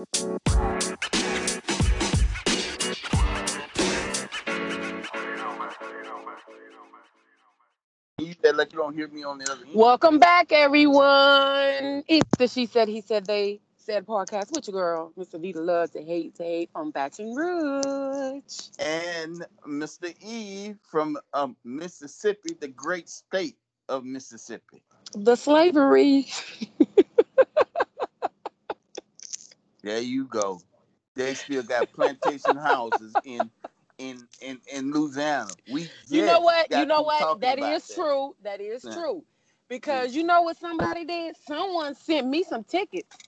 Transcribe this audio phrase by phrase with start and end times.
[0.00, 0.06] You
[8.42, 9.74] said like you don't hear me on the other end.
[9.74, 12.02] Welcome back, everyone.
[12.08, 15.38] It's the She Said, He Said, They Said podcast with your girl, Mr.
[15.40, 18.68] Vita Love to Hate to Hate from Baton Rouge.
[18.78, 20.14] and Mr.
[20.22, 23.58] E from um, Mississippi, the great state
[23.90, 24.82] of Mississippi.
[25.14, 26.26] The slavery.
[29.82, 30.62] There you go.
[31.14, 33.50] They still got plantation houses in
[33.98, 35.56] in in in Louisiana.
[35.66, 36.74] We You know what?
[36.74, 37.28] You know what?
[37.40, 38.34] that is That true.
[38.42, 38.88] That is Yeah.
[38.88, 39.24] true.
[39.68, 41.36] Because you know what somebody did?
[41.36, 43.18] Someone sent me some tickets.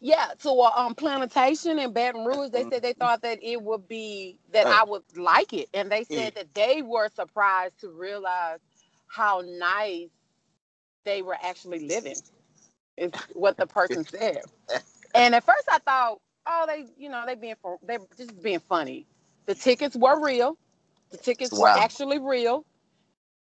[0.00, 2.50] Yeah, to a um plantation in Baton Rouge.
[2.50, 4.70] They said they thought that it would be that Uh.
[4.70, 5.68] I would like it.
[5.74, 6.30] And they Yeah.
[6.30, 8.58] said that they were surprised to realize
[9.06, 10.10] how nice
[11.04, 12.22] they were actually living.
[13.02, 14.42] Is what the person said.
[15.14, 18.60] And at first I thought, oh, they, you know, they being for they just being
[18.60, 19.06] funny.
[19.46, 20.58] The tickets were real.
[21.12, 22.66] The tickets were actually real.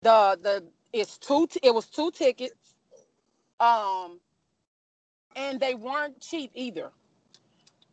[0.04, 2.76] The the it's two t- it was two tickets.
[3.60, 4.20] Um
[5.36, 6.92] and they weren't cheap either.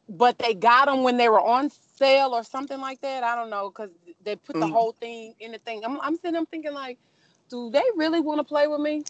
[0.09, 3.25] But they got them when they were on sale or something like that.
[3.25, 3.91] I don't know cuz
[4.25, 4.69] they put the Mhm.
[4.69, 5.85] whole thing in the thing.
[5.85, 6.99] I'm I'm sitting there thinking like,
[7.51, 9.05] do they really want to play with me?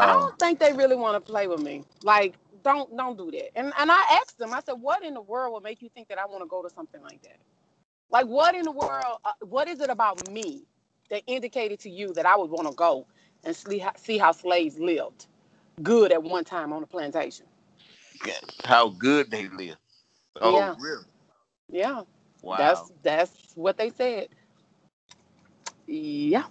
[0.00, 1.84] I don't think they really want to play with me.
[2.02, 3.56] Like, don't don't do that.
[3.58, 4.52] And and I asked them.
[4.52, 6.62] I said, what in the world would make you think that I want to go
[6.62, 7.38] to something like that?
[8.10, 9.18] Like, what in the world?
[9.24, 10.64] Uh, what is it about me
[11.10, 13.06] that indicated to you that I would want to go
[13.44, 15.26] and see how, see how slaves lived
[15.82, 17.46] good at one time on a plantation?
[18.64, 19.76] How good they live.
[20.40, 20.74] Oh, Yeah.
[20.78, 21.04] really?
[21.68, 22.02] Yeah,
[22.42, 22.58] Wow.
[22.58, 24.28] that's that's what they said.
[25.86, 26.44] Yeah.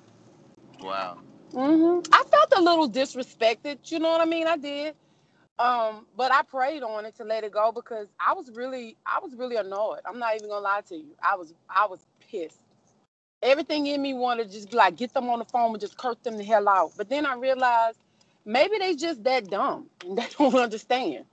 [0.82, 1.20] wow.
[1.54, 3.80] Hmm I felt a little disrespected.
[3.92, 4.48] You know what I mean?
[4.48, 4.96] I did.
[5.60, 9.20] Um, but I prayed on it to let it go because I was really, I
[9.22, 10.02] was really annoyed.
[10.06, 11.16] I'm not even gonna lie to you.
[11.24, 12.00] I was, I was
[12.32, 12.60] pissed.
[13.44, 15.98] Everything in me wanted to just be like, get them on the phone and just
[15.98, 16.94] curse them the hell out.
[16.98, 18.00] But then I realized
[18.46, 21.26] maybe they just that dumb and they don't understand.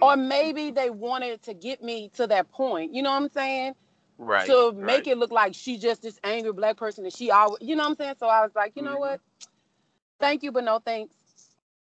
[0.00, 2.94] Or maybe they wanted to get me to that point.
[2.94, 3.74] You know what I'm saying?
[4.26, 4.46] Right.
[4.46, 7.76] to make it look like she just this angry black person and she always you
[7.76, 8.14] know what I'm saying?
[8.20, 9.00] So I was like, you know Mhm.
[9.00, 9.20] what?
[10.20, 11.14] Thank you, but no thanks.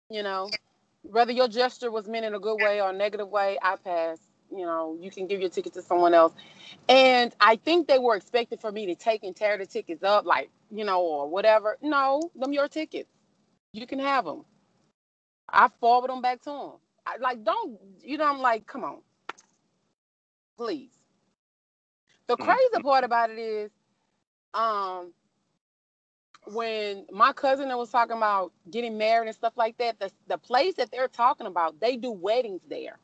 [0.09, 0.55] You know,
[1.03, 4.19] whether your gesture was meant in a good way or a negative way, I pass.
[4.51, 6.33] You know, you can give your ticket to someone else.
[6.89, 10.25] And I think they were expecting for me to take and tear the tickets up,
[10.25, 11.77] like, you know, or whatever.
[11.81, 13.09] No, them your tickets.
[13.73, 14.45] You can have them.
[15.49, 16.71] I forward them back to them.
[17.05, 18.99] I, like, don't, you know, I'm like, come on.
[20.57, 20.96] Please.
[22.27, 22.43] The Mm.
[22.45, 23.71] crazy part about it is,
[24.53, 25.13] um,
[26.47, 30.75] when my cousin was talking about getting married and stuff like that, the, the place
[30.75, 32.99] that they're talking about, they do weddings there.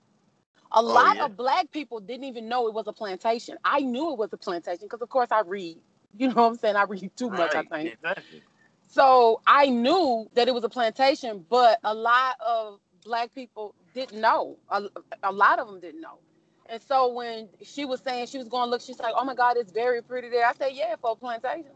[0.72, 1.26] A lot Oh, yeah.
[1.26, 3.58] of black people didn't even know it was a plantation.
[3.64, 5.78] I knew it was a plantation because, of course, I read.
[6.18, 6.76] You know what I'm saying?
[6.76, 7.94] I read too much, I think.
[7.94, 8.44] Exactly.
[8.88, 14.20] So I knew that it was a plantation, but a lot of black people didn't
[14.22, 14.58] know.
[14.70, 14.84] A,
[15.24, 16.20] a lot of them didn't know.
[16.74, 19.36] And so when she was saying she was going to look, she's like, "Oh my
[19.36, 21.74] God, it's very pretty there." I said, "Yeah, for a plantation."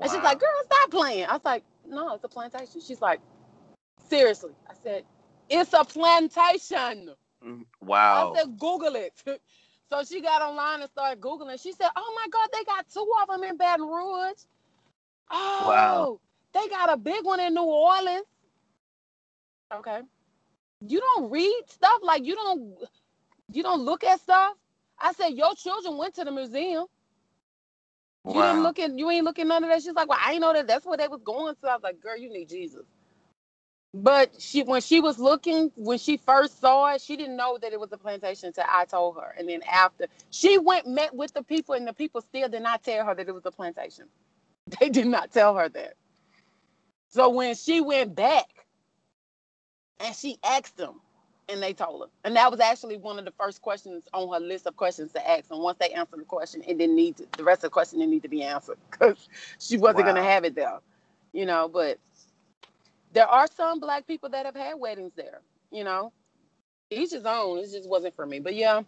[0.00, 3.20] And she's like, "Girl, stop playing." I was like, "No, it's a plantation." She's like,
[4.08, 5.04] "Seriously?" I said,
[5.50, 7.10] "It's a plantation."
[7.44, 8.32] Mm, Wow.
[8.34, 9.22] I said, Google it.
[9.90, 11.62] So she got online and started Googling.
[11.62, 14.42] She said, Oh my God, they got two of them in Baton Rouge.
[15.30, 16.20] Oh, Wow.
[16.54, 18.24] they got a big one in New Orleans.
[19.72, 20.00] Okay.
[20.80, 22.78] You don't read stuff like you don't
[23.52, 24.54] you don't look at stuff.
[24.98, 26.86] I said, Your children went to the museum.
[28.28, 28.42] You wow.
[28.42, 29.82] didn't look at you ain't looking none of that.
[29.82, 31.68] She's like, Well, I ain't know that that's where they was going to.
[31.70, 32.82] I was like, Girl, you need Jesus.
[33.94, 37.72] But she when she was looking, when she first saw it, she didn't know that
[37.72, 39.34] it was a plantation until I told her.
[39.38, 42.82] And then after she went met with the people, and the people still did not
[42.84, 44.06] tell her that it was a plantation.
[44.80, 45.94] They did not tell her that.
[47.10, 48.46] So when she went back
[50.00, 51.00] and she asked them,
[51.48, 52.08] and they told her.
[52.24, 55.30] And that was actually one of the first questions on her list of questions to
[55.30, 55.50] ask.
[55.50, 58.00] And once they answered the question, it didn't need to, the rest of the question
[58.00, 60.14] didn't need to be answered because she wasn't Wow.
[60.14, 60.80] gonna have it there.
[61.32, 61.98] You know, but
[63.12, 66.12] there are some black people that have had weddings there, you know.
[66.90, 67.58] Each his own.
[67.58, 68.40] It just wasn't for me.
[68.40, 68.82] But yeah.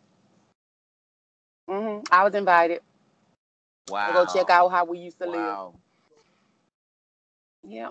[1.68, 2.02] mm-hmm.
[2.12, 2.82] I was invited
[3.88, 4.08] wow.
[4.08, 5.40] to go check out how we used to live.
[5.40, 5.74] Wow.
[7.64, 7.88] Yeah.
[7.88, 7.90] Yeah.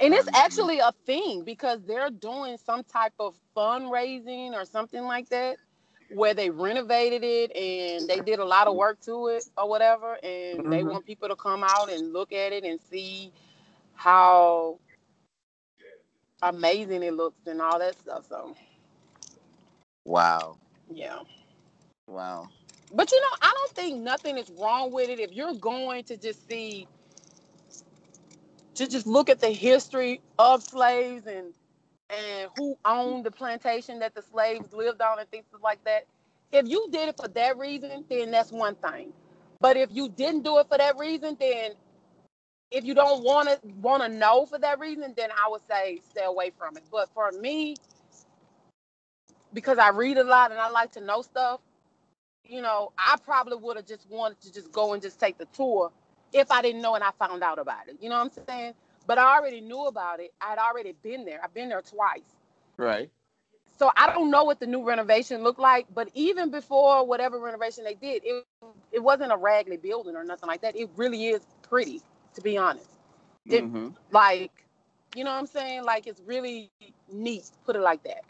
[0.00, 5.28] And it's actually a thing because they're doing some type of fundraising or something like
[5.30, 5.58] that
[6.08, 10.18] where they renovated it and they did a lot of work to it or whatever.
[10.22, 10.84] And they Mhm.
[10.84, 13.32] want people to come out and look at it and see
[13.94, 14.78] how
[16.42, 18.26] amazing it looks and all that stuff.
[18.28, 18.54] So
[20.04, 20.58] Wow.
[20.92, 21.18] yeah.
[22.08, 22.48] Wow.
[22.92, 26.16] But you know, I don't think nothing is wrong with it if you're going to
[26.16, 26.88] just see
[28.76, 31.52] to just look at the history of slaves and
[32.10, 36.06] and who owned the plantation that the slaves lived on and things like that.
[36.52, 39.12] If you did it for that reason, then that's one thing.
[39.60, 41.72] But if you didn't do it for that reason, then
[42.70, 46.00] if you don't want to want to know for that reason, then I would say
[46.10, 46.84] stay away from it.
[46.90, 47.74] But for me,
[49.52, 51.60] because I read a lot and I like to know stuff,
[52.44, 55.46] you know, I probably would have just wanted to just go and just take the
[55.46, 55.90] tour
[56.36, 57.98] if I didn't know and I found out about it.
[58.02, 58.74] You know what I'm saying?
[59.06, 60.32] But I already knew about it.
[60.40, 61.40] I'd already been there.
[61.44, 62.36] I've been there twice.
[62.78, 63.10] Right.
[63.78, 67.84] So I don't know what the new renovation looked like, but even before whatever renovation
[67.84, 68.44] they did, it
[68.92, 70.76] it wasn't a raggedy building or nothing like that.
[70.76, 72.00] It really is pretty,
[72.34, 72.90] to be honest.
[73.48, 74.64] It- hmm Like,
[75.14, 75.84] you know what I'm saying?
[75.84, 76.70] Like it's really
[77.10, 78.24] neat, put it like that.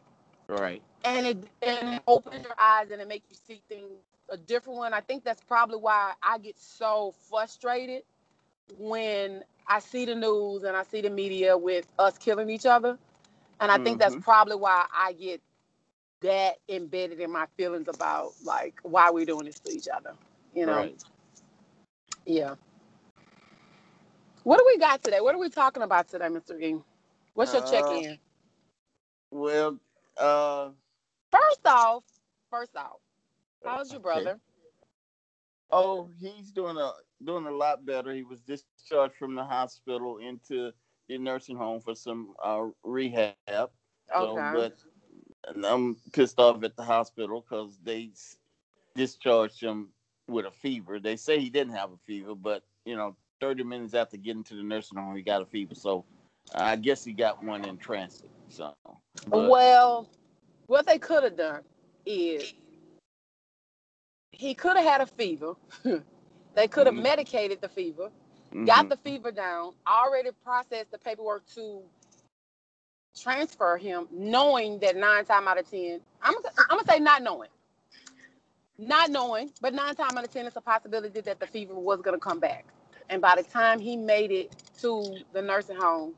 [0.48, 0.82] Right.
[1.04, 4.00] And it and it opens your eyes and it makes you see things
[4.30, 4.94] a different one.
[4.94, 8.02] I think that's probably why I get so frustrated
[8.78, 12.98] when I see the news and I see the media with us killing each other.
[13.60, 14.24] And I think that's Mhm.
[14.24, 15.42] probably why I get
[16.22, 20.14] that embedded in my feelings about like why we're doing this to each other.
[20.54, 20.90] You know?
[20.90, 21.02] Right.
[22.26, 22.54] Yeah.
[24.44, 25.20] What do we got today?
[25.20, 26.60] What are we talking about today, Mr.
[26.60, 26.76] E?
[27.34, 28.18] What's your Uh, check-in?
[29.30, 29.78] Well,
[30.16, 30.70] uh,
[31.30, 32.04] First off,
[32.50, 32.98] first off,
[33.64, 34.02] how's your okay.
[34.02, 34.40] brother?
[35.70, 36.92] Oh, he's doing a
[37.24, 38.12] doing a lot better.
[38.12, 40.70] He was discharged from the hospital into
[41.08, 43.34] the nursing home for some uh, rehab.
[43.48, 43.68] So,
[44.14, 44.50] Okay.
[44.54, 44.76] but
[45.48, 48.10] and I'm pissed off at the hospital because they
[48.94, 49.88] discharged him
[50.28, 50.98] with a fever.
[50.98, 54.54] They say he didn't have a fever, but you know, 30 minutes after getting to
[54.54, 55.74] the nursing home, he got a fever.
[55.74, 56.04] So
[56.54, 58.30] I guess he got one in transit.
[58.48, 58.74] So,
[59.28, 60.08] but- Well,
[60.66, 61.62] what they could have done
[62.04, 62.54] is
[64.38, 65.54] he could have had a fever.
[66.56, 66.96] they could have Mhm.
[66.96, 68.10] medicated the fever,
[68.64, 71.82] got mhm, the fever down, already processed the paperwork to
[73.18, 77.50] transfer him, knowing that nine times out of ten, I'm I'm gonna say not knowing,
[78.78, 82.00] not knowing, but nine times out of ten, it's a possibility that the fever was
[82.02, 82.66] gonna come back.
[83.10, 86.14] And by the time he made it to the nursing home,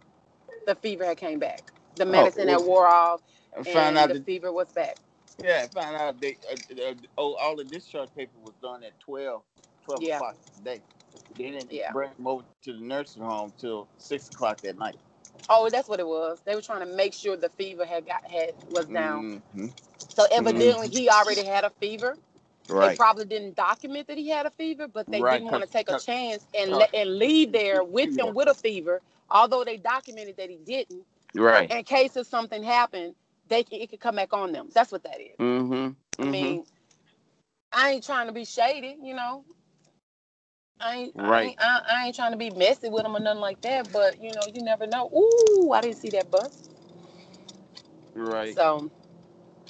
[0.66, 1.72] the fever had came back.
[1.96, 3.22] The medicine had well, wore off,
[3.66, 4.96] and the that fever was back.
[5.42, 8.98] Yeah, I found out they uh, uh, oh, all the discharge paper was done at
[9.00, 9.42] 12,
[9.84, 10.16] 12 Yeah.
[10.16, 10.82] o'clock today.
[11.36, 11.92] They didn't Yeah.
[11.92, 14.96] bring him over to the nursing home till six o'clock that night.
[15.48, 16.40] Oh, that's what it was.
[16.44, 19.42] They were trying to make sure the fever had got had was down.
[19.54, 19.72] Mhm.
[20.10, 22.16] So evidently he already had a fever.
[22.68, 22.90] Right.
[22.90, 25.70] They probably didn't document that he had a fever, but they Right, didn't want to
[25.70, 29.00] take a chance and uh, and leave there with him with a fever,
[29.30, 31.04] although they documented that he didn't.
[31.34, 31.70] Right.
[31.70, 33.14] In case if something happened,
[33.48, 34.70] they can, it could come back on them.
[34.74, 35.38] That's what that is.
[35.40, 35.92] Mm-hmm.
[36.22, 36.64] I mean,
[37.72, 39.44] I ain't trying to be shady, you know.
[40.80, 41.46] I ain't, I, Right.
[41.46, 44.22] ain't I, I ain't trying to be messy with them or nothing like that, but
[44.22, 45.08] you know, you never know.
[45.10, 46.70] Ooh, I didn't see that bus.
[48.14, 48.58] right.
[48.58, 48.90] So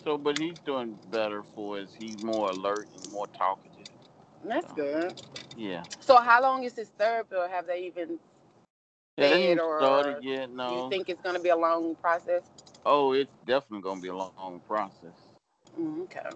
[0.05, 1.91] So, but he's doing better for us.
[1.97, 3.89] He's more alert and more talkative.
[4.45, 5.17] that's good.
[5.57, 5.85] Yeah.
[6.01, 8.19] So how long is his therapy, or have they even
[9.19, 10.51] Yeah, they said, ain't or started yet.
[10.67, 10.75] do No.
[10.75, 12.43] you think it's gonna be a long process?
[12.85, 15.17] Oh, it's definitely gonna be a long, long process.
[15.79, 16.31] Mm, okay.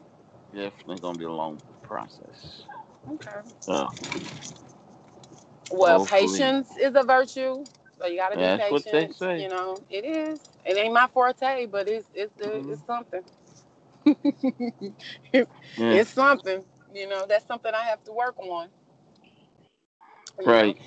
[0.53, 2.67] Definitely gonna be a long process.
[3.13, 3.41] Okay.
[3.61, 3.89] So
[5.71, 6.01] Well, Hopefully.
[6.01, 7.65] patience is a virtue.
[7.99, 9.11] So you gotta be That's what they patient.
[9.11, 9.39] say.
[9.39, 10.41] You know, it is.
[10.65, 12.65] It ain't my forte, but it's it's Mhm.
[12.69, 13.23] it's something.
[15.77, 16.01] yeah.
[16.01, 16.65] It's something.
[16.95, 18.69] You know, that's something I have to work on.
[20.41, 20.75] You know?
[20.75, 20.79] right.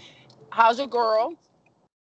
[0.52, 1.36] How's your girl?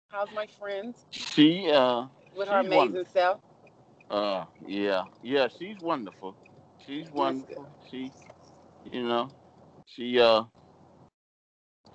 [0.09, 3.13] How's my friends She uh with her She's amazing wonderful.
[3.13, 3.41] self?
[4.11, 6.37] uh yeah yeah she's wonderful.
[6.87, 7.69] She's wonderful.
[7.91, 8.13] She
[8.85, 9.29] you know
[9.87, 10.45] she uh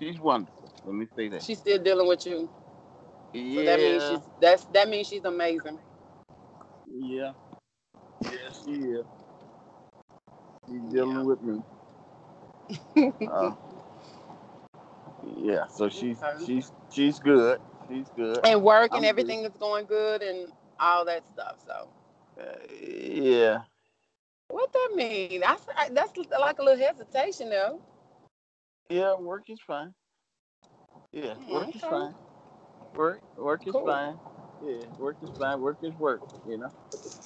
[0.02, 0.70] she's wonderful.
[0.86, 1.44] Let me say that.
[1.44, 2.50] She's still dealing with you.
[3.34, 3.64] So yeah.
[3.64, 5.80] that means she's that's that means she's amazing.
[6.88, 7.34] yeah.
[8.24, 8.30] Yeah,
[8.66, 9.06] she is.
[10.68, 11.24] She's dealing Yeah.
[11.26, 11.62] with me.
[13.28, 13.54] Uh,
[15.38, 17.60] yeah, so she's she's she's good.
[17.92, 18.46] She's good.
[18.46, 21.58] and work and I'm everything is going good and all that stuff.
[21.66, 21.90] So
[22.40, 22.44] Uh,
[22.82, 23.64] yeah.
[24.50, 25.42] what that mean?
[25.42, 27.82] That's that's like a little hesitation though.
[28.90, 29.94] Yeah, work is fine.
[31.12, 32.16] Yeah, work is fine.
[32.96, 33.86] Work work is Cool.
[33.86, 34.18] fine.
[34.66, 35.62] Yeah, work is fine.
[35.62, 36.72] Work is work, you know.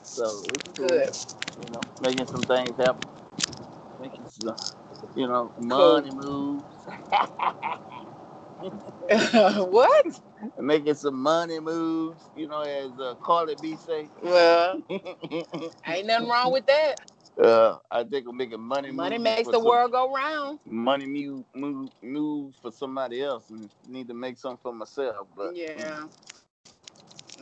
[0.03, 0.87] So it's cool.
[0.87, 1.09] Good.
[1.63, 3.09] You know, making some things happen.
[3.99, 4.55] Making some,
[5.15, 6.01] you know, Cool.
[6.01, 6.63] money moves.
[9.09, 10.21] what?
[10.59, 14.09] Making some money moves, you know, as uh, Cardi B say.
[14.21, 14.81] Well,
[15.87, 16.95] ain't nothing wrong with that.
[17.41, 18.91] Uh, I think I'm making money.
[18.91, 20.59] Money makes the world go round.
[20.65, 25.27] Money move, move moves for somebody else, and need to make something for myself.
[25.35, 26.07] But Yeah.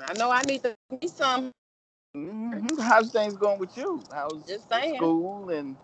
[0.07, 1.51] I know I need to need some.
[2.15, 2.79] Mhm.
[2.79, 4.01] how's things going with you?
[4.11, 4.95] How's Just saying.
[4.97, 5.77] school and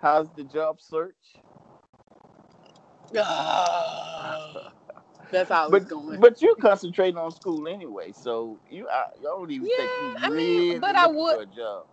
[0.00, 1.14] how's the job search?
[5.30, 6.20] That's how But it's going.
[6.20, 10.26] but you're concentrating on school anyway, so you I, I don't even think Yeah, you
[10.26, 11.86] I mean, but I would- for a job.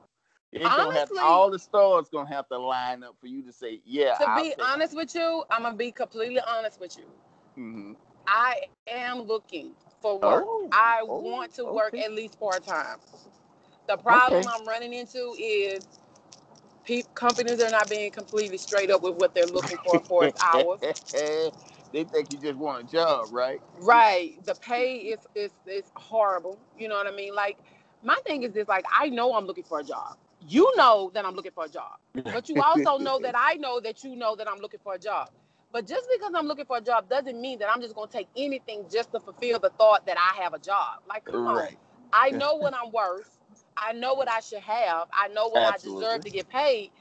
[0.51, 3.51] It's gonna have Honestly- all the stars gonna have to line up for you to
[3.51, 4.13] say, yeah.
[4.19, 7.05] to I'll be honest with you, I'm gonna be completely honest with you.
[7.55, 7.93] hmm
[8.27, 10.43] I am looking for work.
[10.47, 12.99] Oh, I oh, want to work at least part time.
[13.87, 14.49] The problem Okay.
[14.53, 15.87] I'm running into is
[16.85, 20.37] pe- companies are not being completely straight up with what they're looking for for its
[20.41, 20.81] hours.
[21.93, 23.61] they think you just want a job, right?
[23.79, 24.43] Right.
[24.45, 26.59] The pay is is is horrible.
[26.77, 27.35] You know what I mean?
[27.35, 27.59] Like
[28.03, 30.17] my thing is this: like I know I'm looking for a job.
[30.47, 31.99] You know that I'm looking for a job,
[32.31, 34.99] but you also know that I know that you know that I'm looking for a
[34.99, 35.29] job.
[35.71, 38.29] But just because I'm looking for a job doesn't mean that I'm just gonna take
[38.37, 41.01] anything just to fulfill the thought that I have a job.
[41.09, 41.69] Like, come on.
[42.13, 43.39] I know what I'm worth.
[43.77, 45.07] I know what I should have.
[45.13, 46.91] I know what I deserve to get paid.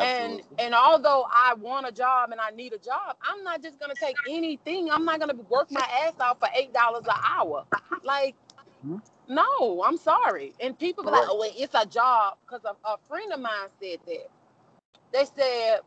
[0.00, 0.56] And Absolutely.
[0.58, 3.94] and although I want a job and I need a job, I'm not just gonna
[3.96, 4.90] take anything.
[4.90, 7.64] I'm not gonna work my ass off for eight dollars an hour.
[8.02, 8.36] Like,
[8.84, 9.02] Mhm.
[9.28, 10.54] no, I'm sorry.
[10.60, 12.38] And people be like, oh, wait, it's a job.
[12.42, 14.28] Because a, a friend of mine said that.
[15.12, 15.80] They said,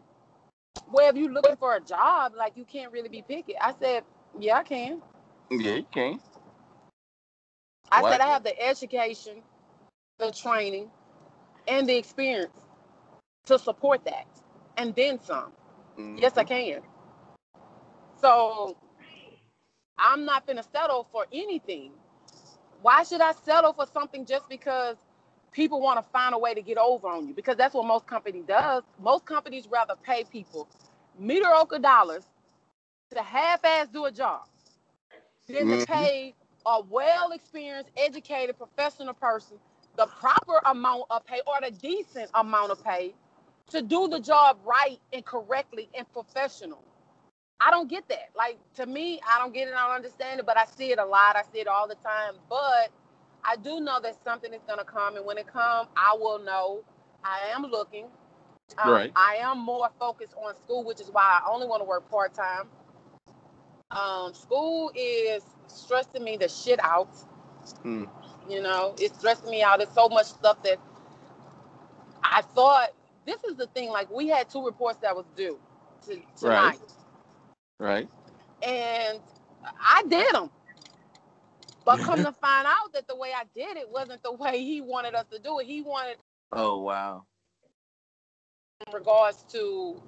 [0.92, 3.58] well, if you're looking for a job, like you can't really be picky.
[3.60, 4.04] I said,
[4.40, 5.02] yeah, I can.
[5.52, 6.20] yeah, you can.
[7.92, 9.44] I Why said I have the education,
[10.20, 10.90] the training,
[11.68, 12.58] and the experience
[13.46, 14.28] to support that,
[14.78, 15.52] and then some.
[16.18, 16.82] Yes, I can.
[18.22, 18.78] So
[19.98, 21.92] I'm not gonna settle for anything.
[22.82, 24.98] Why should I settle for something just because
[25.52, 27.34] people want to find a way to get over on you?
[27.34, 28.84] Because that's what most companies does.
[29.00, 30.68] Most companies rather pay people
[31.18, 32.26] mediocre dollars
[33.14, 34.42] to half-ass do a job
[35.52, 35.70] than Mhm.
[35.70, 36.34] to pay
[36.66, 39.58] a well-experienced, educated, professional person
[39.98, 43.14] the proper amount of pay or the decent amount of pay
[43.70, 46.84] to do the job right and correctly and professional.
[47.60, 48.30] I don't get that.
[48.36, 49.74] Like to me, I don't get it.
[49.74, 51.36] I don't understand it, but I see it a lot.
[51.36, 52.36] I see it all the time.
[52.50, 52.92] But
[53.44, 56.84] I do know that something is gonna come, and when it comes, I will know.
[57.24, 58.08] I am looking.
[58.78, 59.12] Um, Right.
[59.16, 62.34] I am more focused on school, which is why I only want to work part
[62.34, 62.68] time.
[63.92, 67.10] Um, school is stressing me the shit out.
[67.84, 68.06] Hmm.
[68.50, 69.82] You know, it's stressing me out.
[69.82, 70.80] It's so much stuff that
[72.24, 72.90] I thought.
[73.26, 73.90] This is the thing.
[73.90, 75.60] Like we had two reports that was due
[76.08, 76.80] to, tonight,
[77.80, 78.10] Right.
[78.64, 79.20] and
[79.80, 80.50] I did them.
[81.86, 84.82] But come to find out that the way I did it wasn't the way he
[84.82, 85.68] wanted us to do it.
[85.68, 86.18] He wanted
[86.52, 87.26] Oh wow.
[88.88, 90.02] in regards to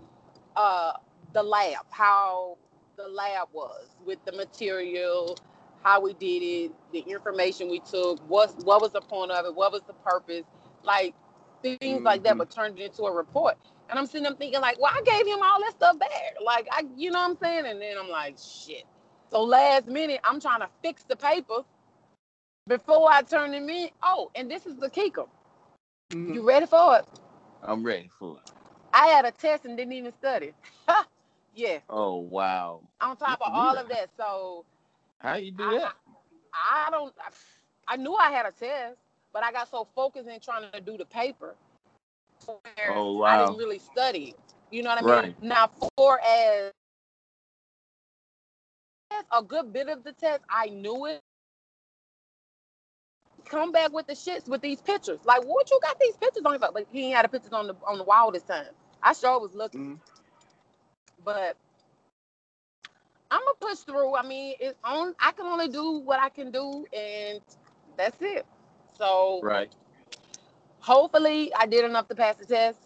[0.55, 0.93] uh,
[1.33, 2.57] the lab, how
[2.97, 5.37] the lab was with the material,
[5.85, 9.53] how we did it, the information we took, what what was the point of it,
[9.53, 10.43] what was the purpose,
[10.83, 11.13] like
[11.61, 13.55] things like that, but turned it into a report.
[13.87, 16.09] And I'm sitting there thinking like, well, I gave him all that stuff back,
[16.43, 17.67] like I, you know what I'm saying?
[17.67, 18.83] And then I'm like, shit.
[19.29, 21.59] So last minute, I'm trying to fix the paper
[22.67, 23.89] before I turn them in.
[24.01, 25.25] Oh, and this is the kicker.
[26.11, 26.33] Mhm.
[26.33, 27.05] You ready for it?
[27.61, 28.51] I'm ready for it.
[28.91, 30.53] I had a test and didn't even study.
[31.55, 32.81] yeah, Oh wow.
[33.01, 34.09] on top of all of that.
[34.17, 34.65] So
[35.19, 35.93] How you do I, that?
[36.53, 37.13] I don't.
[37.87, 38.97] I knew I had a test,
[39.33, 41.55] but I got so focused in trying to do the paper.
[42.47, 44.35] where Oh, I didn't really study.
[44.71, 45.09] You know what I mean?
[45.09, 45.43] Right.
[45.43, 46.71] Now, for as
[49.31, 51.21] a good bit of the test, I knew it.
[53.45, 55.19] Come back with the shits with these pictures.
[55.25, 56.59] Like, what you got these pictures on?
[56.59, 58.67] But he ain't had the pictures on the on the wall this time.
[59.03, 59.99] I sure was looking, Mhm.
[61.23, 61.57] but
[63.35, 64.15] I'm gonna push through.
[64.15, 65.13] I mean, it's on.
[65.19, 67.41] I can only do what I can do, and
[67.97, 68.45] that's it.
[68.97, 69.71] So Right.
[70.79, 72.79] hopefully, I did enough to pass the test,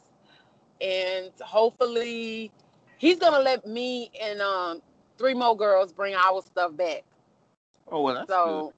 [0.82, 2.52] and hopefully,
[2.98, 4.82] he's gonna let me and um
[5.20, 7.04] three more girls bring our stuff back.
[7.92, 8.74] Oh well, that's So,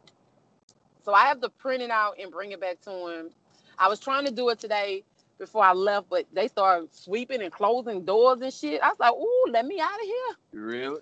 [1.03, 3.29] so I have to print it out and bring it back to him.
[3.77, 5.03] I was trying to do it today
[5.39, 8.81] before I left, but they started sweeping and closing doors and shit.
[8.81, 11.01] I was like, "Ooh, let me out of here." Really?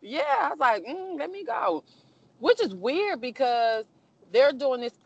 [0.00, 1.84] Yeah, I was like, mm, "Let me go,"
[2.38, 3.84] which is weird because
[4.32, 4.98] they're doing this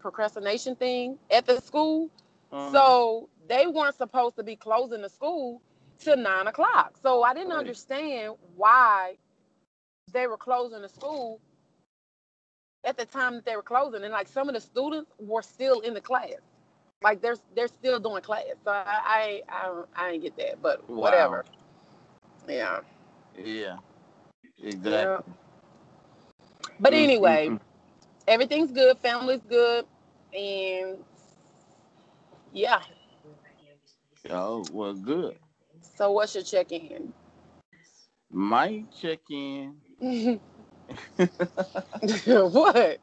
[0.00, 2.10] procrastination thing at the school.
[2.52, 5.62] Um, So they weren't supposed to be closing the school
[5.98, 6.96] till nine o'clock.
[6.98, 7.58] So I didn't Right.
[7.58, 9.18] understand why
[10.12, 11.40] they were closing the school
[12.84, 15.80] at the time that they were closing, and like some of the students were still
[15.80, 16.40] in the class,
[17.02, 18.44] like they're they're still doing class.
[18.64, 20.96] So I I I, I didn't get that, but Wow.
[21.00, 21.44] whatever.
[22.48, 22.80] Yeah.
[23.36, 23.78] Yeah.
[24.62, 24.92] Exactly.
[24.92, 25.20] Yeah.
[26.80, 27.60] But Mm, anyway, mm,
[28.26, 28.98] everything's good.
[28.98, 29.86] Family's good,
[30.34, 30.98] and
[32.52, 32.82] yeah.
[34.30, 35.38] Oh, well, good.
[35.80, 37.12] So what's your check in?
[38.30, 39.76] My check in.
[42.26, 43.00] what?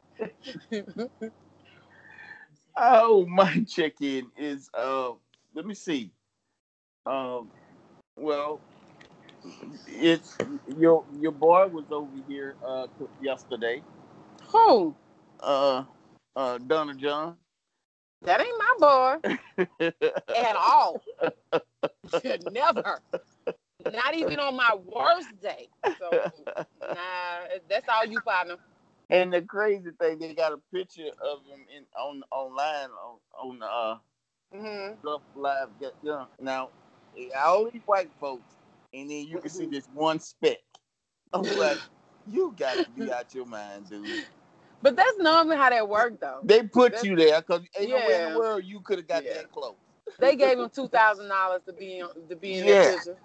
[2.76, 5.12] oh, my check in is uh
[5.54, 6.12] let me see.
[7.06, 7.50] Um
[8.16, 8.60] well
[9.88, 10.36] it's
[10.76, 12.86] your your boy was over here uh
[13.20, 13.82] yesterday.
[14.48, 14.94] Who?
[15.40, 15.84] Uh
[16.36, 17.36] uh Donna John.
[18.22, 19.64] That ain't my boy
[20.34, 21.02] at all.
[22.52, 23.00] Never.
[23.92, 25.68] Not even on my worst day.
[25.98, 26.24] So
[26.92, 28.56] nah, that's all you partner.
[29.10, 33.62] and the crazy thing, they got a picture of him in on online on on
[33.62, 33.98] uh
[34.56, 36.28] hmm Love Live Get Young.
[36.40, 36.70] Now,
[37.38, 38.56] all these white folks,
[38.92, 40.58] and then you can see this one speck.
[41.32, 41.78] I'm like,
[42.26, 44.24] you got to be out your mind, dude.
[44.82, 46.40] But that's normally how that worked though.
[46.44, 49.24] They put That's- you there because ain't nowhere in the world you could have got
[49.24, 49.34] Yeah.
[49.34, 49.76] that close.
[50.18, 52.82] They gave him two thousand dollars to be in, to be in Yeah.
[52.82, 53.16] that picture.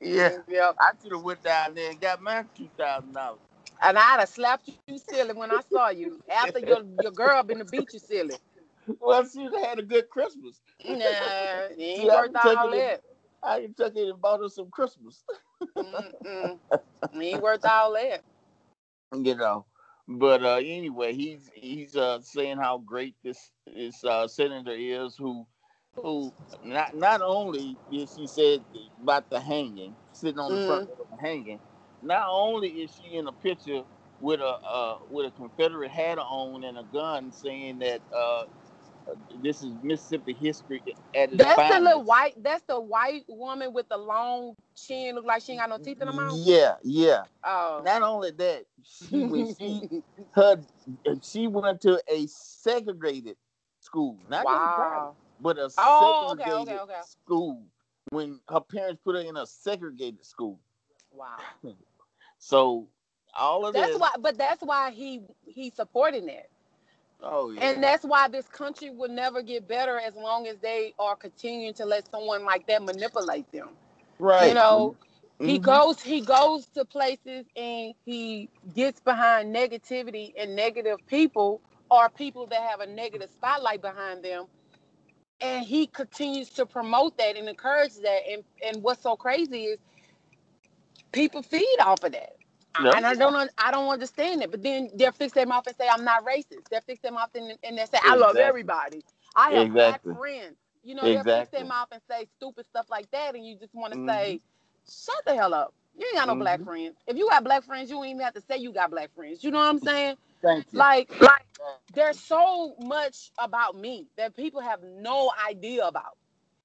[0.00, 0.76] Yeah, Yep.
[0.80, 3.40] I should have went down there and got my two thousand dollars.
[3.82, 7.58] And I'd have slapped you silly when I saw you after your your girl been
[7.58, 8.36] to beat you silly.
[9.00, 10.60] Well, she had a good Christmas.
[10.84, 13.02] Nah, it ain't See, worth all that.
[13.42, 15.24] I took it and bought her some Christmas.
[15.76, 16.58] Mm-mm.
[17.40, 18.22] Worth all that.
[19.14, 19.64] you know.
[20.08, 25.46] But uh, anyway, he's he's uh, saying how great this this uh, senator is, who
[25.94, 26.32] who
[26.64, 28.64] not not only is she said
[29.02, 31.60] about the hanging, sitting on the front of the hanging,
[32.02, 33.82] not only is she in a picture
[34.20, 38.44] with a uh, with a Confederate hat on and a gun, saying that uh,
[39.42, 40.82] this is Mississippi history
[41.14, 42.34] at its That's the little white.
[42.42, 45.14] That's the white woman with the long chin.
[45.14, 46.38] Look like she ain't got no teeth in her mouth.
[46.44, 47.22] Yeah, yeah.
[47.44, 47.82] Oh.
[47.84, 50.60] Not only that, she when she her
[51.22, 53.36] she went to a segregated
[53.80, 55.14] school, not just private, wow.
[55.40, 57.00] but a Oh, segregated okay, okay.
[57.04, 57.62] school.
[58.10, 60.58] When her parents put her in a segregated school,
[61.12, 61.36] Wow.
[62.38, 62.88] so
[63.38, 64.00] all of That's this.
[64.00, 64.10] why.
[64.20, 66.48] But that's why he he's supporting that.
[67.22, 70.94] Oh yeah, And that's why this country will never get better as long as they
[70.98, 73.70] are continuing to let someone like that manipulate them.
[74.18, 74.52] right.
[74.52, 74.96] You know,
[75.42, 75.60] he Mhm.
[75.60, 82.46] goes he goes to places and he gets behind negativity and negative people or people
[82.48, 84.46] that have a negative spotlight behind them.
[85.40, 88.20] And he continues to promote that and encourage that.
[88.30, 89.78] And and what's so crazy is
[91.12, 92.36] people feed off of that.
[92.78, 92.94] Yep.
[92.94, 94.50] And I don't un- I don't understand it.
[94.50, 96.68] But then they'll fix their mouth and say I'm not racist.
[96.70, 99.04] They'll fix their mouth and, and they say I love everybody.
[99.36, 99.84] I have Exactly.
[99.84, 100.56] black friends.
[100.84, 101.50] You know, they'll fix Exactly.
[101.50, 104.08] their mouth and say stupid stuff like that, and you just want to Mhm.
[104.08, 104.40] say,
[104.88, 105.74] shut the hell up.
[105.96, 106.64] You ain't got no black Mhm.
[106.64, 106.96] friends.
[107.06, 109.44] If you got black friends, you don't even have to say you got black friends.
[109.44, 110.16] You know what I'm saying?
[110.42, 110.86] Thank you.
[110.86, 111.46] Like, like
[111.94, 116.16] there's so much about me that people have no idea about.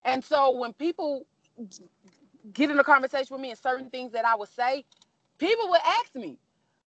[0.05, 1.25] And so when people
[2.53, 4.85] get in a conversation with me and certain things that I would say,
[5.39, 6.39] people would ask me,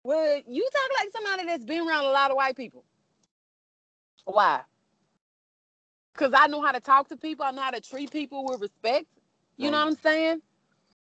[0.05, 2.85] Well, you talk like somebody that's been around a lot of white people.
[4.25, 4.63] Why?
[6.15, 8.61] Because I know how to talk to people, I know how to treat people with
[8.61, 9.07] respect.
[9.57, 10.43] You know what I'm saying?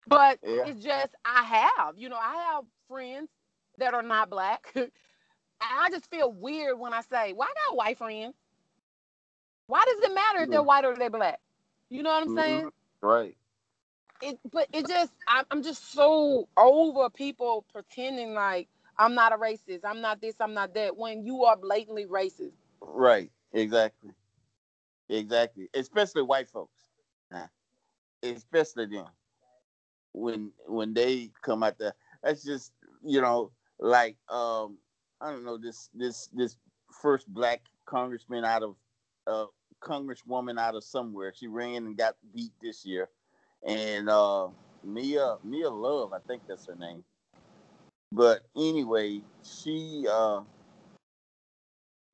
[0.07, 0.64] But Yeah.
[0.64, 3.31] it's just I have, you know, I have friends
[3.79, 4.72] that are not black.
[5.61, 8.35] I just feel weird when I say, Well, I got white friends.
[9.66, 11.40] Why does it matter if they're white or they're black?
[11.90, 12.31] You know what I'm Mhm.
[12.31, 12.70] saying?
[13.03, 13.38] Right.
[14.21, 19.37] It, but it just, I'm, I'm just so over people pretending like I'm not a
[19.37, 22.53] racist, I'm not this, I'm not that, when you are blatantly racist.
[22.81, 23.31] Right.
[23.53, 24.11] Exactly.
[25.09, 25.69] Exactly.
[25.75, 26.73] Especially white folks.
[28.23, 29.07] Especially them.
[30.13, 31.95] When when they come out there.
[32.23, 32.73] That's just,
[33.05, 34.79] you know, like um
[35.21, 36.57] I don't know, this this this
[37.01, 38.77] first black congressman out of
[39.29, 39.47] uh
[39.81, 41.33] congresswoman out of somewhere.
[41.35, 43.09] She ran and got beat this year.
[43.66, 44.49] And uh
[44.85, 47.05] Mia Mia Love, I think that's her name.
[48.12, 50.40] But anyway, she uh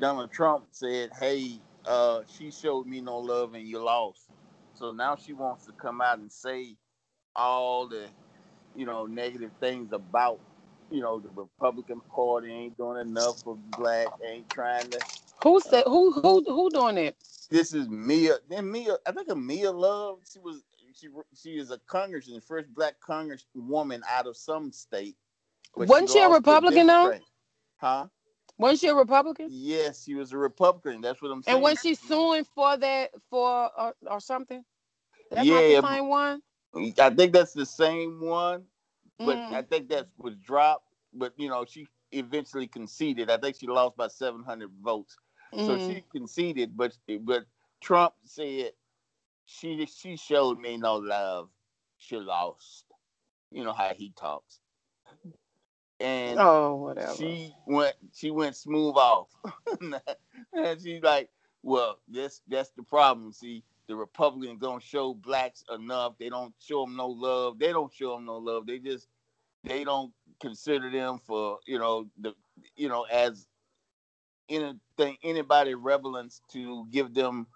[0.01, 4.29] Donald Trump said, "Hey, uh, she showed me no love and you lost."
[4.75, 6.77] So now she wants to come out and say
[7.37, 8.07] all the,
[8.75, 10.41] you know, negative things about,
[10.91, 15.01] you know, the Republican Party ain't doing enough for black, ain't trying to.
[15.43, 17.17] Who said, who, who, who doing it?
[17.51, 18.37] This is Mia.
[18.49, 20.19] Then Mia, I think Mia Love.
[20.33, 20.63] She was
[20.95, 25.17] she she is a congressman, first black congresswoman out of some state,
[25.85, 27.15] Wasn't she a Republican, though?
[27.77, 28.07] Huh?
[28.59, 29.51] Wasn't she a Republican?
[29.51, 31.03] Yes, she was a Republican.
[31.03, 31.57] That's what I'm saying.
[31.57, 34.65] And was she suing for that for or, or something?
[35.31, 36.43] That's Yeah, not the same one.
[36.99, 38.65] I think that's the same one,
[39.23, 39.53] but Mm.
[39.53, 40.87] I think that was dropped.
[41.15, 43.31] But you know, she eventually conceded.
[43.31, 45.17] I think she lost by 700 votes.
[45.59, 45.79] So Mm.
[45.79, 47.45] she conceded, but but
[47.83, 48.73] Trump said
[49.47, 51.49] she she showed me no love.
[51.99, 52.85] She lost.
[53.51, 54.59] You know how he talks.
[56.01, 57.15] And oh, whatever.
[57.15, 59.29] she went she went smooth off.
[59.81, 61.31] and she's like,
[61.63, 63.33] well, this that's the problem.
[63.33, 66.15] See, the Republicans don't show blacks enough.
[66.19, 67.59] They don't show them no love.
[67.59, 68.67] They don't show them no love.
[68.67, 69.09] They just
[69.63, 72.35] they don't consider them for you know the
[72.77, 73.47] you know as
[74.49, 77.47] anything anybody relevance to give them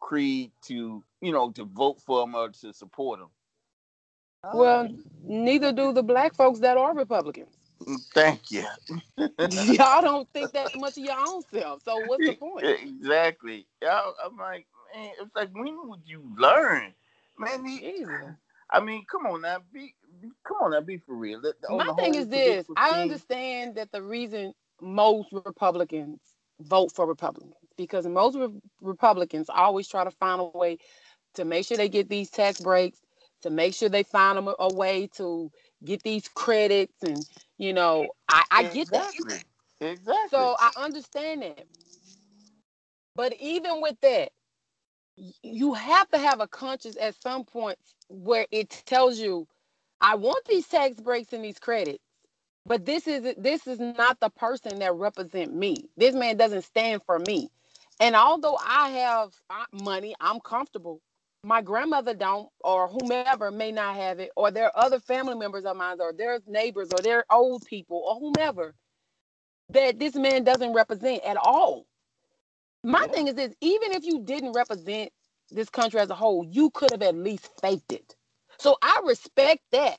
[0.00, 3.30] creed to you know to vote for them or to support them.
[4.52, 4.88] well, uh,
[5.24, 7.56] neither do the black folks that are Republicans.
[8.14, 8.64] thank you.
[9.42, 11.82] Y'all don't think that much of your own self.
[11.84, 12.70] So what's the point?
[12.82, 13.66] Exactly.
[13.82, 16.94] I, I'm like, man, it's like when would you learn,
[17.38, 17.64] man?
[17.78, 18.34] Jesus.
[18.70, 21.40] I mean, come on now, be, be come on now, be for real.
[21.40, 26.20] The- the- My thing is this: I understand that the reason most Republicans
[26.60, 30.78] vote for Republicans because most re- Republicans always try to find a way
[31.34, 33.00] to make sure they get these tax breaks,
[33.42, 35.50] to make sure they find them a, a way to
[35.84, 37.26] get these credits, and
[37.58, 39.14] you know, I, I get that.
[39.14, 39.42] exactly.
[39.80, 40.28] Exactly.
[40.30, 41.64] So I understand that.
[43.16, 44.30] But even with that,
[45.42, 49.46] you have to have a conscience at some point where it tells you,
[50.00, 52.04] I want these tax breaks and these credits,
[52.66, 55.76] but this is this is not the person that represent me.
[55.96, 57.50] This man doesn't stand for me.
[58.00, 61.00] And although I have uh, money, I'm comfortable.
[61.44, 65.64] My grandmother don't, or whomever may not have it, or there are other family members
[65.64, 68.74] of mine, or their neighbors, or their old people, or whomever
[69.70, 71.86] that this man doesn't represent at all.
[72.82, 73.12] My Yeah.
[73.12, 75.12] thing is this even if you didn't represent
[75.50, 78.16] this country as a whole, you could have at least faked it.
[78.58, 79.98] So I respect that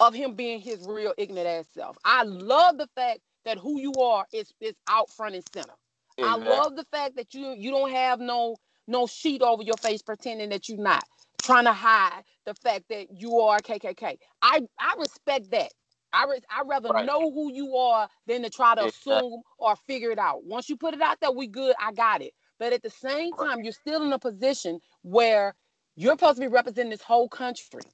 [0.00, 1.98] of him being his real ignorant ass self.
[2.04, 5.74] I love the fact that who you are is, is out front and center.
[6.22, 8.56] I love the fact that you you don't have no
[8.88, 11.04] no sheet over your face pretending that you're not
[11.42, 14.18] trying to hide the fact that you are KKK.
[14.42, 15.72] I I respect that.
[16.12, 17.04] I re- I rather Right.
[17.04, 18.86] know who you are than to try to Exactly.
[18.86, 20.44] assume or figure it out.
[20.44, 21.76] Once you put it out there, we good.
[21.80, 22.32] I got it.
[22.58, 25.54] But at the same time, you're still in a position where
[25.96, 27.84] you're supposed to be representing this whole country.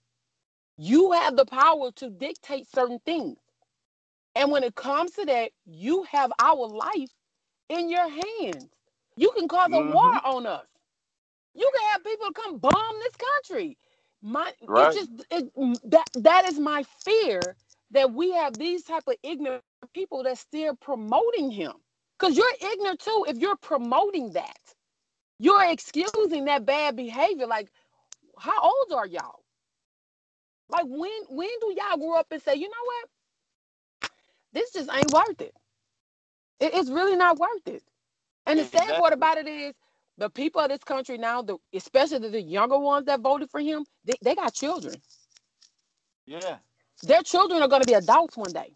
[0.79, 3.38] You have the power to dictate certain things.
[4.37, 7.11] And when it comes to that, you have our life
[7.68, 8.70] in your hands.
[9.16, 9.83] You can cause a Mhm.
[9.83, 10.66] war on us.
[11.54, 13.78] You can have people come bomb this country.
[14.22, 14.76] My Right.
[14.76, 17.56] it just it, mm, that that is my fear
[17.92, 21.74] that we have these type of ignorant people that still promoting him.
[22.18, 24.58] Because you're ignorant too if you're promoting that.
[25.38, 27.46] You're excusing that bad behavior.
[27.46, 27.70] Like,
[28.38, 29.44] how old are y'all?
[30.68, 33.08] Like when when do y'all grow up and say, you know what?
[34.52, 35.54] This just ain't worth it.
[36.60, 37.84] It- it's really not worth it.
[38.46, 39.74] And the sad part about it is
[40.20, 43.87] the people of this country now, the especially the younger ones that voted for him,
[44.04, 45.02] they, they got children.
[46.26, 46.59] Yeah.
[47.02, 48.72] Their children are going to be adults one day.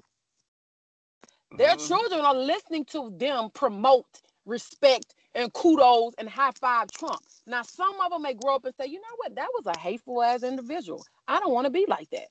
[1.56, 1.78] Their Mhm.
[1.78, 4.06] children are listening to them promote
[4.46, 7.22] respect and kudos and high five Trump.
[7.46, 9.78] Now, some of them may grow up and say, you know what, that was a
[9.78, 11.06] hateful ass individual.
[11.28, 12.28] I don't want to be like that.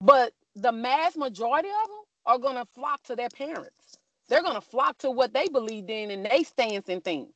[0.00, 3.98] But the mass majority of them are going to flock to their parents.
[4.28, 7.32] They're going to flock to what they believed in and they stance in things.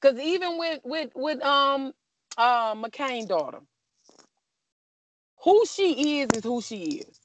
[0.00, 1.94] Because even with with with um
[2.38, 3.60] uh McCain daughter,
[5.44, 7.20] who she is is who she is.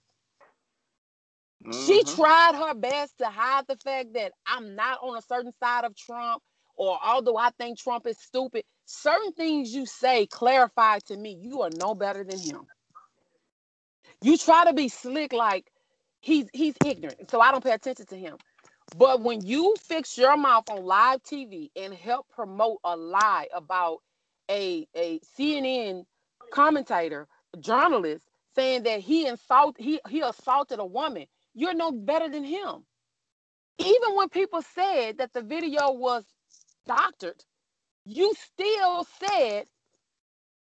[1.71, 2.05] She Mhm.
[2.05, 5.95] tried her best to hide the fact that I'm not on a certain side of
[5.95, 6.43] Trump,
[6.75, 11.61] or although I think Trump is stupid, certain things you say clarify to me you
[11.63, 12.67] are no better than him.
[14.23, 15.71] You try to be slick like
[16.21, 18.37] he's he's ignorant, so I don't pay attention to him.
[18.97, 23.99] But when you fix your mouth on live TV and help promote a lie about
[24.49, 26.05] a a CNN
[26.51, 27.27] commentator,
[27.59, 28.25] journalist
[28.55, 32.85] saying that he insult he he assaulted a woman, you're no better than him.
[33.79, 36.25] Even when people said that the video was
[36.85, 37.43] doctored,
[38.05, 39.65] you still said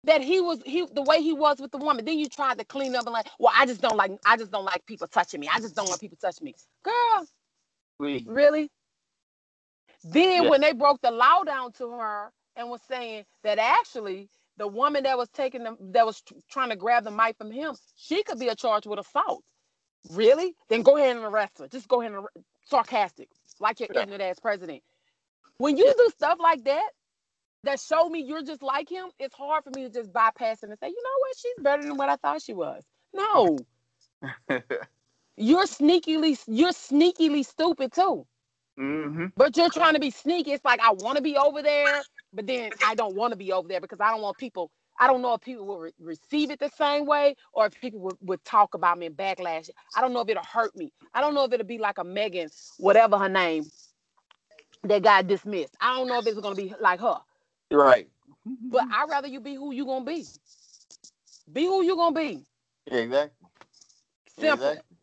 [0.05, 2.05] that he was he the way he was with the woman.
[2.05, 4.53] Then you tried to clean up and like, well, I just don't like I just
[4.53, 5.49] don't like people touching me.
[5.53, 6.55] I just don't want people touching me.
[6.85, 7.27] Girl,
[7.99, 8.71] We- Really?
[10.03, 10.51] Then Yeah.
[10.51, 15.05] when they broke the law down to her and was saying that actually the woman
[15.05, 18.23] that was taking them that was tr- trying to grab the mic from him, she
[18.23, 19.45] could be a charged with assault.
[20.11, 20.55] Really?
[20.69, 21.69] Then go ahead and arrest her.
[21.69, 24.83] Just go ahead and ar- sarcastic, like your ignorant ass president.
[25.57, 26.91] When you do stuff like that,
[27.63, 30.71] that show me you're just like him, it's hard for me to just bypass him
[30.71, 32.85] and say, you know what, she's better than what I thought she was.
[33.15, 33.59] No,
[35.37, 38.27] you're sneakily, you're sneakily stupid too.
[38.79, 39.27] mm-hmm.
[39.37, 40.53] But you're trying to be sneaky.
[40.53, 43.53] It's like I want to be over there, but then I don't want to be
[43.53, 44.71] over there because I don't want people.
[45.01, 48.01] I don't know if people will re- receive it the same way or if people
[48.01, 49.71] would, would talk about me and backlash.
[49.95, 50.93] I don't know if it'll hurt me.
[51.15, 53.73] I don't know if it'll be like a Megyn, whatever her name,
[54.85, 55.77] that got dismissed.
[55.81, 57.17] I don't know if it's gonna be like her.
[57.71, 58.09] Right.
[58.71, 60.25] But I'd rather you be who you gonna be.
[61.53, 62.45] Be who you gonna be.
[62.87, 63.49] exactly.
[64.39, 64.71] Simple.
[64.71, 64.94] Exactly.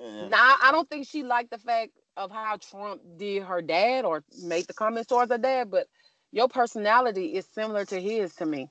[0.00, 0.28] Yeah.
[0.30, 4.24] Now I don't think she liked the fact of how Trump did her dad or
[4.44, 5.88] made the comments towards her dad, but
[6.32, 8.70] your personality is similar to his to me.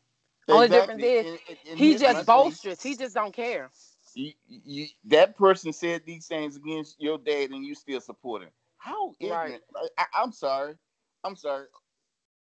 [0.50, 2.82] Only difference is, And- and- and He's just boisterous.
[2.82, 3.70] He just don't care.
[4.16, 8.50] You, you, that person said these things against your dad, and you still support him.
[8.78, 9.62] How Right.
[9.98, 10.76] I, I'm sorry.
[11.24, 11.68] I'm sorry.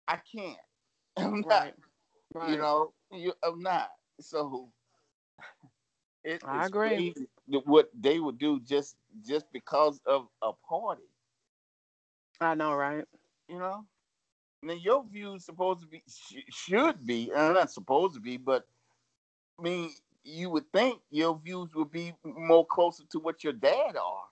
[0.07, 0.57] I can't.
[1.17, 1.45] I'm not.
[1.45, 1.73] Right.
[2.33, 2.51] Right.
[2.51, 3.89] You know, you, I'm not.
[4.21, 4.69] So
[6.23, 7.13] it, I agree.
[7.13, 11.03] crazy what they would do just just because of a party.
[12.39, 13.05] I know, right?
[13.47, 13.85] You know.
[14.63, 18.65] Now your views supposed to be sh- should be, uh, not supposed to be, but
[19.59, 19.91] I mean,
[20.23, 24.23] you would think your views would be more closer to what your dad are,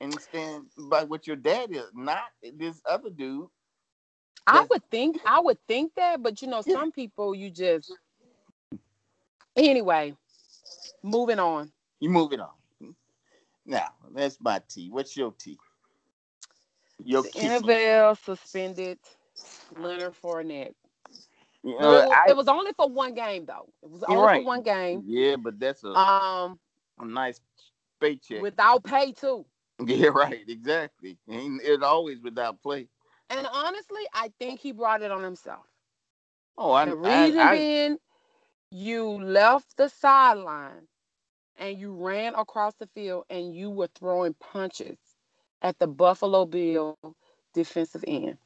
[0.00, 2.24] and stand by what your dad is, not
[2.58, 3.48] this other dude.
[4.46, 7.92] I would think I would think that, but you know, some people you just
[9.56, 10.16] anyway.
[11.02, 11.72] Moving on.
[12.00, 12.50] You moving on.
[13.72, 14.90] Now that's my tea.
[14.90, 15.56] What's your tea?
[17.02, 17.22] Your.
[17.22, 18.98] NFL suspended
[19.74, 20.74] Leonard Fournette.
[21.64, 23.72] You it, was, I- it was only for one game though.
[23.82, 24.42] It was only right.
[24.42, 25.04] for one game.
[25.06, 26.58] yeah, but that's a, Um,
[27.00, 27.40] a nice
[27.98, 28.42] paycheck.
[28.42, 29.46] without pay too.
[29.86, 30.44] yeah, right.
[30.46, 31.16] Exactly.
[31.30, 32.88] Ain't it always without play.
[33.30, 35.64] And honestly, I think he brought it on himself.
[36.58, 37.98] Oh, I, The I, reason I, being,
[38.70, 40.88] you left the sideline
[41.62, 44.98] and you ran across the field and you were throwing punches
[45.62, 46.98] at the Buffalo Bill
[47.54, 48.38] defensive end.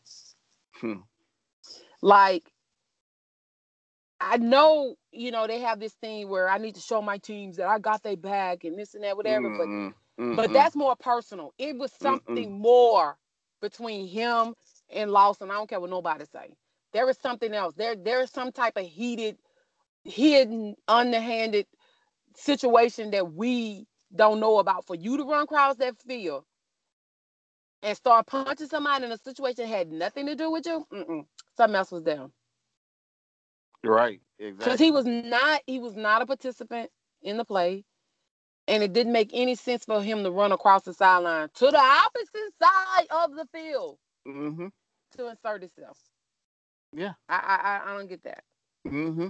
[0.81, 1.01] Hmm.
[2.03, 2.53] Like,
[4.21, 7.57] I know, you know, they have this thing where I need to show my teams
[7.57, 10.53] that I got their back and this and that, whatever, but Mm-mm, but mm-mm.
[10.53, 11.55] that's more personal.
[11.59, 13.17] It was something more
[13.63, 14.55] between him
[14.91, 15.51] and Lawson.
[15.51, 16.55] I don't care what nobody say.
[16.93, 17.75] There is something else.
[17.77, 19.39] There there is some type of heated,
[20.05, 21.67] hidden, underhanded
[22.37, 24.87] situation that we don't know about.
[24.87, 26.45] For you to run across that field
[27.83, 31.27] and start punching somebody in a situation that had nothing to do with you, mm-mm,
[31.57, 32.29] something else was there.
[33.85, 34.21] right.
[34.39, 34.65] exactly.
[34.65, 36.91] Because he was not he was not a participant
[37.23, 37.85] in the play.
[38.69, 41.79] And it didn't make any sense for him to run across the sideline to the
[41.79, 44.69] opposite side of the field mm-hmm.
[45.17, 45.99] to insert himself.
[46.93, 47.13] Yeah.
[47.29, 47.57] I I
[47.91, 48.45] I- I don't get that.
[48.89, 49.29] Mm-hmm.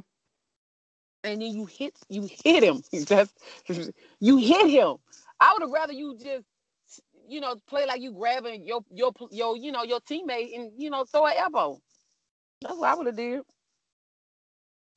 [1.26, 2.82] And then you hit you hit him.
[3.08, 3.34] That's
[4.20, 4.96] you hit him.
[5.40, 6.46] I would have rather you just
[7.28, 10.90] you know play like you grabbing your your your you know your teammate and you
[10.90, 11.80] know throw an elbow.
[12.62, 13.42] That's what I would have did.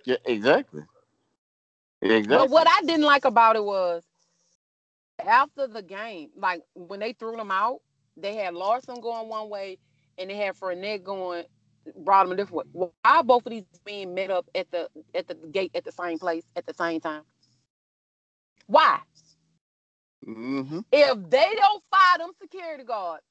[0.05, 0.83] Yeah, exactly.
[2.01, 2.37] Exactly.
[2.37, 4.03] But what I didn't like about it was
[5.25, 7.79] after the game, like when they threw them out,
[8.15, 9.77] they had Lawson going one way
[10.17, 11.45] and they had Fournette going
[11.97, 12.89] brought them a different way.
[13.03, 16.19] Why both of these men met up at the at the gate at the same
[16.19, 17.23] place at the same time?
[18.67, 18.99] Why?
[20.27, 20.79] mm-hmm.
[20.91, 23.23] If they don't fire them security guards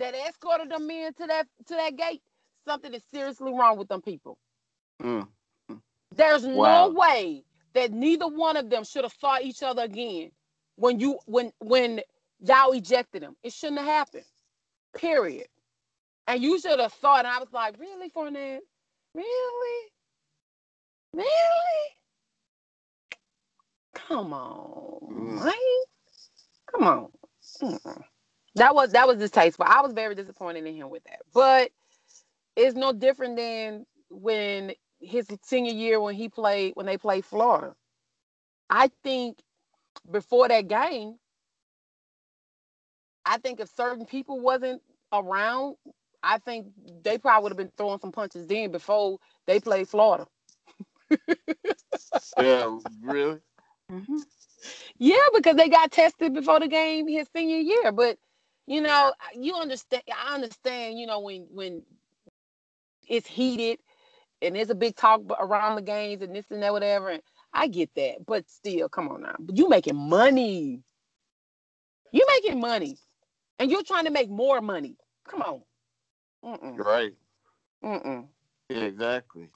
[0.00, 2.22] that escorted them in to that to that gate,
[2.66, 4.38] something is seriously wrong with them people.
[5.02, 5.28] Mm.
[6.16, 6.56] There's Wow.
[6.56, 7.44] no way
[7.74, 10.32] that neither one of them should have saw each other again
[10.76, 12.00] when you when when
[12.40, 13.36] y'all ejected them.
[13.44, 14.24] It shouldn't have happened.
[14.96, 15.48] Period.
[16.28, 17.18] And you should have it.
[17.20, 18.60] And I was like, really, Fournette?
[19.14, 19.90] Really?
[21.14, 21.28] Really?
[23.94, 25.44] Come on, Mm.
[25.44, 25.54] man.
[26.72, 27.08] Come on.
[27.62, 28.02] Mm-mm.
[28.56, 29.66] That was that was distasteful.
[29.68, 31.20] I was very disappointed in him with that.
[31.34, 31.70] But
[32.56, 37.74] it's no different than when his senior year when he played when they played Florida.
[38.70, 39.38] I think
[40.10, 41.16] before that game,
[43.26, 45.76] I think if certain people wasn't around,
[46.22, 46.68] I think
[47.02, 50.26] they probably would have been throwing some punches then before they played Florida.
[52.38, 53.38] Yeah, really?
[53.90, 54.18] Mm-hmm.
[54.98, 57.92] Yeah, because they got tested before the game his senior year.
[57.92, 58.18] But
[58.66, 60.02] you know, you understand.
[60.14, 60.98] I understand.
[60.98, 61.82] You know, when when
[63.08, 63.78] it's heated
[64.42, 67.10] and there's a big talk around the games and this and that, whatever.
[67.10, 69.36] And I get that, but still, come on now.
[69.52, 70.82] You making money.
[72.12, 72.98] You making money,
[73.58, 74.96] and you're trying to make more money.
[75.28, 75.62] Come on.
[76.46, 76.78] Mm-mm.
[76.78, 77.14] Right.
[77.84, 78.26] Mm-mm.
[78.70, 79.48] Exactly.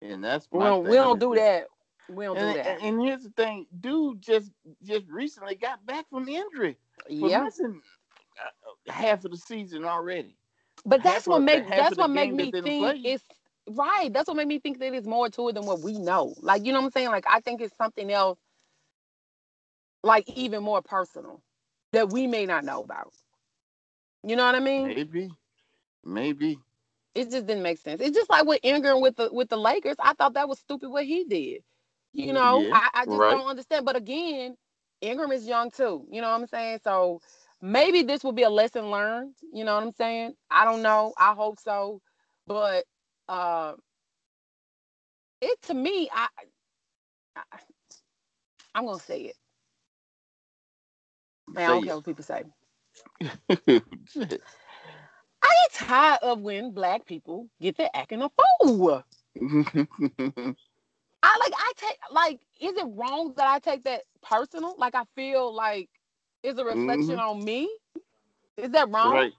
[0.00, 1.66] And that's we don't, we don't do that.
[2.08, 2.82] We don't and, do that.
[2.82, 4.50] And here's the thing, dude just
[4.82, 6.76] just recently got back from injury.
[7.08, 7.46] Yeah.
[7.46, 10.36] Uh, half of the season already.
[10.84, 13.24] But that's half what make that's what make me think it's
[13.70, 14.12] right.
[14.12, 16.34] That's what made me think that it's more to it than what we know.
[16.40, 17.10] Like you know what I'm saying?
[17.10, 18.38] Like I think it's something else,
[20.02, 21.42] like even more personal
[21.92, 23.12] that we may not know about.
[24.24, 24.88] You know what I mean?
[24.88, 25.30] Maybe,
[26.04, 26.58] maybe.
[27.14, 28.00] It just didn't make sense.
[28.00, 29.96] It's just like with Ingram with the with the Lakers.
[30.00, 31.62] I thought that was stupid what he did.
[32.14, 33.30] You know, yeah, I, I, just right.
[33.30, 33.86] don't understand.
[33.86, 34.56] But again,
[35.00, 36.06] Ingram is young too.
[36.10, 36.80] You know what I'm saying?
[36.84, 37.20] So
[37.60, 39.34] maybe this will be a lesson learned.
[39.52, 40.34] You know what I'm saying?
[40.50, 41.14] I don't know.
[41.18, 42.00] I hope so.
[42.46, 42.84] But
[43.28, 43.74] uh
[45.40, 46.28] it to me, I,
[47.36, 47.42] I
[48.74, 49.36] I'm gonna say it.
[51.48, 51.86] Man, say I don't it.
[51.86, 52.44] care what people say.
[55.42, 59.02] I get tired of when black people get to acting a fool.
[61.24, 64.74] I like I take like is it wrong that I take that personal?
[64.78, 65.88] Like I feel like
[66.42, 67.20] is a reflection mm-hmm.
[67.20, 67.70] on me?
[68.56, 69.12] Is that wrong?
[69.12, 69.32] Right.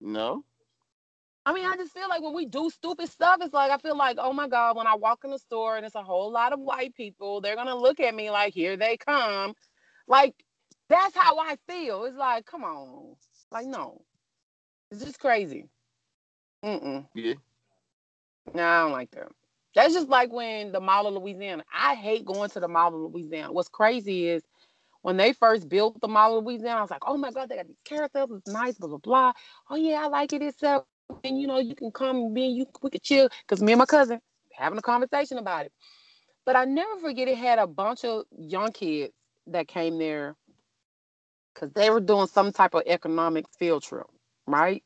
[0.00, 0.44] No.
[1.44, 3.96] I mean, I just feel like when we do stupid stuff, it's like I feel
[3.96, 6.52] like, oh my God, when I walk in the store and it's a whole lot
[6.52, 9.54] of white people, they're gonna look at me like, here they come.
[10.08, 10.34] Like,
[10.88, 12.04] that's how I feel.
[12.04, 13.14] It's like, come on.
[13.52, 14.02] Like, no.
[14.90, 15.68] It's just crazy.
[16.64, 17.06] Mm-mm.
[17.14, 17.34] Yeah.
[18.54, 19.28] No, I don't like that.
[19.74, 21.64] That's just like when the Mall of Louisiana.
[21.72, 23.52] I hate going to the Mall of Louisiana.
[23.52, 24.42] What's crazy is
[25.02, 27.56] when they first built the Mall of Louisiana, I was like, oh my God, they
[27.56, 28.38] got these carousels.
[28.38, 29.32] It's nice, blah, blah, blah.
[29.70, 30.42] Oh yeah, I like it.
[30.42, 30.80] It's uh,
[31.24, 33.28] and you know, you can come and be, you we could chill.
[33.48, 34.20] Cause me and my cousin
[34.52, 35.72] having a conversation about it.
[36.46, 39.14] But I never forget it had a bunch of young kids
[39.48, 40.36] that came there
[41.54, 44.06] because they were doing some type of economic field trip,
[44.46, 44.82] right?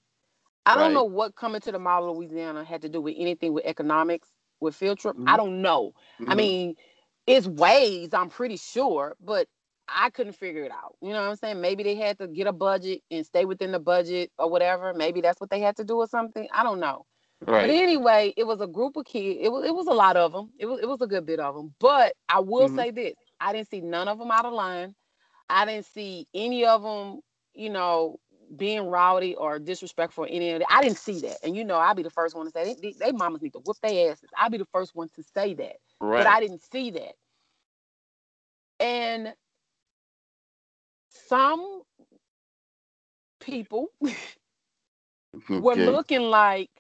[0.67, 3.53] I don't know what coming to the Mall of Louisiana had to do with anything
[3.53, 4.29] with economics
[4.61, 5.17] with field trip.
[5.17, 5.29] Mm-hmm.
[5.29, 5.93] I don't know.
[6.21, 6.31] Mm-hmm.
[6.31, 6.75] I mean,
[7.27, 9.49] it's ways, I'm pretty sure, but
[9.89, 10.97] I couldn't figure it out.
[11.01, 11.61] You know what I'm saying?
[11.61, 14.95] Maybe they had to get a budget and stay within the budget or whatever.
[14.95, 16.47] Maybe that's what they had to do or something.
[16.53, 17.07] I don't know.
[17.47, 17.63] Right.
[17.63, 19.39] But anyway, it was a group of kids.
[19.41, 20.51] It was it was a lot of them.
[20.59, 21.75] It was it was a good bit of them.
[21.81, 22.77] But I will mm-hmm.
[22.77, 24.95] say this: I didn't see none of them out of line.
[25.49, 27.21] I didn't see any of them,
[27.55, 28.19] you know,
[28.57, 30.69] being rowdy or disrespectful any of that.
[30.71, 31.39] I didn't see that.
[31.45, 33.61] And you know, I'll be the first one to say they, they mamas need to
[33.61, 34.31] whoop their asses.
[34.37, 35.77] I'll be the first one to say that.
[36.01, 36.25] Right.
[36.25, 37.15] But I didn't see that.
[38.81, 39.35] And
[41.11, 41.83] some
[43.41, 45.59] people okay.
[45.59, 46.71] were looking like,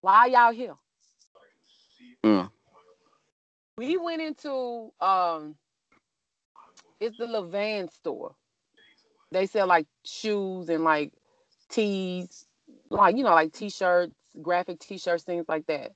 [0.00, 0.74] why y'all here?
[2.24, 2.50] Mm.
[3.76, 5.56] We went into um
[7.00, 8.34] it's the Levan store
[9.30, 11.12] they sell like shoes and like
[11.68, 12.46] tees,
[12.90, 15.92] like you know, like t-shirts, graphic t-shirts, things like that.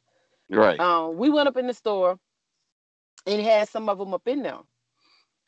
[0.51, 0.79] Right.
[0.79, 2.19] Um, we went up in the store
[3.27, 4.59] and had some of them up in there.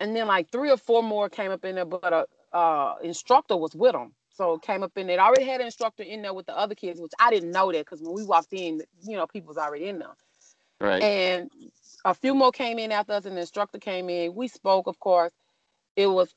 [0.00, 3.56] And then like three or four more came up in there, but a uh, instructor
[3.56, 4.12] was with them.
[4.30, 5.16] So came up in there.
[5.16, 7.72] It already had an instructor in there with the other kids, which I didn't know
[7.72, 10.14] that because when we walked in, you know, people was already in there.
[10.78, 11.02] Right.
[11.02, 11.50] And
[12.04, 14.34] a few more came in after us, and the instructor came in.
[14.34, 15.32] We spoke, of course.
[15.96, 16.34] It was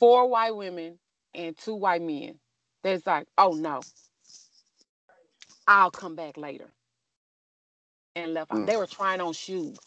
[0.00, 0.98] four white women
[1.34, 2.40] and two white men.
[2.82, 3.82] That's like, oh no,
[5.68, 6.72] I'll come back later.
[8.16, 8.58] And left out.
[8.58, 8.66] Mm.
[8.66, 9.78] They were trying on shoes.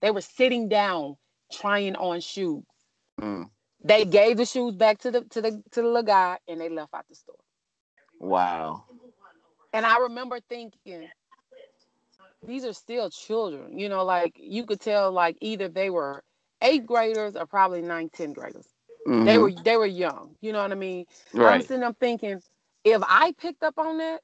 [0.00, 1.16] They were sitting down
[1.52, 2.64] trying on shoes.
[3.20, 3.50] Mm.
[3.84, 6.70] They gave the shoes back to the to the to the little guy and they
[6.70, 7.36] left out the store.
[8.18, 8.84] Wow.
[9.72, 11.08] And I remember thinking,
[12.46, 13.78] these are still children.
[13.78, 16.24] You know, like you could tell like either they were
[16.62, 18.66] eighth graders or probably nine, 10 graders.
[19.06, 19.24] Mm-hmm.
[19.24, 20.36] They were they were young.
[20.40, 21.06] You know what I mean?
[21.32, 21.54] Right.
[21.54, 22.40] I'm sitting there thinking,
[22.84, 24.20] if I picked up on that,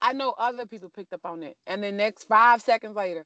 [0.00, 1.56] I know other people picked up on it.
[1.66, 3.24] And the next five seconds later,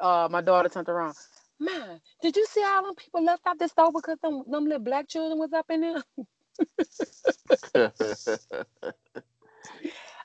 [0.00, 1.14] uh, my daughter turned around.
[1.58, 4.78] Man, did you see all them people left out the store because them, them little
[4.80, 6.02] black children was up in there?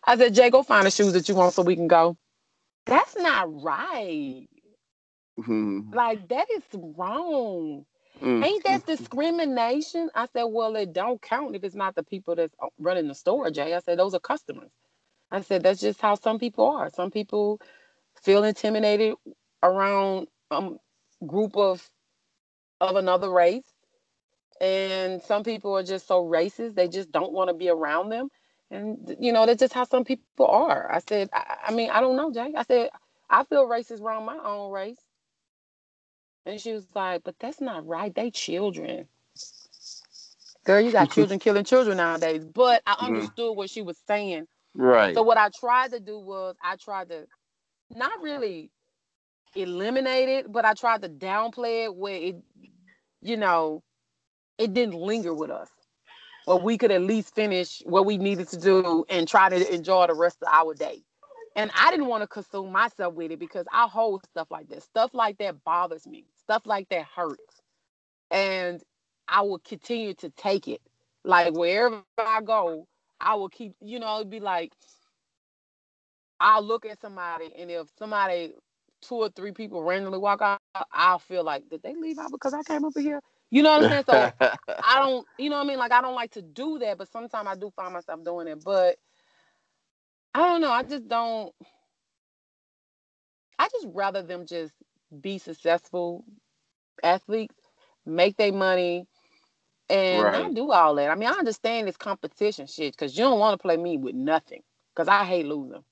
[0.07, 2.17] I said, Jay, go find the shoes that you want so we can go.
[2.85, 4.47] That's not right.
[5.39, 5.93] Mm-hmm.
[5.93, 7.85] Like that is wrong.
[8.21, 8.43] Mm.
[8.43, 10.09] Ain't that discrimination?
[10.15, 13.15] I said, well, it don't count if it's not the people that's uh, running the
[13.15, 13.73] store, Jay.
[13.75, 14.71] I said, those are customers.
[15.31, 16.89] I said, that's just how some people are.
[16.91, 17.61] Some people
[18.23, 19.15] feel intimidated
[19.63, 20.79] around a um,
[21.25, 21.87] group of
[22.81, 23.65] of another race.
[24.61, 28.29] And some people are just so racist, they just don't want to be around them.
[28.71, 30.91] And, you know, that's just how some people are.
[30.93, 32.53] I said, I, I mean, I don't know, Jay.
[32.57, 32.89] I said,
[33.29, 34.99] I feel racist around my own race.
[36.45, 38.13] And she was like, but that's not right.
[38.15, 39.07] They children.
[40.65, 42.45] Girl, you got children killing children nowadays.
[42.45, 43.07] But I Mhm.
[43.07, 44.47] understood what she was saying.
[44.75, 45.15] Right.
[45.15, 47.27] So what I tried to do was I tried to
[47.91, 48.71] not really
[49.55, 52.37] eliminate it, but I tried to downplay it where it,
[53.21, 53.83] you know,
[54.57, 55.69] it didn't linger with us.
[56.47, 60.07] Or we could at least finish what we needed to do and try to enjoy
[60.07, 61.03] the rest of our day.
[61.55, 64.83] And I didn't want to consume myself with it because I hold stuff like that.
[64.83, 66.25] Stuff like that bothers me.
[66.45, 67.61] Stuff like that hurts.
[68.31, 68.81] And
[69.27, 70.81] I will continue to take it.
[71.25, 72.87] Like wherever I go,
[73.21, 74.73] I will keep, you know, it'd be like
[76.39, 78.53] I'll look at somebody and if somebody
[79.01, 82.53] two or three people randomly walk out, I'll feel like, did they leave out because
[82.53, 83.21] I came over here?
[83.51, 84.03] You know what I'm saying?
[84.07, 84.31] So
[84.83, 85.79] I don't, you know what I mean?
[85.79, 88.63] Like I don't like to do that, but sometimes I do find myself doing it.
[88.63, 88.97] But
[90.33, 90.71] I don't know.
[90.71, 91.53] I just don't.
[93.59, 94.73] I just rather them just
[95.21, 96.25] be successful
[97.03, 97.55] athletes,
[98.05, 99.07] make their money,
[99.89, 100.31] and Right.
[100.31, 101.09] not do all that.
[101.11, 104.15] I mean, I understand this competition shit because you don't want to play me with
[104.15, 104.63] nothing.
[104.95, 105.83] Because I hate losing.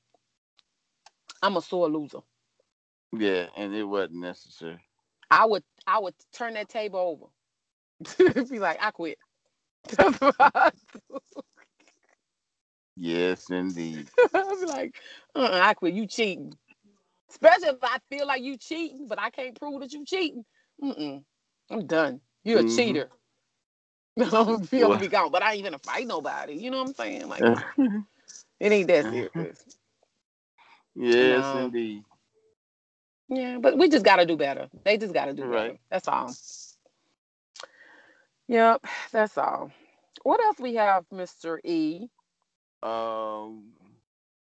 [1.44, 2.20] I'm a sore loser.
[3.14, 4.80] yeah, and it wasn't necessary.
[5.32, 7.00] I would I would turn that table
[8.20, 8.34] over.
[8.50, 9.20] be like, I quit.
[10.40, 10.72] I.
[12.98, 14.10] Yes, indeed.
[14.34, 14.96] I'd be like,
[15.36, 15.94] uh-uh, I quit.
[15.94, 16.54] You cheating.
[17.34, 20.46] Especially if I feel like you cheating, but I can't prove that you cheating.
[20.84, 21.24] Mm-mm.
[21.72, 22.22] I'm done.
[22.46, 22.66] You're a Mhm.
[22.66, 23.10] cheater.
[24.22, 26.56] I'm gonna be, gone, but I ain't gonna fight nobody.
[26.56, 27.30] You know what I'm saying?
[27.30, 27.50] Like,
[28.60, 29.66] it ain't that serious.
[30.96, 31.56] yes, No.
[31.56, 32.04] indeed.
[33.30, 34.70] Yeah, but we just gotta do better.
[34.86, 35.74] They just gotta do better.
[35.74, 35.80] Right.
[35.92, 36.34] That's all.
[38.50, 39.72] Yep, that's all.
[40.24, 41.60] What else we have, Mr.
[41.66, 42.08] E?
[42.84, 43.74] Um,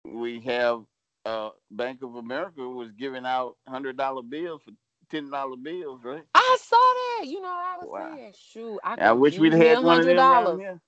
[0.06, 0.84] we have
[1.26, 4.72] uh, Bank of America was giving out hundred dollar bills for
[5.10, 6.24] ten dollar bills, right?
[6.34, 7.28] I saw that.
[7.28, 8.16] You know I was Wow.
[8.16, 8.34] saying?
[8.38, 10.80] Shoot, I, I wish we'd had one of them $100.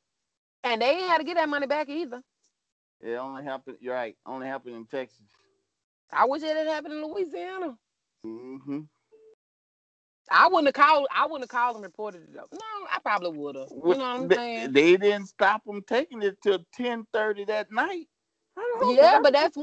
[0.64, 2.22] And they ain't had to get that money back either.
[3.02, 3.78] It only happened.
[3.82, 4.16] You're right.
[4.26, 5.20] Only happened in Texas.
[6.12, 7.76] I wish it had happened in Louisiana.
[8.26, 8.80] Mm-hmm.
[10.32, 11.08] I wouldn't have called.
[11.14, 12.34] I wouldn't have called and reported it.
[12.34, 12.48] Though.
[12.54, 13.70] No, I probably would have.
[13.72, 14.74] You know what I'm they, saying?
[14.74, 18.08] they didn't stop them taking it till ten thirty that night.
[18.58, 19.58] I don't Yeah, I- but that's.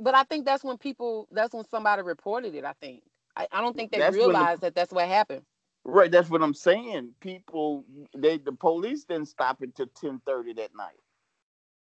[0.00, 1.28] But I think that's when people.
[1.32, 2.64] That's when somebody reported it.
[2.64, 3.02] I think.
[3.36, 5.42] I, I don't think they That's when the- realized that that's what happened.
[5.84, 6.10] right.
[6.10, 7.14] That's what I'm saying.
[7.20, 7.84] People,
[8.16, 10.98] they the police didn't stop it till ten thirty that night.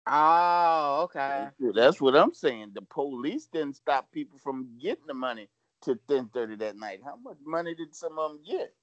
[0.06, 1.46] Oh, okay.
[1.74, 2.72] That's what I'm saying.
[2.74, 5.48] The police didn't stop people from getting the money
[5.82, 7.00] to ten thirty that night.
[7.04, 8.74] How much money did some of them get?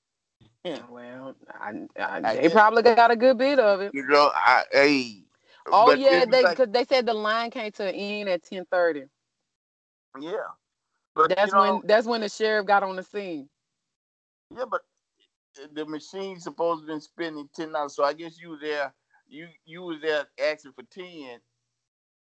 [0.63, 0.79] Yeah.
[0.89, 3.93] Well, I, I, I they guess- probably got a good bit of it.
[3.93, 5.23] You know, I hey.
[5.71, 8.65] Oh yeah, they like- because they said the line came to an end at ten
[8.71, 9.03] thirty.
[10.19, 10.31] yeah.
[11.15, 13.49] But That's you know, when that's when the sheriff got on the scene.
[14.55, 14.81] Yeah, but
[15.61, 17.95] eh, the machine's supposed to been spending ten dollars.
[17.95, 18.93] So I guess you was there.
[19.27, 21.39] You you was there asking for ten.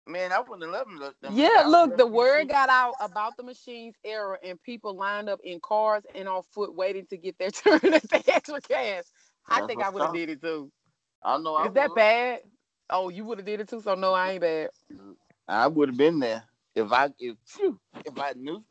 [0.08, 1.14] Man, I wouldn't have loved them.
[1.22, 5.42] them- Yeah, look, the word got out about the machine's error, and people lined up
[5.44, 9.04] in cars and on foot waiting to get their turn at the extra cash.
[9.50, 10.72] I think I would have did it too.
[11.24, 11.56] I know.
[11.56, 12.40] I Is that bad?
[12.90, 13.82] Oh, you would have did it too.
[13.82, 14.70] So no, I ain't bad.
[15.48, 16.44] I would have been there
[16.76, 18.64] if I if phew, if I knew.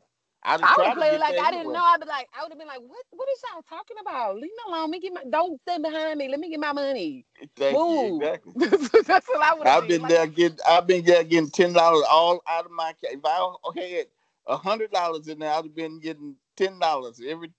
[0.43, 1.73] I'd I would tried have to played get it like I didn't anyway.
[1.73, 1.83] know.
[1.83, 3.05] I'd be like, I would have been like, what?
[3.11, 4.35] What is y'all talking about?
[4.35, 4.81] Leave me alone.
[4.81, 5.23] Let me get my.
[5.29, 6.29] Don't stand behind me.
[6.29, 7.25] Let me get my money.
[7.55, 8.21] Thank you, Move.
[8.21, 8.53] exactly.
[9.05, 10.57] That's what I would have I've been like, there getting.
[10.67, 12.93] I've been there getting ten dollars all out of my.
[13.03, 14.05] If I had
[14.47, 17.51] a hundred dollars in there, I'd have been getting ten dollars every.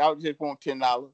[0.00, 1.12] I would just want ten dollars.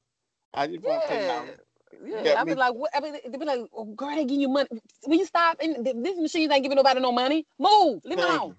[0.54, 1.58] I just want ten dollars.
[2.04, 2.90] Yeah, got I'd be like, what?
[2.94, 4.68] I mean, they'd be like, oh, girl, they give you money.
[5.06, 5.58] Will you stop?
[5.60, 7.46] And th- this machine ain't giving nobody no money.
[7.58, 8.56] Move, leave me alone.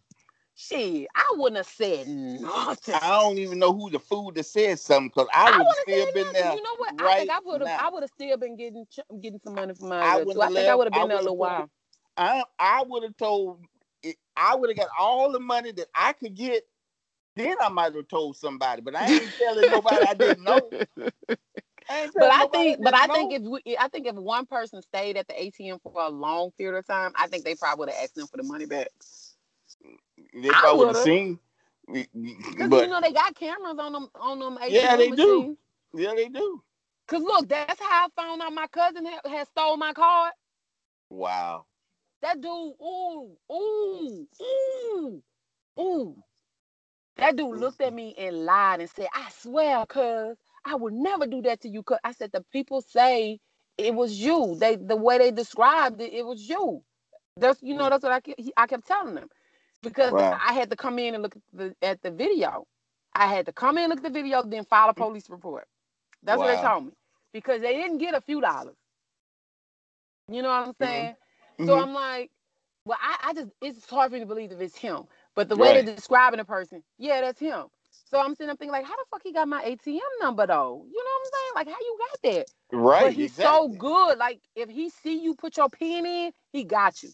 [0.55, 2.93] Shit, I wouldn't have said nothing.
[2.93, 5.75] I don't even know who the fool that said something because I I would have
[5.81, 6.41] still said been nothing.
[6.43, 6.55] there.
[6.55, 6.93] You know what?
[6.99, 7.71] I right think I would have.
[7.79, 8.85] I would have still been getting
[9.21, 10.01] getting some money from my.
[10.01, 11.69] I, I think I would have been there a little while.
[12.17, 13.65] I I would have told.
[14.35, 16.63] I would have got all the money that I could get.
[17.35, 20.73] Then I might have told somebody, but I ain't telling nobody I didn't know.
[21.91, 24.81] I ain't But I think, but I think if we, I think if one person
[24.83, 27.89] stayed at the ATM for a long period of time, I think they probably would
[27.89, 28.89] have asked them for the money back.
[30.33, 31.39] They I I would have seen,
[32.57, 35.57] Because you know they got cameras on them on them ATM Yeah, they do.
[35.93, 36.63] yeah, they do.
[37.07, 40.33] Cause look, that's how I found out my cousin had, had stole my card.
[41.09, 41.65] Wow.
[42.21, 42.45] That dude,
[42.81, 45.23] ooh, ooh, ooh,
[45.79, 46.23] ooh.
[47.17, 51.27] That dude looked at me and lied and said, I swear, cuz I would never
[51.27, 51.83] do that to you.
[51.83, 53.39] Cuz I said, the people say
[53.77, 54.57] it was you.
[54.59, 56.83] They the way they described it, it was you.
[57.37, 59.29] That's you know, that's what I kept, I kept telling them.
[59.83, 60.43] because Wow.
[60.47, 62.67] I had to come in and look at the, at the video.
[63.15, 65.67] I had to come in, look at the video, then file a police report.
[66.23, 66.93] That's what they told me
[67.33, 68.77] because they didn't get a few dollars.
[70.29, 71.15] You know what I'm saying?
[71.59, 71.77] So Mhm.
[71.77, 72.31] I'm like,
[72.85, 75.03] well, I, I just it's hard for me to believe if it's him.
[75.35, 75.83] But the way Right.
[75.83, 77.67] they're describing a person, yeah, that's him.
[78.05, 80.85] So I'm sitting up thinking like, how the fuck he got my ATM number though?
[80.91, 81.51] You know what I'm saying?
[81.55, 82.47] Like, how you got that?
[82.71, 83.03] right.
[83.03, 84.17] but he's so good.
[84.17, 87.11] Like, if he see you put your pin in, he got you.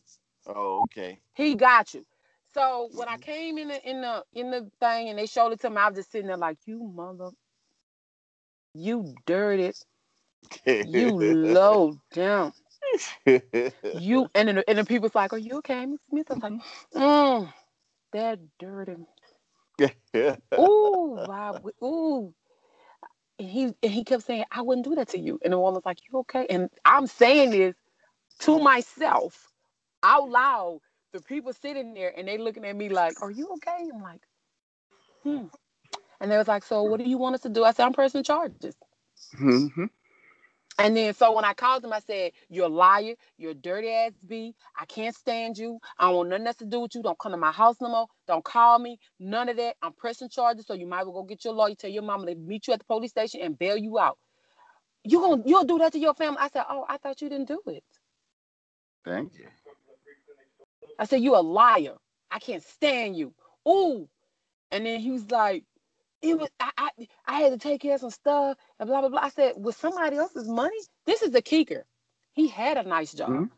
[0.48, 1.20] Oh, okay.
[1.36, 2.06] He got you.
[2.54, 5.62] So when I came in the in the in the thing and they showed it
[5.62, 7.32] to me, I was just sitting there like, you mother,
[8.74, 9.74] you dirty,
[10.82, 12.54] you low down,
[13.92, 14.30] you.
[14.36, 16.28] And then the, and the people's like, are you okay, Miss Smith?
[16.32, 16.54] I was like,
[16.96, 17.54] mm,
[18.14, 18.98] that dirty.
[20.60, 22.34] Ooh, wow, ooh.
[23.40, 25.40] And he and he kept saying, I wouldn't do that to you.
[25.44, 26.48] And the woman's like, you okay?
[26.50, 27.76] And I'm saying this
[28.42, 29.52] to myself
[30.04, 30.82] out loud.
[31.14, 33.90] The people sitting there and they looking at me like, Are you okay?
[33.94, 34.22] I'm like,
[35.24, 35.46] hmm.
[36.22, 37.64] And they was like, So what do you want us to do?
[37.64, 38.76] I said, I'm pressing charges.
[39.38, 39.68] hmm
[40.78, 43.90] And then so when I called him, I said, You're a liar, you're a dirty
[43.92, 44.56] ass B.
[44.80, 45.80] I can't stand you.
[45.98, 47.02] I don't want nothing else to do with you.
[47.04, 48.08] Don't come to my house no more.
[48.28, 49.00] Don't call me.
[49.20, 49.76] None of that.
[49.82, 50.66] I'm pressing charges.
[50.68, 52.74] So you might as well go get your lawyer, tell your mama to meet you
[52.74, 54.18] at the police station and bail you out.
[55.04, 56.40] You gonna you'll do that to your family?
[56.42, 57.84] I said, Oh, I thought you didn't do it.
[59.06, 59.48] Thank you.
[61.00, 61.96] I said, You're a liar.
[62.32, 63.34] I can't stand you.
[63.68, 64.10] Ooh.
[64.72, 65.64] And then he was like,
[66.22, 66.90] it was I, I
[67.28, 69.22] I had to take care of some stuff and blah blah blah.
[69.24, 70.78] I said, with somebody else's money?
[71.06, 71.86] This is the kicker.
[72.34, 73.32] He had a nice job.
[73.32, 73.52] Mhm.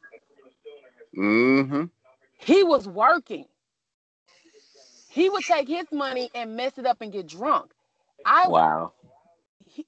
[1.18, 1.86] Mm-hmm.
[2.39, 3.45] He was working.
[5.10, 7.72] He would take his money and mess it up and get drunk.
[8.26, 8.93] I Wow.
[9.66, 9.86] he,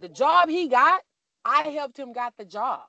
[0.00, 1.02] the job he got,
[1.44, 2.82] I helped him got the job.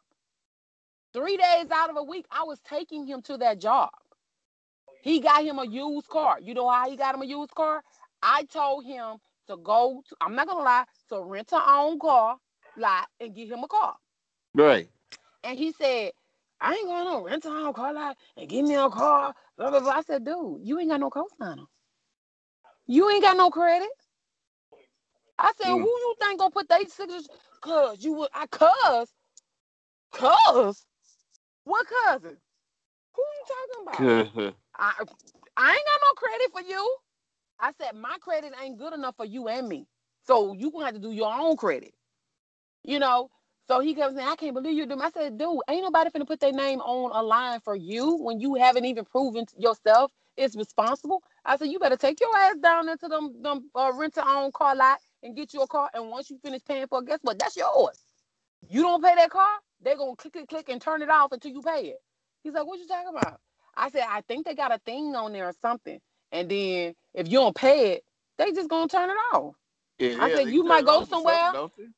[1.13, 3.91] Three days out of a week, I was taking him to that job.
[5.01, 6.39] He got him a used car.
[6.41, 7.84] You know how he got him a used car?
[8.24, 9.17] I told him
[9.47, 12.38] to go to, I'm not gonna lie, to rent a own car
[12.78, 13.95] lot and get him a car.
[14.55, 14.89] Right.
[15.43, 16.11] And he said,
[16.61, 19.34] I ain't going to rent a own car lot and give me a car.
[19.57, 19.91] Blah, blah, blah.
[19.91, 21.63] I said, dude, you ain't got no co-signer.
[22.88, 23.89] You ain't got no credit.
[25.39, 25.82] I said, Mm.
[25.82, 27.28] who you think gonna put their signatures?
[27.61, 29.09] Cuz you would I cuz.
[30.13, 30.86] Cuz?
[31.63, 32.38] What cousin?
[33.15, 34.09] Who you talking about?
[34.78, 34.93] I
[35.57, 36.97] I ain't got no credit for you.
[37.62, 39.88] I said my credit ain't good enough for you and me.
[40.28, 41.95] So you gonna have to do your own credit.
[42.84, 43.32] You know.
[43.68, 44.99] So he comes saying, I can't believe you do.
[45.01, 48.39] I said, dude, ain't nobody finna put their name on a line for you when
[48.41, 51.24] you haven't even proven yourself is responsible.
[51.45, 54.51] I said, you better take your ass down into them them uh, rent to own
[54.53, 55.89] car lot and get you a car.
[55.93, 57.39] And once you finish paying for it, guess what?
[57.39, 58.03] That's yours.
[58.70, 59.49] You don't pay that car,
[59.82, 61.99] they're gonna click click click and turn it off until you pay it.
[62.43, 63.39] He's like, what you talking about?
[63.76, 65.99] I said, I think they got a thing on there or something.
[66.32, 68.04] And then if you don't pay it,
[68.38, 69.56] they just gonna turn it off.
[70.00, 71.36] Yeah, I yeah, said, you might go somewhere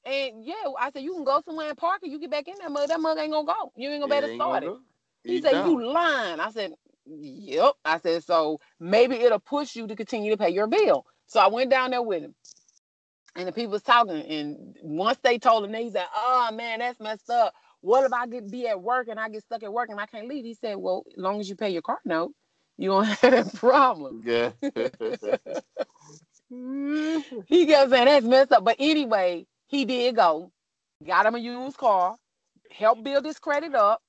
[0.06, 2.10] And yeah, I said, you can go somewhere and park it.
[2.12, 2.90] You get back in that mug.
[2.90, 3.72] That mug ain't gonna go.
[3.76, 4.66] You ain't gonna better they ain't start it.
[4.66, 4.80] do
[5.26, 5.66] He said, don't.
[5.66, 6.40] you lying.
[6.40, 6.74] I said,
[7.06, 7.74] yep.
[7.86, 11.06] I said, so maybe it'll push you to continue to pay your bill.
[11.28, 12.36] So I went down there with him.
[13.36, 14.22] And the people was talking.
[14.22, 17.54] And once they told him, they said, oh man, that's messed up.
[17.82, 20.06] What if I get be at work and I get stuck at work and I
[20.08, 20.46] can't leave?
[20.46, 22.34] He said, well, as long as you pay your car note,
[22.78, 24.21] you don't have that problem.
[24.26, 24.51] Yeah.
[27.47, 28.63] he kept saying that's messed up.
[28.63, 30.51] But anyway, he did go,
[31.05, 32.15] got him a used car,
[32.71, 34.01] helped build his credit up.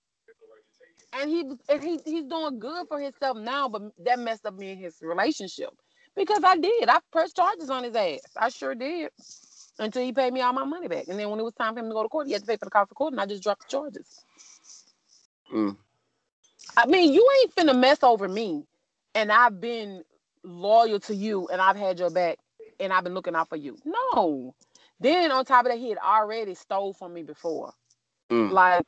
[1.12, 4.72] And he and he he's doing good for himself now, but that messed up me
[4.72, 5.70] in his relationship.
[6.16, 6.88] Because I did.
[6.88, 8.20] I pressed charges on his ass.
[8.36, 9.10] I sure did.
[9.78, 11.08] Until he paid me all my money back.
[11.08, 12.46] And then when it was time for him to go to court, he had to
[12.46, 14.24] pay for the cost of court, and I just dropped the charges.
[15.52, 15.76] Mm.
[16.76, 18.64] I mean, you ain't finna mess over me.
[19.14, 20.02] And I've been
[20.42, 22.38] loyal to you and I've had your back
[22.80, 23.78] and I've been looking out for you.
[23.84, 24.54] No.
[25.00, 27.72] Then on top of that, he had already stole from me before.
[28.30, 28.50] Mm.
[28.50, 28.86] Like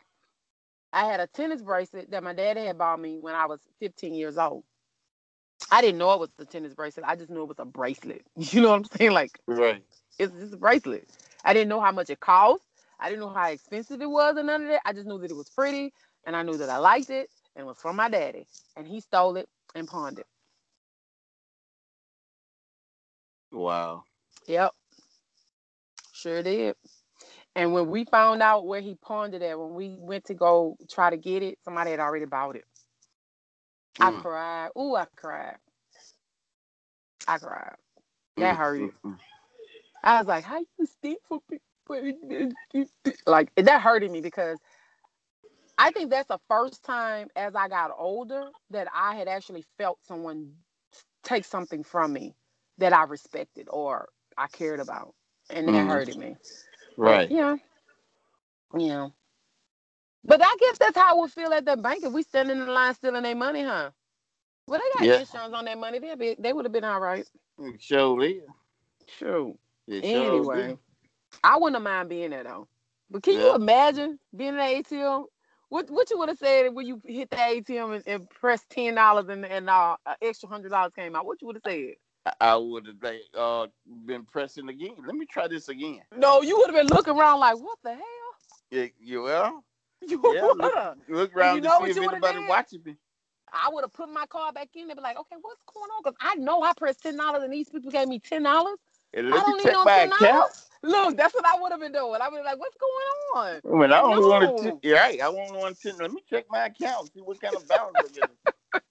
[0.92, 4.14] I had a tennis bracelet that my dad had bought me when I was 15
[4.14, 4.64] years old.
[5.70, 7.06] I didn't know it was a tennis bracelet.
[7.08, 8.22] I just knew it was a bracelet.
[8.36, 9.12] You know what I'm saying?
[9.12, 9.82] Like Right.
[10.18, 11.08] it's just a bracelet.
[11.44, 12.62] I didn't know how much it cost.
[13.00, 14.82] I didn't know how expensive it was and none of that.
[14.84, 15.92] I just knew that it was pretty
[16.26, 18.48] and I knew that I liked it and it was from my daddy.
[18.76, 20.26] And he stole it and pawned it.
[23.52, 24.04] Wow.
[24.48, 24.72] Yep.
[26.14, 26.76] Sure did.
[27.56, 30.76] And when we found out where he pawned it at, when we went to go
[30.90, 32.64] try to get it, somebody had already bought it.
[34.00, 34.18] I Mm.
[34.18, 34.70] cried.
[34.78, 35.56] Ooh, I cried.
[37.28, 37.76] I cried.
[38.38, 38.80] That Mm, hurted.
[38.80, 39.18] mm, mm.
[40.02, 42.52] I was like, how you steal from people?
[43.26, 44.58] Like that hurted me because
[45.78, 49.98] I think that's the first time as I got older that I had actually felt
[50.06, 50.54] someone
[51.24, 52.34] take something from me
[52.78, 54.08] that I respected or
[54.38, 55.14] I cared about,
[55.50, 55.86] and that Mhm.
[55.86, 56.36] hurted me.
[56.96, 57.30] Right.
[57.30, 57.56] Yeah.
[58.76, 59.08] Yeah.
[60.24, 62.66] But I guess that's how I would feel at the bank if we standing in
[62.66, 63.90] the line stealing their money, huh?
[64.68, 65.20] Well, they got Yeah.
[65.20, 66.00] insurance on their money.
[66.00, 67.26] They'd be, they would have been all right.
[67.58, 68.42] It sure is.
[69.08, 69.54] Sure.
[69.88, 70.78] It Anyway.
[71.42, 72.68] I wouldn't mind being there though.
[73.10, 75.24] But can you imagine being in the ATM?
[75.68, 78.94] What what you would have said when you hit the ATM and, and pressed ten
[78.94, 81.26] dollars and and uh, an extra hundred dollars came out?
[81.26, 81.94] What you would have said?
[82.40, 83.66] I would have uh,
[84.04, 84.96] been pressing again.
[85.06, 86.02] Let me try this again.
[86.16, 88.02] No, you would have been looking around like, what the hell?
[88.70, 89.64] Yeah, you well,
[90.08, 90.74] You Yeah, look-
[91.08, 92.96] look you around know to see if you anybody watching me.
[93.52, 96.02] I would have put my card back in and be like, okay, what's going on?
[96.02, 98.76] Because I know I pressed ten dollars and these people gave me ten dollars.
[99.14, 100.32] I don't me need no my ten account.
[100.32, 100.65] dollars.
[100.82, 102.20] Look, that's what I would have been doing.
[102.20, 103.60] I would have like, what's going on?
[103.64, 104.70] I mean, I only want to.
[104.72, 105.20] T- yeah, right.
[105.20, 105.94] I only want to.
[105.94, 107.12] Let me check my account.
[107.14, 108.30] See what kind of balance I get.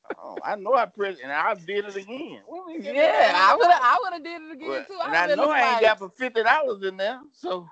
[0.20, 2.42] oh, I know I pressed, and I did it again.
[2.46, 3.34] What we get Yeah.
[3.36, 3.82] I would have.
[3.82, 5.00] I would have did it again Well, too.
[5.06, 7.20] and I would've know I ain't like, got for fifty dollars in there.
[7.34, 7.68] So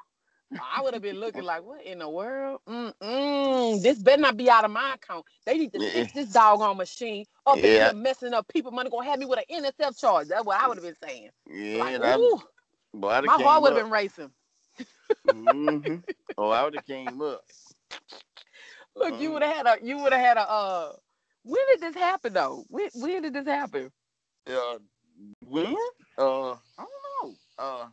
[0.75, 2.61] I would have been looking like, what in the world?
[2.67, 5.25] Mm-mm, this better not be out of my account.
[5.45, 5.89] They need to Yeah.
[5.91, 7.85] fix this doggone machine up in Yeah.
[7.85, 8.47] here messing up.
[8.47, 10.27] People money gonna have me with an NSF charge.
[10.27, 11.29] That's what I would have been saying.
[11.47, 12.41] yeah, like, that, ooh,
[12.93, 14.31] boy, my heart would have been racing.
[15.27, 15.97] hmm
[16.37, 17.43] Oh, I would have came up.
[18.95, 19.33] Look, you Mm.
[19.33, 19.85] would have had a.
[19.85, 20.49] You would have had a.
[20.49, 20.93] Uh,
[21.43, 22.65] when did this happen though?
[22.69, 23.91] When when did this happen?
[24.47, 24.79] Uh,
[25.47, 25.75] when?
[26.17, 26.89] Uh, I don't
[27.23, 27.35] know.
[27.57, 27.87] Uh,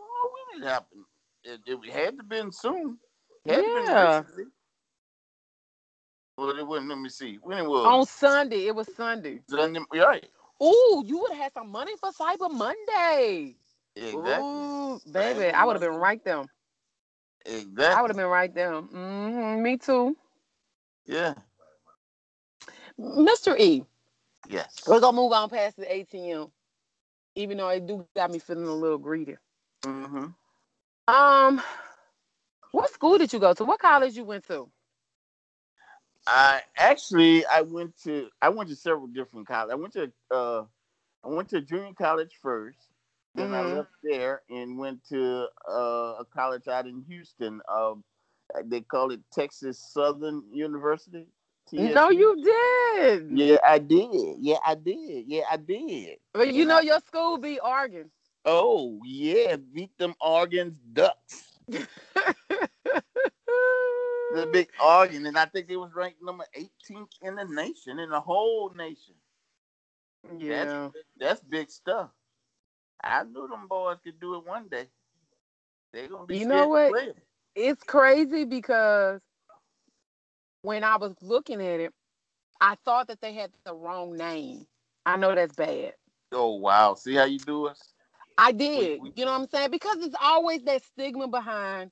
[0.00, 1.04] oh, when it happened?
[1.44, 2.98] It, it had to been soon.
[3.46, 4.24] Had to been Yeah.
[6.36, 6.90] Well, it wasn't.
[6.90, 7.38] Let me see.
[7.42, 7.86] When it was.
[7.86, 9.40] On Sunday, it was Sunday.
[9.48, 10.26] Sunday, right.
[10.62, 13.56] Ooh, you would have had some money for Cyber Monday.
[13.98, 14.70] Exactly.
[14.88, 16.44] Ooh, baby, I would have been right there.
[17.46, 17.92] Exactly.
[17.92, 18.80] I would have been right there.
[18.80, 20.16] hmm me too.
[21.06, 21.34] Yeah.
[22.98, 23.56] Mr.
[23.58, 23.84] E,
[24.48, 24.84] Yes.
[24.86, 26.52] we're gonna move on past the ATM,
[27.34, 29.26] even though it do got me feeling a little greedy.
[29.84, 30.26] Mm-hmm.
[31.08, 31.62] Um,
[32.72, 33.64] what school did you go to?
[33.64, 34.70] What college you went to?
[36.26, 39.72] I actually I went to I went to several different colleges.
[39.72, 40.64] I went to uh
[41.24, 42.88] I went to junior college first.
[43.38, 43.76] Then I Mhm.
[43.76, 47.60] left there and went to uh, a college out in Houston.
[47.68, 48.04] Um,
[48.64, 51.26] they call it Texas Southern University.
[51.72, 52.18] No, TSU.
[52.18, 53.38] you did.
[53.38, 54.36] Yeah, I did.
[54.40, 55.26] Yeah, I did.
[55.28, 56.18] Yeah, I did.
[56.32, 58.10] But you know I- your school beat Oregon.
[58.44, 61.58] Oh yeah, beat them Oregon's Ducks.
[64.34, 68.10] The big Oregon, and I think they was ranked number 18th in the nation, in
[68.10, 69.14] the whole nation.
[70.38, 70.90] yeah.
[71.18, 72.10] That's big stuff.
[73.02, 74.88] I knew them boys could do it one day.
[75.92, 76.96] They're gonna be You know what?
[77.54, 79.20] it's crazy because
[80.62, 81.92] when I was looking at it,
[82.60, 84.66] I thought that they had the wrong name.
[85.06, 85.94] I know that's bad.
[86.32, 86.94] Oh wow!
[86.94, 87.94] See how you do us?
[88.38, 89.00] I did.
[89.00, 89.70] we- you know what I'm saying?
[89.70, 91.90] Because it's always that stigma behind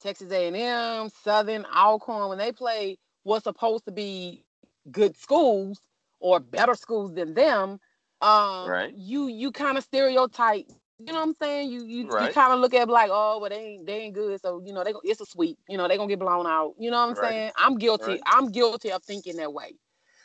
[0.00, 4.44] Texas A&M, Southern, Alcorn when they play what's supposed to be
[4.90, 5.80] good schools
[6.20, 7.80] or better schools than them.
[8.24, 8.94] Um, Right.
[8.94, 10.66] You you kind of stereotype.
[10.98, 11.70] You know what I'm saying?
[11.70, 14.40] You you, you kind of look at like, oh, well, they ain't they ain't good,
[14.40, 15.58] so you know they it's a sweep.
[15.68, 16.74] You know they gonna get blown out.
[16.78, 17.36] You know what I'm Right.
[17.36, 17.52] saying?
[17.56, 18.20] I'm guilty.
[18.20, 18.24] Right.
[18.26, 19.74] I'm guilty of thinking that way.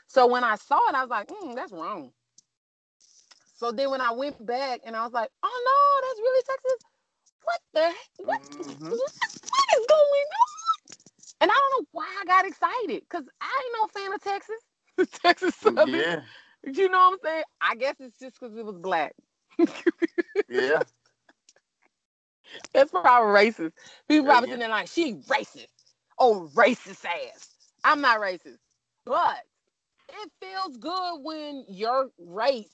[0.08, 2.12] So when I saw it, I was like, mm, that's wrong.
[3.56, 6.80] So then when I went back and I was like, oh no, that's really Texas.
[7.43, 8.10] What the heck?
[8.18, 9.00] What, Mhm.
[9.00, 9.12] what
[9.50, 10.47] what is going on?
[11.41, 15.20] And I don't know why I got excited because I ain't no fan of Texas.
[15.24, 16.04] Texas Southern.
[16.04, 16.24] Yeah,
[16.66, 17.43] You know what I'm saying?
[17.62, 19.14] I guess it's just because it was black.
[20.49, 20.84] yeah.
[22.74, 23.74] That's probably racist.
[24.10, 24.55] People Yeah, probably yeah.
[24.55, 25.68] sitting there like, she racist.
[26.20, 27.49] Oh, racist ass.
[27.84, 28.60] I'm not racist.
[29.05, 29.38] But
[30.10, 32.72] it feels good when your race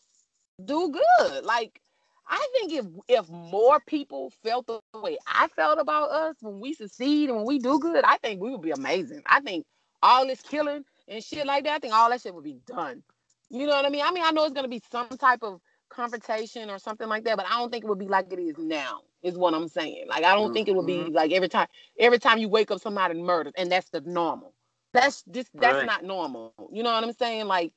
[0.64, 1.46] do good.
[1.46, 1.82] Like,
[2.28, 6.74] I think if if more people felt the way I felt about us when we
[6.74, 9.24] succeed and when we do good, I think we would be amazing.
[9.28, 9.66] I think
[10.02, 13.04] all this killing and shit like that, I think all that shit would be done.
[13.50, 14.04] You know what I mean?
[14.04, 17.38] I mean, I know it's gonna be some type of confrontation or something like that,
[17.38, 19.02] but I don't think it would be like it is now.
[19.24, 20.08] Is what I'm saying.
[20.08, 21.14] Like I don't think it would be Mhm.
[21.14, 21.68] like every time
[22.00, 24.54] every time you wake up somebody murdered, and that's the normal.
[24.94, 25.86] That's just that's Right.
[25.86, 26.54] not normal.
[26.72, 27.48] You know what I'm saying?
[27.48, 27.74] Like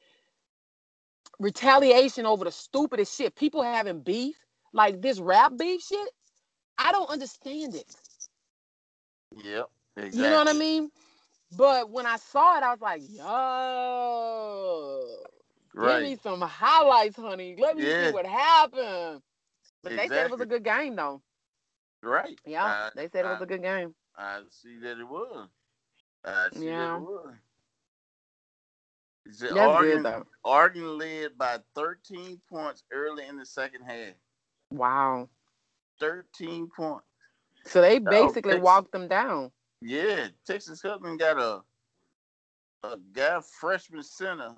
[1.40, 3.34] retaliation over the stupidest shit.
[3.36, 4.36] People having beef,
[4.72, 6.10] like this rap beef shit.
[6.78, 7.86] I don't understand it.
[9.44, 9.70] Yep.
[9.96, 10.22] Exactly.
[10.22, 10.90] You know what I mean?
[11.56, 13.24] But when I saw it, I was like, yo,
[15.78, 17.56] give me some highlights, honey.
[17.58, 18.08] Let me Yeah.
[18.08, 19.22] see what happened.
[19.82, 21.22] But they said it was a good game, though.
[22.02, 22.38] Right.
[22.44, 23.94] Yeah, Uh, they said it was uh, a good game.
[24.16, 25.48] I see that it was.
[26.24, 26.92] Uh, she Yeah.
[26.94, 27.34] really was.
[29.26, 30.26] It's That's Oregon, good though.
[30.44, 34.14] Oregon led by 13 points early in the second half.
[34.70, 35.28] Wow.
[36.00, 37.04] 13 points.
[37.66, 39.52] So they Oh, basically Texas- walked them down.
[39.80, 41.64] Yeah, Texas Southern got a
[42.84, 44.54] a guy freshman center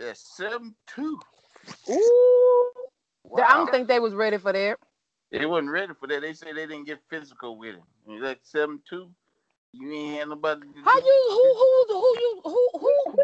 [0.00, 1.18] at seven two.
[1.90, 2.72] Ooh.
[3.24, 3.44] Wow.
[3.48, 4.78] I don't think they was ready for that.
[5.30, 6.20] they wasn't ready for that.
[6.22, 7.82] They said they didn't get physical with him.
[8.06, 9.10] He's like seven two.
[9.72, 10.62] You ain't had nobody.
[10.84, 13.16] How do- you who who who you who who,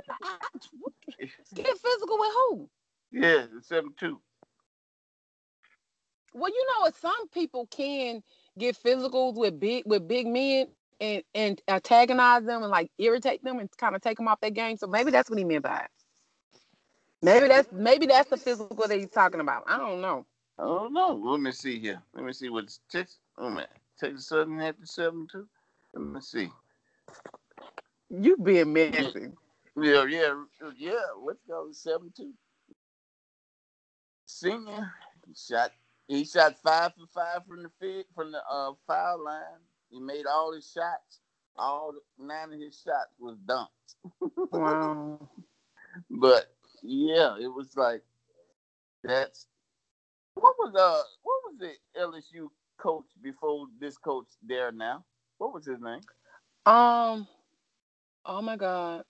[1.54, 2.70] get physical with who?
[3.12, 4.20] Yeah, seven two.
[6.34, 6.96] Well, you know what?
[6.96, 8.22] Some people can
[8.58, 10.68] get physicals with big with big men
[11.00, 14.50] and and antagonize them and like irritate them and kind of take them off their
[14.50, 14.76] game.
[14.76, 15.90] So maybe that's what he meant by it.
[17.22, 19.64] Maybe that's maybe that's the physical that he's talking about.
[19.66, 20.26] I don't know.
[20.58, 21.14] I don't know.
[21.14, 22.02] Let me see here.
[22.14, 23.18] Let me see what's Texas.
[23.38, 23.66] Oh man,
[23.98, 25.46] Texas Southern had the seven two.
[25.94, 26.50] Let me see.
[28.10, 29.28] You being messy.
[29.76, 30.34] Yeah, yeah,
[30.78, 31.00] yeah.
[31.22, 32.32] Let's go seven two.
[34.26, 34.92] Senior
[35.26, 35.70] he shot.
[36.08, 39.42] He shot five for five from the field, from the uh, foul line.
[39.90, 41.20] He made all his shots.
[41.56, 43.68] All nine of his shots was dunks.
[44.52, 45.28] Wow.
[46.10, 48.02] But yeah, it was like
[49.02, 49.46] that's
[50.34, 52.48] what was uh what was the LSU
[52.78, 55.04] coach before this coach there now?
[55.38, 56.00] What was his name?
[56.66, 57.26] Um.
[58.24, 59.04] Oh my God.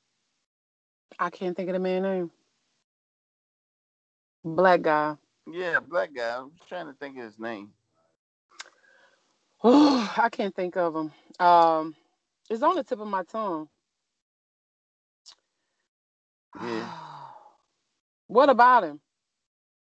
[1.18, 2.30] I can't think of the man name.
[4.44, 5.16] Black guy.
[5.50, 6.36] Yeah, black guy.
[6.36, 7.70] I was trying to think of his name.
[9.64, 11.12] Oh, I can't think of him.
[11.44, 11.94] Um,
[12.50, 13.68] it's on the tip of my tongue.
[16.62, 16.92] Yeah.
[18.28, 19.00] what about him?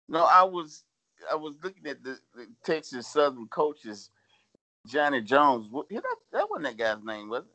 [0.10, 0.84] No, I was
[1.32, 4.12] I was looking at the, the Texas Southern coaches,
[4.88, 5.68] Johnny Jones.
[5.72, 7.52] What, that, that wasn't that guy's name, was it?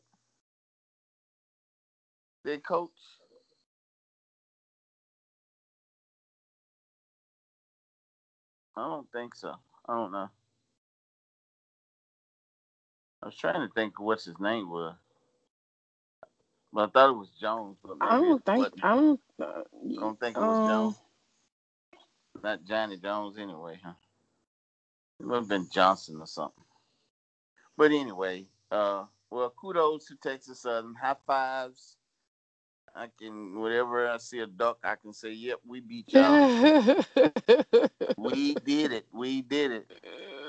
[2.45, 2.91] Their coach.
[8.77, 9.55] I don't think so.
[9.87, 10.29] I don't know.
[13.23, 14.95] I was trying to think of what his name was,
[16.73, 17.77] but I thought it was Jones.
[17.83, 18.59] But I don't think.
[18.59, 18.83] wasn't.
[18.83, 19.19] I don't.
[19.41, 19.45] Uh,
[19.97, 20.95] I don't think it was um, Jones.
[22.43, 23.93] Not Johnny Jones anyway, huh?
[25.19, 26.63] It would have been Johnson or something.
[27.77, 30.95] But anyway, uh, well, kudos to Texas Southern.
[30.95, 31.97] High fives.
[32.95, 36.41] I can whatever I see a duck, I can say, "Yep, we beat y'all.
[38.17, 39.07] we did it.
[39.13, 39.91] We did it."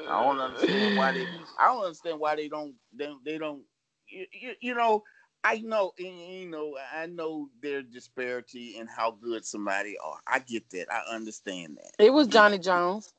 [0.08, 1.26] I don't understand why they.
[1.58, 2.74] I don't understand why they don't.
[2.96, 3.62] They, they don't.
[4.08, 5.04] You, you, you know.
[5.44, 5.92] I know.
[5.98, 6.76] and, You know.
[6.94, 10.20] I know their disparity in how good somebody are.
[10.26, 10.92] I get that.
[10.92, 12.04] I understand that.
[12.04, 13.12] It was Johnny Jones.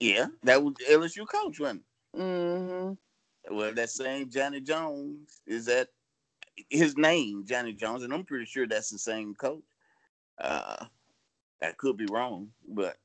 [0.00, 1.82] Yeah, that was LSU coach, wasn't
[2.14, 2.96] it?
[3.50, 5.88] Well, that same Johnny Jones is that
[6.70, 9.64] his name, Johnny Jones, and I'm pretty sure that's the same coach.
[10.40, 10.84] Uh,
[11.62, 12.96] I could be wrong, but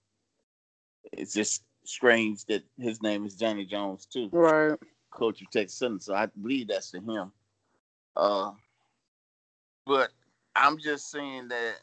[1.11, 4.77] it's just strange that his name is Johnny Jones too, Right.
[5.11, 5.99] coach of Texas Southern.
[5.99, 7.31] So I believe that's to him.
[8.15, 8.51] Uh,
[9.85, 10.11] but
[10.55, 11.75] I'm just saying that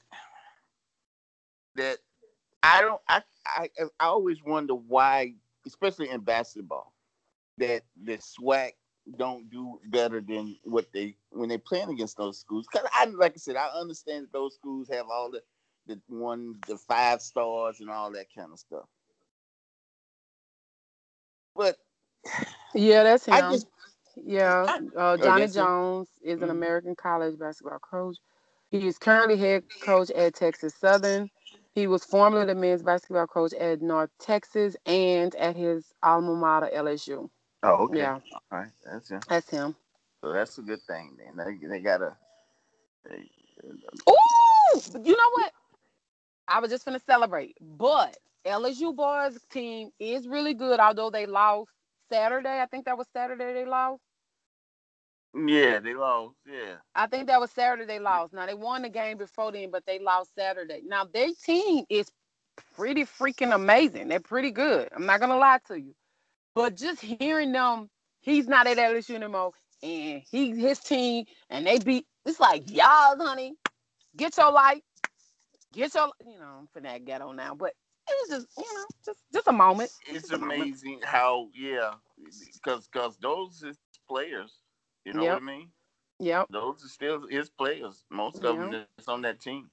[1.77, 1.99] that
[2.63, 3.01] I don't.
[3.09, 5.35] I I I always wonder why,
[5.67, 6.93] especially in basketball,
[7.59, 8.73] that the SWAC
[9.17, 12.67] don't do better than what they when they playing against those schools.
[12.73, 15.43] Cause I like I said, I understand that those schools have all the
[15.87, 18.87] the one the five stars and all that kind of stuff.
[21.57, 21.77] But
[22.75, 23.35] Yeah, that's him.
[23.35, 23.67] I just
[24.25, 25.49] yeah, uh, Oh, Johnny?
[25.49, 26.51] Jones is an Mhm.
[26.51, 28.19] American college basketball coach.
[28.71, 31.31] He is currently head coach at Texas Southern.
[31.75, 36.71] He was formerly the men's basketball coach at North Texas and at his alma mater
[36.75, 37.31] LSU.
[37.65, 38.21] oh okay, Yeah,
[38.53, 39.25] all right, that's it.
[39.29, 39.77] that's him.
[40.23, 41.19] So that's a good thing.
[41.19, 42.17] Then they they gotta.
[43.09, 43.31] They,
[44.11, 45.53] Ooh, you know what?
[46.49, 48.17] I was just gonna celebrate, but
[48.47, 50.81] LSU boys team is really good.
[50.81, 51.71] Although they lost
[52.13, 54.03] Saturday, I think that was Saturday they lost.
[55.35, 56.37] Yeah, they lost.
[56.47, 56.77] Yeah.
[56.95, 58.33] I think that was Saturday they lost.
[58.33, 60.83] Now they won the game before then, but they lost Saturday.
[60.85, 62.11] Now their team is
[62.77, 64.09] pretty freaking amazing.
[64.09, 64.89] They're pretty good.
[64.95, 65.95] I'm not gonna lie to you.
[66.55, 67.89] But just hearing them,
[68.21, 69.53] he's not at LSU anymore,
[69.83, 72.07] and he his team, and they beat.
[72.25, 73.55] It's like y'all, honey,
[74.17, 74.83] get your light,
[75.73, 77.73] get your, you know, I'm finna that ghetto now, but
[78.09, 79.91] it was just, you know, just just a moment.
[80.07, 80.71] it's Just a moment.
[80.71, 81.95] amazing how yeah
[82.55, 83.79] because because those is
[84.09, 84.60] players
[85.05, 85.29] you know Yep.
[85.29, 85.71] what i mean
[86.21, 86.51] Yep.
[86.51, 88.75] those are still his players most of them Yeah.
[88.97, 89.71] that's on that team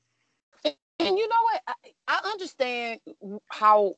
[1.00, 1.62] And you know what?
[1.68, 1.74] I,
[2.08, 3.02] I understand
[3.50, 3.96] how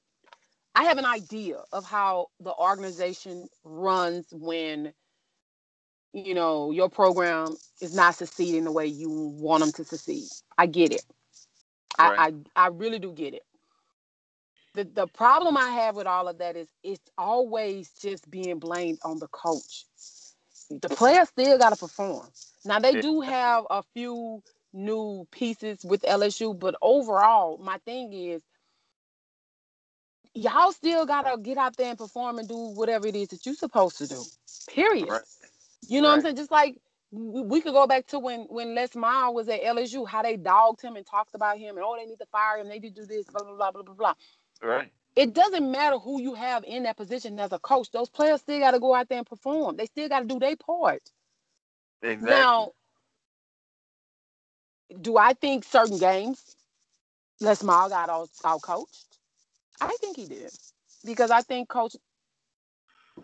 [0.75, 4.93] I have an idea of how the organization runs when
[6.13, 10.29] you know, your program is not succeeding the way you want them to succeed.
[10.57, 11.03] I get it.
[12.01, 12.17] Right.
[12.17, 13.43] I, I I really do get it.
[14.75, 18.99] The the problem I have with all of that is it's always just being blamed
[19.03, 19.85] on the coach.
[20.69, 22.27] The players still got to perform.
[22.65, 24.43] Now they do have a few
[24.73, 28.43] new pieces with LSU, but overall, my thing is
[30.33, 33.55] y'all still gotta get out there and perform and do whatever it is that you're
[33.55, 34.21] supposed to do.
[34.69, 35.09] Period.
[35.09, 35.21] Right.
[35.87, 36.35] You know what I'm saying?
[36.35, 36.77] Just like
[37.11, 40.37] we we could go back to when when Les Miles was at LSU, how they
[40.37, 42.95] dogged him and talked about him, and oh, they need to fire him, they need
[42.95, 44.13] to do this, blah blah blah blah blah blah.
[44.61, 44.91] Right.
[45.19, 48.59] It doesn't matter who you have in that position as a coach; those players still
[48.59, 49.77] got to go out there and perform.
[49.77, 51.03] They still got to do their part.
[52.03, 52.31] Exactly.
[52.31, 52.73] Now,
[55.01, 56.55] do I think certain games
[57.41, 59.17] Les Miles got all, out coached?
[59.81, 60.51] I think he did
[61.05, 61.95] because I think Coach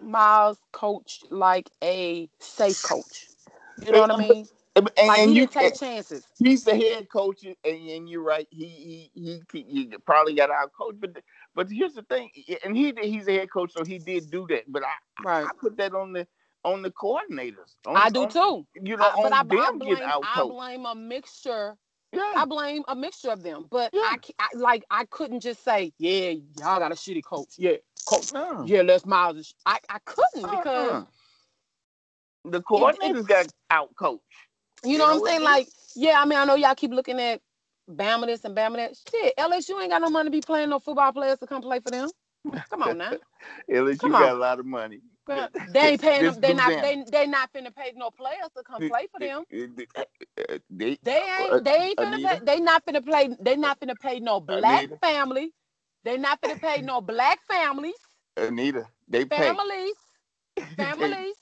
[0.01, 3.29] Miles coached like a safe coach.
[3.77, 4.49] You know what I mean?
[4.75, 6.25] and, Like and you take chances.
[6.39, 8.47] he's the head coach, and, and you're right.
[8.51, 11.17] He he he, he probably got out coach, but
[11.55, 12.29] but here's the thing,
[12.63, 14.63] and he he's a head coach, so he did do that.
[14.67, 14.93] But I
[15.23, 15.45] Right.
[15.45, 16.27] I put that on the
[16.63, 17.75] on the coordinators.
[17.85, 18.67] On, I do on- too.
[18.75, 21.77] You know, I- but I, I blame I blame a mixture.
[22.11, 22.33] Yeah.
[22.35, 23.65] I blame a mixture of them.
[23.69, 24.01] But Yeah.
[24.01, 27.49] I, ca- I like I couldn't just say, yeah, y'all got a shitty coach.
[27.57, 27.73] Yeah,
[28.07, 28.31] coach.
[28.33, 28.63] No.
[28.65, 29.37] Yeah, Les Miles.
[29.37, 31.05] is I I couldn't because Uh-uh.
[32.45, 34.21] the coordinators got out coach.
[34.83, 35.43] you You know, know what I'm saying.
[35.43, 37.41] Like, yeah, I mean, I know y'all keep looking at
[37.89, 38.95] Bama this and Bama that.
[39.11, 41.79] Shit, LSU ain't got no money to be playing no football players to come play
[41.81, 42.11] for them.
[42.71, 43.15] Come on now.
[43.71, 44.35] LSU Come got on.
[44.35, 45.01] a lot of money.
[45.67, 46.41] They ain't paying them.
[46.41, 46.75] They not.
[46.81, 49.43] They they not finna pay no players to come play for them.
[50.69, 51.55] They, They ain't.
[51.55, 52.39] Uh, they ain't finna pay.
[52.43, 53.29] They not finna play.
[53.41, 54.99] They not finna pay no black Anita?
[55.01, 55.53] family.
[56.03, 57.95] They not finna pay no black families.
[58.37, 59.59] Anita, they pay.
[59.59, 59.95] Families.
[60.77, 61.35] Families.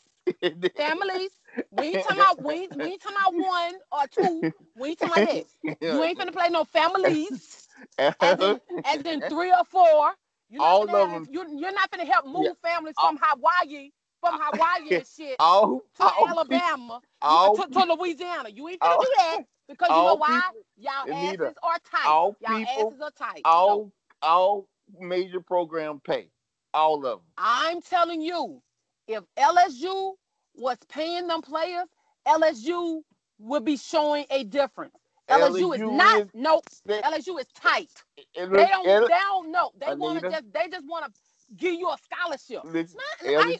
[0.77, 1.31] Families.
[1.71, 2.43] We ain't talking about.
[2.43, 4.53] We ain't, we ain't talking about one or two.
[4.75, 5.75] We ain't talking about that.
[5.81, 7.67] You ain't finna play no families.
[7.99, 10.13] As in three or four.
[10.49, 11.27] You're not All finna of them.
[11.31, 13.89] You're, you're not finna help move families All- from Hawaii,
[14.21, 18.49] from Hawaii and shit all, to all Alabama, all, to, to Louisiana.
[18.49, 20.41] You ain't finna all- do that because you know why?
[20.77, 22.05] Y'all Anita, asses are tight.
[22.07, 23.41] all Y'all people- asses are tight.
[23.45, 23.91] all, So
[24.21, 24.67] all
[24.99, 26.29] major program pay.
[26.75, 27.19] All of them.
[27.37, 28.61] I'm telling you,
[29.07, 30.13] if LSU
[30.55, 31.87] was paying them players,
[32.27, 33.01] LSU
[33.39, 34.95] would be showing a difference.
[35.29, 36.21] LSU, is not.
[36.21, 36.65] is- nope.
[37.03, 37.91] LSU is tight.
[38.35, 38.91] it They don't.
[39.03, 39.71] it- They don't know.
[39.79, 40.45] They want to just.
[40.53, 41.11] They just want to
[41.57, 42.63] give you a scholarship.
[42.63, 43.57] listen, Man, I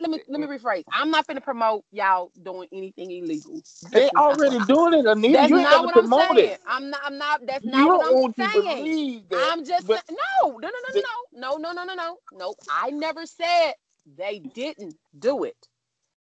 [0.00, 0.84] let me let me rephrase.
[0.92, 3.62] I'm not going to promote y'all doing anything illegal.
[3.92, 5.42] They already doing it, Anita.
[5.42, 6.38] That's you ain't not gotta what I'm promote saying.
[6.38, 6.60] it.
[6.66, 7.00] I'm not.
[7.04, 7.46] I'm not.
[7.46, 8.88] That's You not don't what I'm want to saying.
[8.88, 9.52] believe that.
[9.52, 11.00] I'm just but saying, no, no, no, no,
[11.40, 12.54] no, no, no, no, no, no, no.
[12.68, 13.74] I never said
[14.16, 15.56] they didn't do it.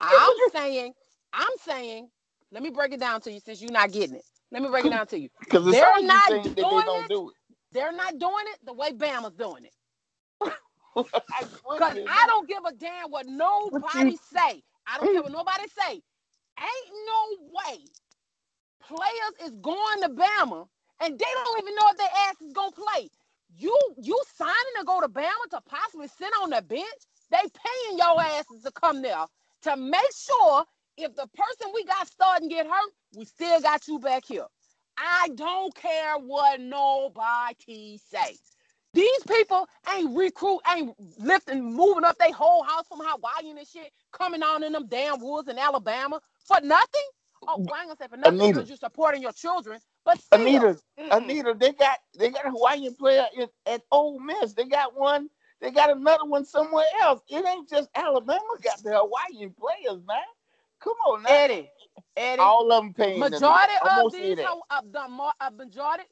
[0.01, 0.93] I'm saying,
[1.33, 2.09] I'm saying,
[2.51, 4.25] let me break it down to you since you're not getting it.
[4.51, 5.29] Let me break it down to you.
[5.41, 7.09] because they're not that they doing don't it.
[7.09, 7.35] do it.
[7.73, 9.73] They're not doing it the way Bama's doing it.
[11.77, 14.63] Because I don't give a damn what nobody say.
[14.87, 15.93] I don't care what nobody say.
[16.59, 17.85] Ain't no way
[18.81, 20.67] players is going to Bama
[21.01, 23.09] and they don't even know if their ass is gonna play.
[23.57, 27.01] You you signing to go to Bama to possibly sit on the bench?
[27.31, 29.25] They paying your asses to come there
[29.63, 30.65] to make sure
[30.97, 34.45] if the person we got starting get hurt, we still got you back here.
[34.97, 38.37] I don't care what nobody say.
[38.93, 43.91] These people ain't recruit, ain't lifting, moving up their whole house from Hawaii and shit,
[44.11, 47.01] coming on in them damn woods in Alabama for nothing.
[47.47, 48.53] Oh, well, I ain't gonna say for nothing Anita.
[48.53, 50.77] because you're supporting your children, but still, Anita.
[50.97, 54.53] Anita, they got they got a Hawaiian player in, at Ole Miss.
[54.53, 55.29] They got one.
[55.61, 57.21] They got another one somewhere else.
[57.29, 60.17] It ain't just Alabama got the Hawaiian players, man.
[60.81, 61.29] Come on now.
[61.29, 61.69] Eddie,
[62.17, 63.19] Eddie, All of them paying.
[63.19, 63.31] them.
[63.31, 64.45] majority of Almost say these, that.
[64.45, 66.03] Haw- of the mo- a majority,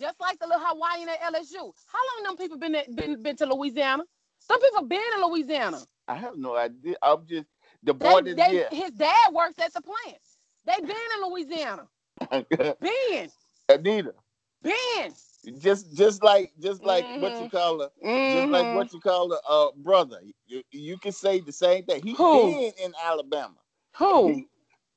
[0.00, 1.72] just like the little Hawaiian at LSU.
[1.86, 4.04] How long them people been at, been been to Louisiana?
[4.38, 5.82] Some people been in Louisiana.
[6.08, 6.96] I have no idea.
[7.02, 7.46] I'm just
[7.82, 10.18] the They, boy that they, his dad works at the plant.
[10.66, 11.86] They been in Louisiana.
[12.32, 12.72] yeah.
[12.80, 13.30] Been,
[13.68, 14.14] Anita,
[14.62, 15.12] been.
[15.52, 17.90] Just just like just like what you call her,
[18.30, 20.20] just like what you call the uh brother.
[20.46, 22.02] You, you can say the same thing.
[22.02, 22.48] He Who?
[22.48, 23.56] been in Alabama.
[23.96, 24.28] Who?
[24.28, 24.48] He-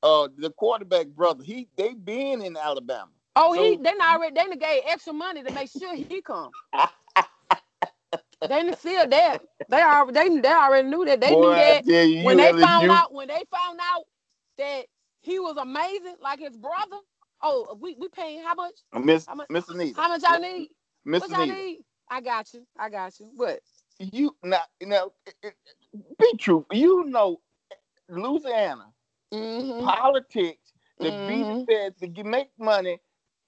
[0.02, 1.44] uh the quarterback brother.
[1.44, 3.10] He they been in Alabama.
[3.36, 6.52] Oh, he they already they gave extra money to make sure he come.
[8.48, 9.40] they still there.
[9.68, 11.20] They already they, they already knew that.
[11.20, 14.04] They Boy, knew that you, when they found out when they found out
[14.58, 14.86] that
[15.20, 16.96] he was amazing, like his brother.
[17.42, 18.74] Oh, we we paying how much?
[19.02, 20.00] Miss How much- Miss Anita.
[20.00, 20.68] How much y'all need?
[21.04, 21.52] Miss What Anita.
[21.54, 21.78] need?
[22.10, 22.66] I got you.
[22.78, 23.30] I got you.
[23.34, 23.60] What?
[23.98, 25.12] You now now
[26.18, 26.66] be true.
[26.72, 27.40] You know
[28.08, 28.86] Louisiana
[29.32, 29.86] Mm-hmm.
[29.86, 31.66] Politics to Mhm.
[31.66, 32.98] be fed to get- make money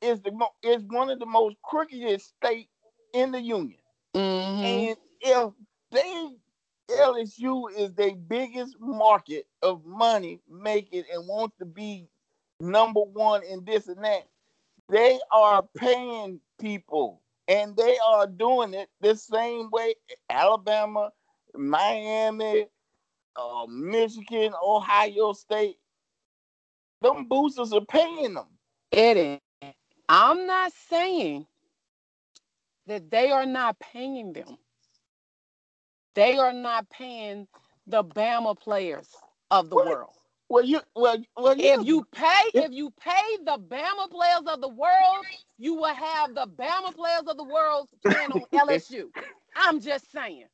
[0.01, 2.71] is the mo- is one of the most crookedest state
[3.15, 3.81] in the union.
[4.15, 4.65] Mm-hmm.
[4.65, 5.53] And if
[5.91, 6.37] they
[6.89, 12.07] LSU is their biggest market of money making and wants to be
[12.63, 14.29] number one in this and that,
[14.89, 19.95] they are paying people and they are doing it the same way
[20.31, 21.11] Alabama,
[21.55, 22.67] Miami,
[23.37, 25.79] uh, Michigan, Ohio State.
[27.03, 28.47] Them boosters are paying them.
[28.93, 29.41] Eddie,
[30.09, 31.47] I'm not saying
[32.87, 34.59] that they are not paying them.
[36.15, 37.49] They are not paying
[37.87, 39.09] the Bama players
[39.51, 39.87] of the What?
[39.89, 40.15] world.
[40.53, 44.61] Well, you well, well If you pay, If- if you pay the Bama players of
[44.61, 45.25] the world,
[45.57, 49.09] you will have the Bama players of the world playing on LSU.
[49.57, 50.45] I'm just saying.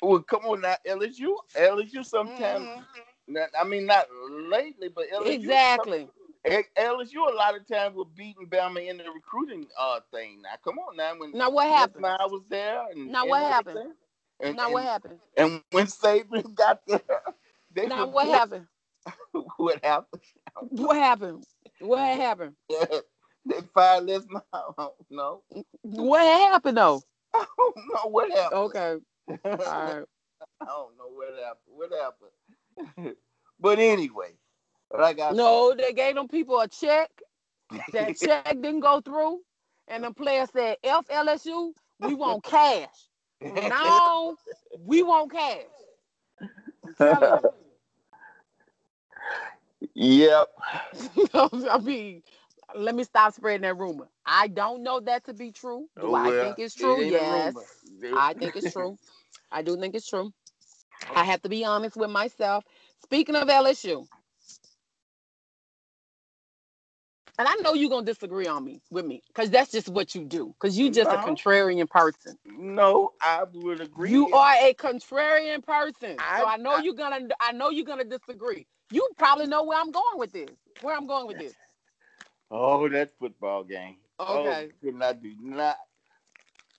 [0.00, 2.68] well, come on now, LSU, LSU sometimes.
[2.68, 2.84] Mhm.
[3.26, 6.08] Not, I mean, not lately, but LSU, Exactly.
[6.46, 10.42] LSU a lot of times were beating Bama in the recruiting uh thing.
[10.42, 12.06] Now, come on now, when Now what happened?
[12.06, 13.94] I was there, and Now what happened?
[14.38, 15.18] And, Now and, what happened?
[15.36, 17.00] And when Saban got there,
[17.74, 18.66] they Now what happened?
[19.56, 20.22] what happened.
[20.70, 21.44] What happened?
[21.80, 22.54] What happened?
[22.70, 24.44] they fired Les Miles.
[24.52, 25.42] I don't know.
[25.82, 27.02] What happened though?
[27.34, 28.60] I don't know what happened.
[28.60, 28.96] Okay.
[29.44, 30.04] All right.
[30.60, 31.56] I don't know what happened.
[31.66, 33.16] What happened?
[33.60, 34.32] but anyway,
[34.96, 37.10] like I No, they gave them people a check.
[37.92, 39.40] That check didn't go through.
[39.88, 42.88] And the player said, F LSU, we want cash.
[43.42, 44.36] No,
[44.78, 45.64] we want cash.
[49.94, 50.48] Yep.
[51.34, 52.22] I mean,
[52.74, 54.08] let me stop spreading that rumor.
[54.26, 55.88] I don't know that to be true.
[56.00, 57.02] Do I Well, think it's true?
[57.02, 57.54] a Yes.
[58.12, 58.98] I think it's true.
[59.50, 60.32] I do think it's true.
[61.14, 62.64] I have to be honest with myself.
[63.02, 64.06] Speaking of LSU,
[67.38, 70.24] and I know you're gonna disagree on me with me, because that's just what you
[70.24, 70.54] do.
[70.60, 72.38] Because you just a contrarian person.
[72.44, 74.10] No, I would agree.
[74.10, 76.24] You are a contrarian person.
[76.36, 78.66] so I- I know I- you're gonna I know you're gonna disagree.
[78.90, 80.50] You probably know where I'm going with this.
[80.82, 81.54] Where I'm going with this.
[82.50, 83.96] Oh, that football game.
[84.18, 84.70] Oh, okay.
[84.84, 85.76] Oh, I do not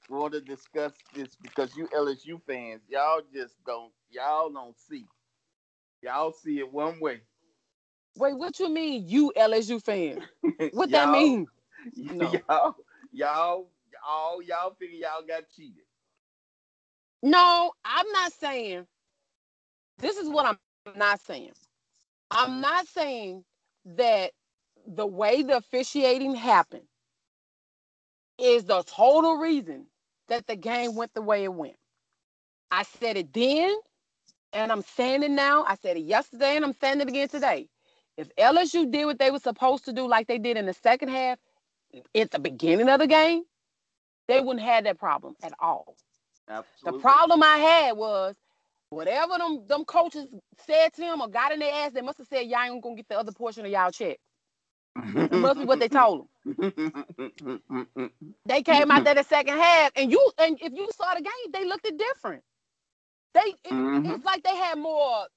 [0.09, 5.05] want to discuss this because you LSU fans, y'all just don't, y'all don't see.
[6.01, 7.21] Y'all see it one way.
[8.17, 10.21] Wait, what you mean, you LSU fan?
[10.73, 11.47] What that mean?
[11.95, 12.31] No.
[12.47, 12.75] Y'all,
[13.11, 13.67] y'all,
[14.07, 15.83] all y'all figure y'all got cheated.
[17.23, 18.85] No, I'm not saying.
[19.97, 20.59] This is what I'm
[20.95, 21.53] not saying.
[22.31, 23.43] I'm not saying
[23.85, 24.31] that
[24.87, 26.87] the way the officiating happened
[28.39, 29.87] is the total reason
[30.29, 31.75] that the game went the way it went.
[32.71, 33.75] I said it then,
[34.53, 35.63] and I'm saying it now.
[35.67, 37.69] I said it yesterday, and I'm saying it again today.
[38.17, 41.09] If LSU did what they were supposed to do, like they did in the second
[41.09, 41.39] half,
[42.15, 43.43] at the beginning of the game,
[44.27, 45.95] they wouldn't have that problem at all.
[46.49, 46.99] Absolutely.
[46.99, 48.35] The problem I had was
[48.91, 50.27] whatever them them coaches
[50.65, 52.95] said to him or got in their ass, they must have said y'all ain't gonna
[52.95, 54.19] get the other portion of y'all check.
[55.31, 56.29] It must be what they told them.
[58.45, 61.51] They came out there the second half, and you and if you saw the game,
[61.53, 62.43] they looked it different.
[63.33, 64.05] They it, Mhm.
[64.05, 65.27] it's like they had more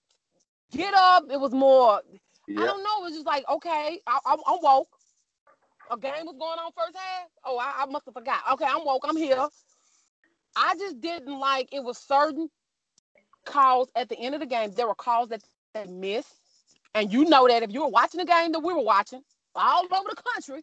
[0.72, 1.24] get up.
[1.30, 2.02] It was more.
[2.56, 3.00] I don't know.
[3.00, 4.88] It was just like okay, I, I, I'm woke.
[5.90, 7.28] A game was going on first half.
[7.44, 8.40] Oh, I, I must have forgot.
[8.54, 9.04] Okay, I'm woke.
[9.06, 9.48] I'm here.
[10.56, 12.48] I just didn't like it was certain
[13.44, 14.72] calls at the end of the game.
[14.72, 15.42] There were calls that
[15.74, 16.34] they missed,
[16.94, 19.22] and you know that if you were watching the game that we were watching
[19.54, 20.62] all over the country,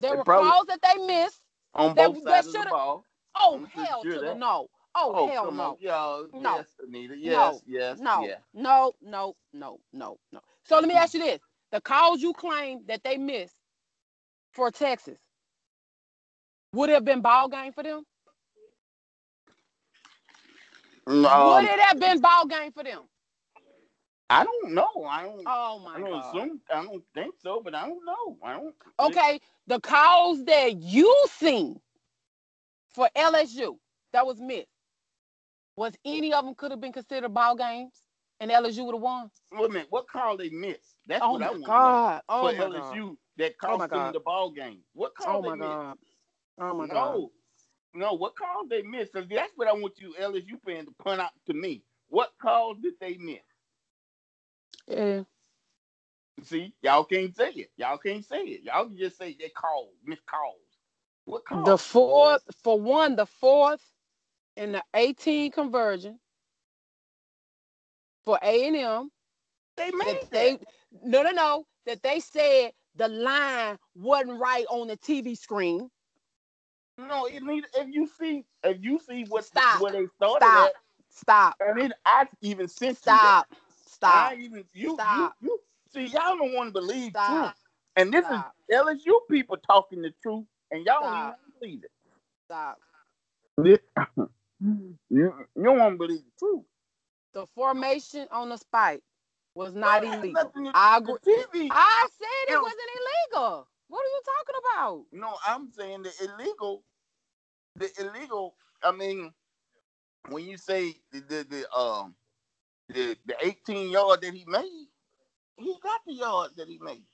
[0.00, 1.40] there They were calls that they missed.
[1.74, 3.04] On That- both that sides of the ball.
[3.36, 4.68] Oh I'm hell sure to the no.
[4.94, 5.78] Oh, oh, hell come no.
[5.80, 6.56] Yo, No.
[6.56, 7.16] Yes, Anita.
[7.16, 8.38] Yes, yes, No, yeah.
[8.52, 10.40] no, no, no, no, no.
[10.64, 13.54] So let me ask you this: the calls you claim that they missed
[14.52, 15.18] for Texas
[16.72, 18.04] would have been ball game for them?
[21.10, 23.02] No, would it have been ball game for them?
[24.30, 25.04] I don't know.
[25.08, 25.46] I don't.
[25.46, 26.46] Oh my I don't god.
[26.46, 26.60] assume.
[26.72, 28.38] I don't think so, but I don't know.
[28.44, 28.74] I don't.
[29.00, 31.80] Okay, the calls that you seen
[32.94, 33.78] for LSU
[34.12, 34.68] that was missed,
[35.76, 38.02] was any of them could have been considered ball games,
[38.40, 39.30] and LSU would have won?
[39.52, 39.88] Wait a minute.
[39.90, 40.96] What call they missed?
[41.06, 42.22] That's Oh what I my want god!
[42.28, 43.16] Oh For my LSU god!
[43.38, 44.80] that Oh cost them the ball game.
[44.94, 45.80] What call Oh they my missed?
[45.80, 45.96] god!
[46.60, 47.22] Oh my god!
[47.94, 48.14] No.
[48.14, 49.12] What call they missed?
[49.14, 51.82] that's what I want you LSU fans to point out to me.
[52.08, 53.40] What calls did they miss?
[54.88, 55.22] Yeah.
[56.44, 57.70] See, y'all can't say it.
[57.76, 58.62] Y'all can't say it.
[58.64, 60.56] Y'all can just say they called, missed calls.
[61.26, 61.66] What calls?
[61.66, 63.82] The fourth, for one, the fourth
[64.56, 66.18] in the 18 conversion
[68.24, 69.10] for A and M,
[69.76, 70.58] They made that they
[71.04, 75.90] no no no that they said the line wasn't right on the TV screen.
[77.08, 79.80] No, it need, if you see if you see what Stop.
[79.80, 80.68] where they started Stop.
[80.68, 80.74] at,
[81.10, 81.54] Stop.
[81.60, 82.94] and it I even you.
[82.94, 83.46] Stop.
[83.86, 84.32] Stop.
[84.32, 85.34] I even you, Stop.
[85.42, 85.60] you you
[85.92, 87.26] see y'all don't want to believe Stop.
[87.26, 87.54] truth,
[87.96, 88.52] and this Stop.
[88.68, 91.90] is LSU people talking the truth, and y'all don't even believe it.
[92.46, 92.78] Stop.
[93.64, 93.78] you,
[95.10, 95.32] you
[95.62, 96.64] don't want to believe the truth.
[97.34, 99.02] The formation on the spike
[99.54, 100.52] was not illegal.
[100.74, 101.14] I agree.
[101.26, 101.68] TV.
[101.70, 102.80] I said it It- wasn't
[103.32, 103.68] illegal.
[103.88, 105.04] What are you talking about?
[105.12, 106.84] No, I'm saying the illegal,
[107.76, 108.54] the illegal.
[108.82, 109.32] I mean,
[110.28, 112.14] when you say the the, the um
[112.88, 114.86] the the 18 yard that he made,
[115.58, 117.04] he got the yard that he made.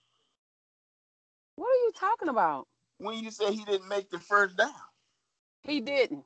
[1.56, 2.68] What are you talking about?
[2.98, 4.72] When you say he didn't make the first down,
[5.64, 6.24] He didn't.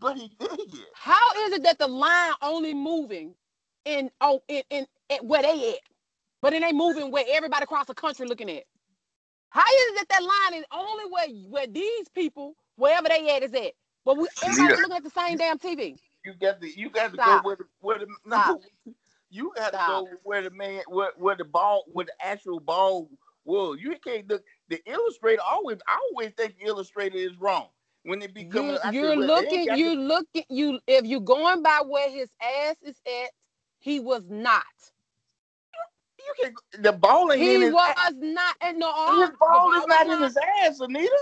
[0.00, 0.50] but he did.
[0.94, 3.34] How is it that the line only moving
[3.84, 5.80] in oh in, in, in where they at,
[6.42, 8.64] but it ain't moving where everybody across the country looking at?
[9.50, 13.42] How is it that that line is only where where these people wherever they at
[13.44, 13.72] is at,
[14.04, 14.76] but we everybody Leader.
[14.76, 15.98] looking at the same damn TV?
[16.24, 17.18] You got to you got to Stop.
[17.18, 18.62] go where the where the no,
[19.30, 23.10] you got to go where the man where, where the ball where the actual ball
[23.44, 23.78] was.
[23.80, 24.44] You can't look.
[24.68, 27.68] The illustrator always I always think the illustrator is wrong
[28.04, 28.66] when it become.
[28.66, 32.30] You, you're well, looking, got you to- looking, you if you're going by where his
[32.42, 33.30] ass is at,
[33.80, 34.64] he was not.
[36.18, 36.84] You can't.
[36.84, 38.12] The ball He in his was ass.
[38.16, 41.18] not, and no, His the ball is was not in his ass, Anita.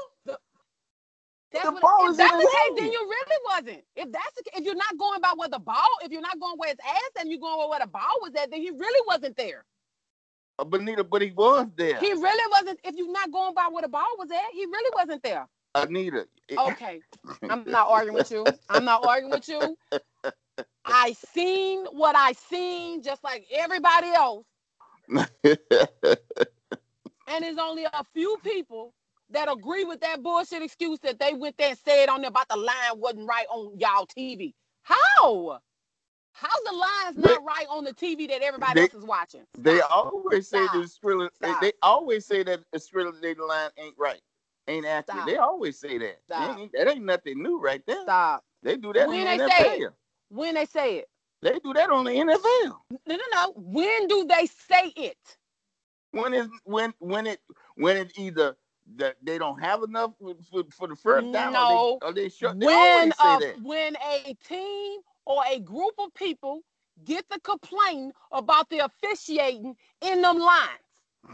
[1.54, 3.84] That's the what, ball if is that's in the case, then you really wasn't.
[3.96, 6.38] If that's the, ca- if you're not going by where the ball, if you're not
[6.40, 9.00] going where his ass, and you're going where the ball was at, then he really
[9.06, 9.64] wasn't there.
[10.58, 11.98] Uh, But Anita, but he was there.
[12.00, 12.80] He really wasn't.
[12.84, 15.46] If you're not going by where the ball was at, he really wasn't there.
[15.74, 16.26] Anita.
[16.48, 17.00] it- Okay,
[17.48, 18.44] I'm not arguing with you.
[18.68, 19.76] I'm not arguing with you.
[20.84, 24.44] I seen what I seen, just like everybody else.
[27.26, 28.92] And there's only a few people
[29.30, 32.48] that agree with that bullshit excuse that they went there and said on there about
[32.48, 34.54] the line wasn't right on y'all TV.
[34.82, 35.58] How?
[36.32, 39.46] How's the lines They- not right on the TV that everybody they- else is watching?
[39.56, 40.72] they always say Stop.
[40.74, 41.30] the Skrilla.
[41.40, 41.60] They, Stop.
[41.60, 44.20] they always say that the Skrilla line ain't right,
[44.66, 45.16] ain't accurate.
[45.18, 45.26] Stop.
[45.28, 46.20] They always say that.
[46.24, 46.58] Stop.
[46.58, 48.02] ain't- that ain't nothing new right there.
[48.02, 48.44] Stop.
[48.62, 49.94] They do that When they say NFL.
[50.30, 51.08] When they say it.
[51.42, 52.80] They do that on the NFL.
[53.06, 53.52] No, no, no.
[53.56, 55.18] When do they say it?
[56.12, 57.40] When it when when it
[57.76, 58.56] when it either
[58.96, 60.34] that they don't have enough for,
[60.70, 61.98] for, the first down No.
[62.02, 62.60] or they, or they short.
[62.60, 63.54] They when a, that.
[63.62, 66.60] when a team or a group of people
[67.04, 70.80] get the complaint about the officiating in them lines.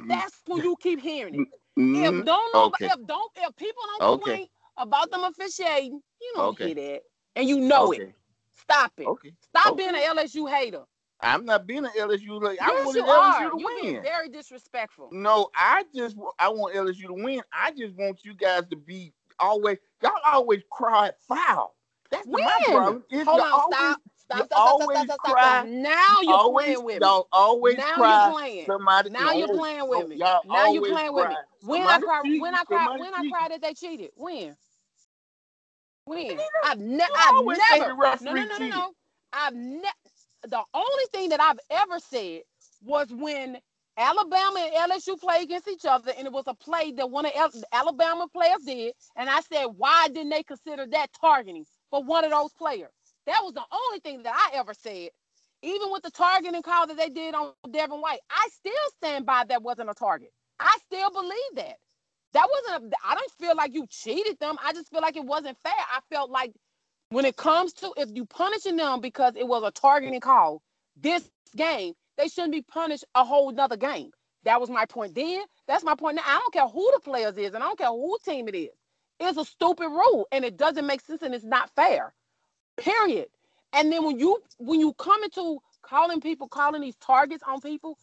[0.07, 1.49] That's when you keep hearing it.
[1.79, 2.21] Mhm.
[2.21, 2.87] If don't know, Okay.
[2.87, 4.23] if don't, if people don't Okay.
[4.23, 4.47] complain
[4.77, 6.67] about them officiating, you don't Okay.
[6.67, 7.03] hear that,
[7.37, 8.15] and you know it.
[8.53, 9.07] Stop it.
[9.07, 9.33] Okay.
[9.41, 9.77] Stop okay.
[9.77, 10.85] being an LSU hater.
[11.23, 12.41] I'm not being an LSU.
[12.41, 13.51] Like, I want you LSU are.
[13.51, 14.03] to being win.
[14.03, 15.09] very disrespectful.
[15.13, 17.43] No, I just I want LSU to win.
[17.53, 21.75] I just want you guys to be always y'all always cry foul.
[22.11, 23.05] That's the, my problem.
[23.11, 25.43] Is Hold on, always, stop, you stop, stop, stop, stop, stop, stop, cry.
[25.43, 25.67] stop.
[25.67, 27.07] Now you're always, playing with me.
[27.07, 28.25] y'all always Now cry.
[28.25, 28.67] you're playing.
[28.67, 30.17] Somebody Now you're playing with me.
[30.17, 31.35] Y'all Now you're playing with me.
[31.35, 31.43] cry.
[31.63, 34.11] When I Somebody cry, cheated, when I cry, when I cry that they cheated.
[34.17, 34.57] When?
[36.07, 36.39] When?
[36.65, 38.25] I've, ne- I've never.
[38.25, 38.93] No, no, no, no, no.
[39.33, 39.95] I've never.
[40.49, 42.43] The only thing that I've ever said
[42.83, 43.59] was when
[43.99, 47.33] Alabama and LSU played against each other, and it was a play that one of
[47.37, 52.25] Al- Alabama players did, and I said, why didn't they consider that targeting for one
[52.25, 52.91] of those players?
[53.27, 55.11] That was the only thing that I ever said.
[55.63, 59.45] Even with the targeting call that they did on Devin White, I still stand by
[59.49, 60.31] that wasn't a target.
[60.59, 61.77] I still believe that.
[62.35, 62.95] That wasn't.
[63.05, 64.57] I don't feel like you cheated them.
[64.65, 65.75] I just feel like it wasn't fair.
[65.77, 66.53] I felt like
[67.11, 70.63] when it comes to if you punishing them because it was a targeting call,
[70.97, 74.11] this game they shouldn't be punished a whole nother game.
[74.45, 75.43] That was my point then.
[75.67, 76.23] That's my point now.
[76.25, 78.71] I don't care who the players is, and I don't care who team it is.
[79.19, 82.15] It's a stupid rule, and it doesn't make sense, and it's not fair.
[82.79, 83.27] Period.
[83.73, 87.99] And then when you when you come into calling people, calling these targets on people,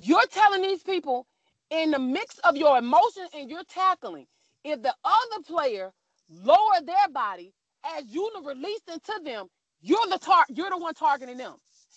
[0.00, 1.26] you're telling these people
[1.70, 4.26] in the mix of your emotion and you're tackling.
[4.64, 5.92] If the other player
[6.30, 7.52] lower their body
[7.98, 9.46] as you release into them,
[9.82, 11.56] you're the tar- you're the one targeting them.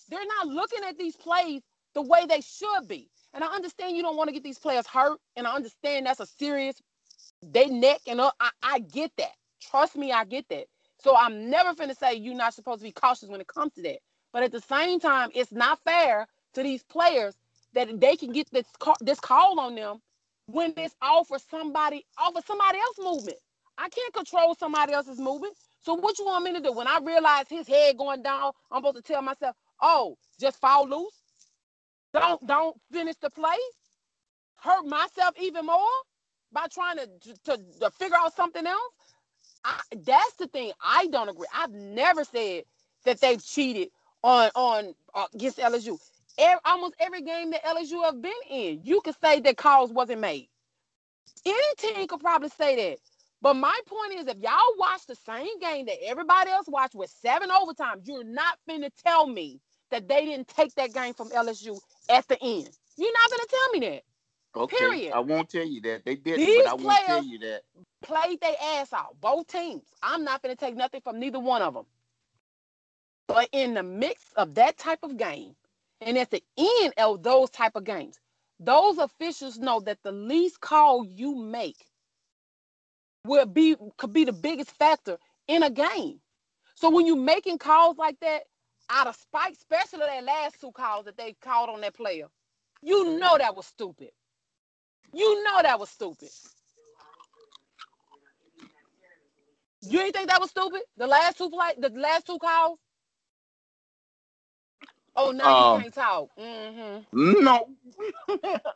[0.09, 1.63] They're not looking at these plays
[1.95, 3.09] the way they should be.
[3.33, 6.19] And I understand you don't want to get these players hurt, and I understand that's
[6.21, 6.75] a serious
[7.43, 8.21] they neck and.
[8.41, 9.31] I, I get that.
[9.61, 10.65] Trust me, I get that.
[11.01, 13.83] So I'm never finna say you're not supposed to be cautious when it comes to
[13.83, 13.99] that.
[14.33, 17.35] But at the same time, it's not fair to these players
[17.73, 19.99] that they can get this call, this call on them
[20.47, 23.37] when it's all for somebody, all for somebody else movement.
[23.77, 25.55] I can't control somebody else's movement.
[25.81, 26.73] So what you want me to do?
[26.73, 30.87] When I realize his head going down, I'm supposed to tell myself, oh, just fall
[30.89, 31.13] loose.
[32.13, 33.57] don't don't finish the play,
[34.57, 35.79] hurt myself even more
[36.51, 37.07] by trying to
[37.45, 38.93] to, to figure out something else.
[39.65, 41.47] I, that's the thing I don't agree.
[41.55, 42.63] I've never said
[43.05, 43.89] that they've cheated
[44.23, 45.99] on on uh, against LSU.
[46.39, 50.21] Every, almost every game that LSU have been in, you could say that calls wasn't
[50.21, 50.47] made.
[51.45, 52.99] Any team could probably say that.
[53.41, 57.09] But my point is, if y'all watch the same game that everybody else watched with
[57.09, 59.61] seven overtimes, you're not finna tell me
[59.91, 62.69] that they didn't take that game from LSU at the end.
[62.97, 64.03] You're not gonna tell me that.
[64.55, 64.77] Okay.
[64.77, 65.13] Period.
[65.13, 66.03] I won't tell you that.
[66.05, 67.61] They did, These but I won't tell you that.
[68.01, 69.83] Played their ass out, both teams.
[70.01, 71.85] I'm not gonna take nothing from neither one of them.
[73.27, 75.55] But in the mix of that type of game,
[76.01, 78.19] and at the end of those type of games,
[78.59, 81.86] those officials know that the least call you make
[83.27, 85.17] will be could be the biggest factor
[85.47, 86.21] in a game.
[86.75, 88.43] So when you're making calls like that
[88.89, 92.27] out of spite, especially that last two calls that they called on that player,
[92.83, 94.11] you know that was stupid.
[95.13, 96.29] You know that was stupid.
[99.83, 100.81] You ain't think that was stupid?
[100.97, 102.79] The last two play, the last two calls.
[105.15, 106.29] Oh, now Um, you can't talk.
[106.37, 107.69] hmm No.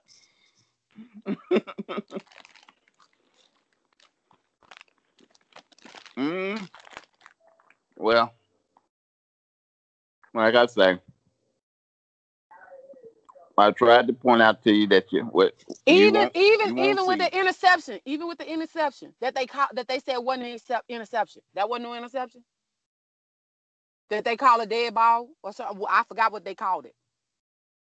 [6.18, 6.70] mm.
[7.98, 8.34] Well,
[10.34, 11.00] like I say,
[13.58, 15.54] I tried to point out to you that you what
[15.88, 17.20] Even you even won't even with see.
[17.20, 20.82] the interception, even with the interception that they call that they said wasn't an intercep-
[20.90, 21.44] interception.
[21.56, 22.44] That wasn't no interception.
[24.10, 25.80] That they call a dead ball or something.
[25.80, 26.94] Well, I forgot what they called it.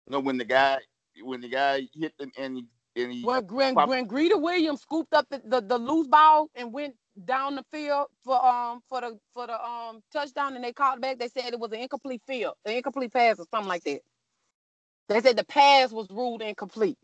[0.09, 0.79] no when the guy
[1.23, 4.83] when the guy hit them and he, and he When when, Pop- when Greedy Williams
[4.83, 9.01] scooped up the, the, the loose ball and went down the field for um for
[9.03, 12.23] the for the um touchdown and they called back, they said it was an incomplete
[12.27, 14.01] field, an incomplete pass or something like that.
[15.09, 16.99] They said the pass was ruled incomplete.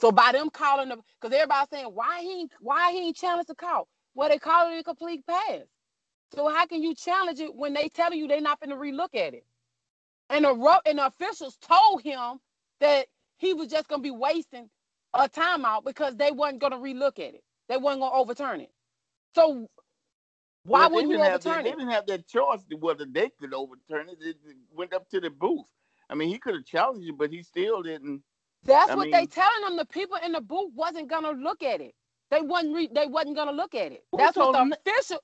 [0.00, 3.56] So by them calling the because everybody's saying why he why he ain't challenge the
[3.56, 3.88] call?
[4.14, 5.62] Well, they call it an incomplete pass.
[6.34, 9.14] So how can you challenge it when they telling you they're not going to relook
[9.16, 9.44] at it?
[10.30, 10.54] And the
[10.86, 12.40] and the officials told him
[12.80, 13.06] that
[13.38, 14.68] he was just going to be wasting
[15.14, 17.42] a timeout because they wasn't going to relook at it.
[17.68, 18.70] They wasn't going to overturn it.
[19.34, 19.68] So
[20.64, 23.06] why Well, wouldn't you didn't have that- overturn They didn't have that choice to whether
[23.06, 24.18] they could overturn it.
[24.20, 25.66] It it went up to the booth.
[26.08, 28.22] I mean, he could have challenged it, but he still didn't.
[28.64, 29.76] That's I what they telling them.
[29.76, 31.94] The people in the booth wasn't gonna look at it.
[32.30, 32.74] They wasn't.
[32.74, 34.04] Re- they wasn't gonna look at it.
[34.12, 35.20] That's what the official.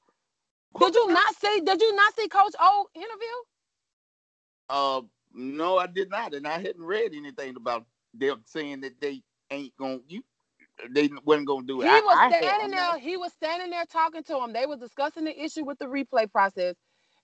[0.79, 1.61] Did you not see?
[1.61, 3.37] Did you not see Coach O interview?
[4.69, 5.03] Uh,
[5.33, 9.77] no, I did not, and I hadn't read anything about them saying that they ain't
[9.77, 10.23] gonna you.
[10.93, 11.87] They wasn't gonna do it.
[11.87, 12.99] He I- was standing there.
[12.99, 14.53] He was standing there talking to him.
[14.55, 16.77] They were discussing the issue with the replay process,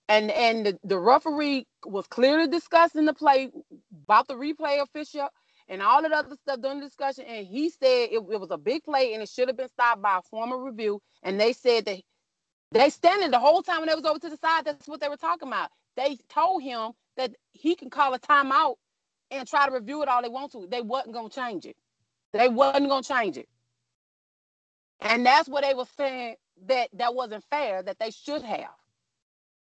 [0.08, 3.50] and and the, the referee was clearly discussing the play
[4.04, 5.28] about the replay official
[5.68, 7.24] and all that other stuff during the discussion.
[7.26, 10.02] And he said it, it was a big play and it should have been stopped
[10.02, 11.00] by a formal review.
[11.22, 12.00] And they said that
[12.72, 14.66] they standing the whole time when they was over to the side.
[14.66, 15.70] That's what they were talking about.
[15.96, 18.76] They told him that he can call a timeout
[19.30, 20.66] and try to review it all they want to.
[20.70, 21.76] They wasn't gonna change it.
[22.32, 23.48] They wasn't gonna change it.
[25.00, 26.36] And that's what they were saying
[26.66, 28.70] that that wasn't fair, that they should have.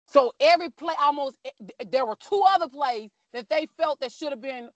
[0.08, 1.52] So every play, almost eh,
[1.90, 4.70] there were two other plays that they felt that should have been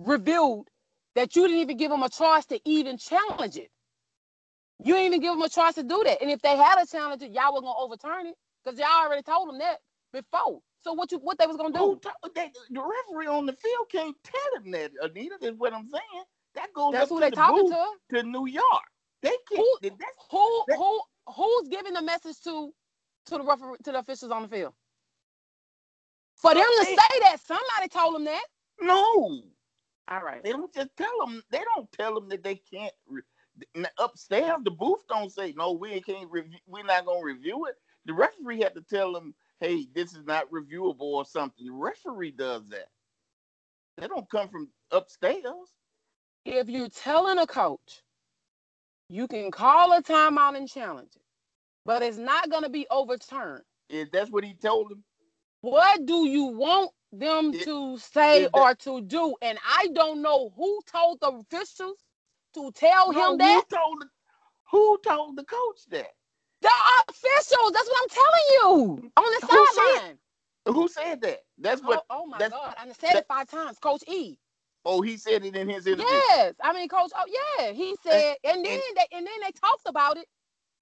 [0.00, 0.66] reviewed
[1.16, 3.70] that you didn't even give them a chance to even challenge it.
[4.84, 6.22] You didn't even give them a chance to do that.
[6.22, 9.22] And if they had a challenge it, y'all were gonna overturn it because y'all already
[9.22, 9.78] told them that
[10.12, 10.60] before.
[10.82, 12.00] So what you what they was gonna Who do?
[12.00, 15.36] told that the referee on the field can't tell them that, Anita.
[15.40, 16.24] That's what I'm saying.
[16.54, 17.78] That goes That's up who to they the talking booth
[18.10, 18.16] to.
[18.16, 18.84] to New York.
[19.22, 19.60] They can't.
[19.60, 21.02] Who- That's Who That- who
[21.34, 22.72] who's giving the message to
[23.26, 24.74] to the referee to the officials on the field?
[26.36, 28.44] For them to They- say that, somebody told them that.
[28.80, 29.42] no.
[30.08, 30.42] All right.
[30.42, 31.42] They don't just tell them.
[31.50, 32.94] They don't tell them that they can't.
[33.06, 33.22] Re-
[33.74, 35.72] n- upstairs, the booth don't say no.
[35.72, 36.58] We can't review.
[36.66, 37.76] We're not gonna review it.
[38.04, 41.66] The referee had to tell them, "Hey, this is not reviewable" or something.
[41.66, 42.90] The referee does that.
[43.96, 45.74] They don't come from upstairs.
[46.44, 48.02] If you're telling a coach,
[49.08, 51.22] you can call a timeout and challenge it,
[51.84, 53.64] but it's not going to be overturned.
[53.88, 55.04] If that's what he told them,
[55.62, 59.36] What do you want them It- to say that- or to do?
[59.42, 61.98] And I don't know who told the officials
[62.54, 63.64] to tell no, him that.
[63.70, 64.10] who told the,
[64.70, 66.12] who told the coach that?
[66.60, 66.70] The
[67.08, 67.72] officials.
[67.72, 70.18] That's what I'm telling you on the sideline.
[70.66, 71.40] Who said that?
[71.58, 72.06] That's Oh, what.
[72.10, 72.74] oh my that's- God!
[72.78, 73.78] I said it five times.
[73.78, 74.38] Coach E.
[74.84, 76.06] Oh, he said it in his interview.
[76.06, 77.12] Yes, I mean, Coach.
[77.16, 77.24] Oh,
[77.58, 80.26] yeah, he said, and then and- they and then they talked about it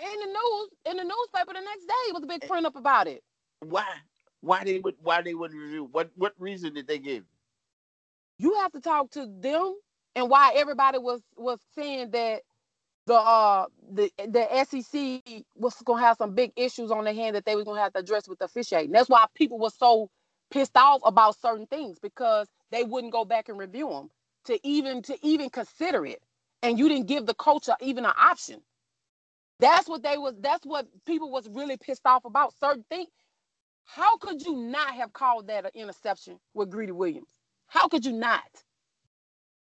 [0.00, 2.08] in the news in the newspaper the next day.
[2.08, 3.22] It was a big print up about it.
[3.60, 3.86] Why?
[4.40, 4.96] Why they would?
[5.02, 5.88] Why they wouldn't review?
[5.92, 6.10] What?
[6.16, 7.24] What reason did they give?
[8.38, 9.74] you have to talk to them
[10.16, 12.42] and why everybody was was saying that
[13.06, 17.44] the uh the the SEC was gonna have some big issues on their hand that
[17.46, 18.92] they was gonna have to address with the officiating.
[18.92, 20.10] That's why people were so
[20.50, 24.10] pissed off about certain things because they wouldn't go back and review them
[24.46, 26.22] to even to even consider it,
[26.62, 28.62] and you didn't give the coach even an option.
[29.60, 30.34] That's what they was.
[30.40, 32.54] That's what people was really pissed off about.
[32.60, 33.08] Certain things.
[33.86, 37.30] How could you not have called that an interception with Greedy Williams?
[37.68, 38.42] How could you not?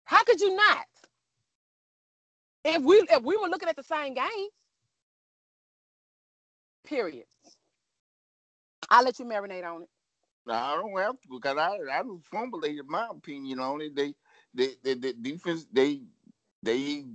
[0.05, 0.85] How could you not?
[2.65, 4.49] If we if we were looking at the same game,
[6.85, 7.25] period.
[8.89, 9.89] I'll let you marinate on it.
[10.47, 13.95] I don't have to because I I formulated in my opinion on it.
[13.95, 14.13] They
[14.53, 16.01] they, they the defense they
[16.61, 17.05] they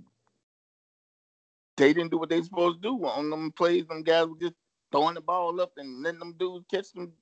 [1.77, 3.87] they didn't do what they supposed to do on them plays.
[3.87, 4.55] Them guys were just
[4.91, 7.13] throwing the ball up and letting them dudes catch them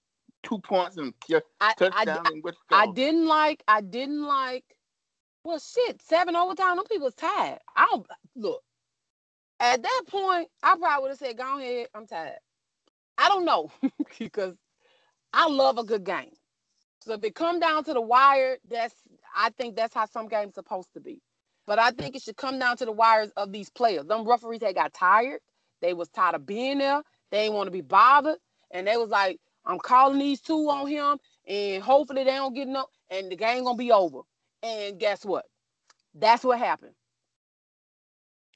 [0.42, 1.12] two points and
[1.60, 4.64] I, touchdown I, and I didn't like I didn't like
[5.44, 7.58] well shit, seven overtime, them people's tired.
[7.76, 8.62] I don't look.
[9.58, 12.38] At that point, I probably would have said, go ahead, I'm tired.
[13.16, 13.70] I don't know
[14.18, 14.54] because
[15.32, 16.32] I love a good game.
[17.00, 18.94] So if it come down to the wire, that's
[19.36, 21.20] I think that's how some games supposed to be.
[21.66, 24.06] But I think it should come down to the wires of these players.
[24.06, 25.40] Them referees they got tired.
[25.82, 27.02] They was tired of being there.
[27.30, 28.38] They ain't want to be bothered.
[28.70, 32.68] And they was like, I'm calling these two on him, and hopefully they don't get
[32.68, 34.20] no, and the game gonna be over.
[34.62, 35.44] And guess what?
[36.14, 36.94] That's what happened.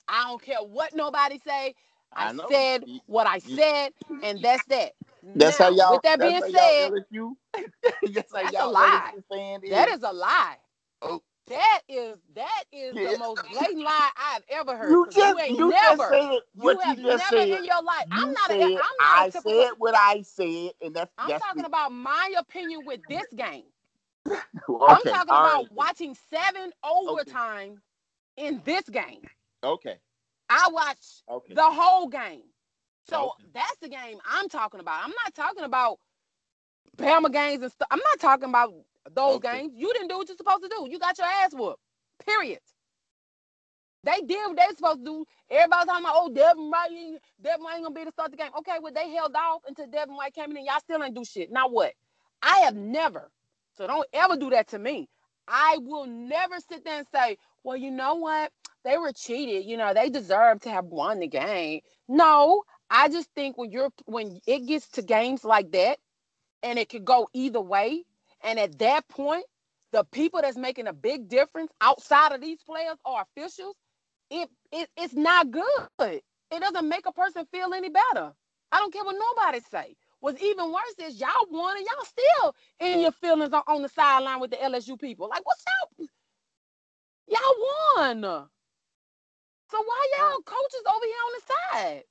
[0.08, 1.74] I don't care what nobody say.
[2.12, 3.92] I, I said what I said,
[4.22, 4.92] and that's that.
[5.34, 5.92] That's now, how y'all.
[5.92, 7.36] With that being said, you.
[8.12, 9.12] that's, that's a lie.
[9.70, 10.56] That is a lie.
[11.02, 11.22] Oh.
[11.46, 13.12] That is that is yeah.
[13.12, 14.90] the most blatant lie I've ever heard.
[14.90, 17.58] You just you ain't you never, just said what you, you, just never said.
[17.58, 18.04] in your life.
[18.12, 18.46] You I'm not.
[18.46, 18.88] said, a, I'm not.
[19.00, 21.10] I a typical, said what I said, and that's.
[21.18, 23.64] I'm that's talking the, about my opinion with this game.
[24.28, 24.38] okay,
[24.68, 25.72] I'm talking about right.
[25.72, 27.80] watching seven overtime
[28.38, 28.46] okay.
[28.46, 29.22] in this game.
[29.64, 29.96] Okay.
[30.50, 31.54] I watched okay.
[31.54, 32.42] the whole game.
[33.10, 33.44] So Okay.
[33.54, 35.04] that's the game I'm talking about.
[35.04, 35.98] I'm not talking about
[36.98, 37.88] Bama games and stuff.
[37.90, 38.74] I'm not talking about
[39.14, 39.52] those Okay.
[39.60, 39.74] games.
[39.76, 40.88] You didn't do what you're supposed to do.
[40.90, 41.80] You got your ass whooped.
[42.26, 42.60] Period.
[44.04, 45.24] They did what they were supposed to do.
[45.50, 48.36] Everybody's talking about, oh, Devin White, ain't- Devin White ain't gonna be to start the
[48.38, 48.52] game.
[48.58, 51.24] Okay, well, they held off until Devin White came in and y'all still ain't do
[51.24, 51.50] shit.
[51.50, 51.92] Now what?
[52.42, 53.30] I have never,
[53.76, 55.08] so don't ever do that to me.
[55.48, 58.52] I will never sit there and say, well, you know what?
[58.84, 59.64] They were cheated.
[59.66, 61.80] You know, they deserve to have won the game.
[62.08, 65.98] No, I just think when you're when it gets to games like that,
[66.62, 68.04] and it could go either way,
[68.42, 69.44] and at that point,
[69.92, 73.76] the people that's making a big difference outside of these players or officials,
[74.30, 75.64] it, it it's not good.
[76.00, 78.32] It doesn't make a person feel any better.
[78.72, 79.96] I don't care what nobody say.
[80.20, 83.88] What's even worse is y'all won and y'all still in your feelings on, on the
[83.88, 85.28] sideline with the LSU people.
[85.28, 86.08] Like, what's up?
[87.28, 88.46] Y'all won.
[89.70, 91.52] So why y'all coaches over here on the
[91.92, 92.04] side?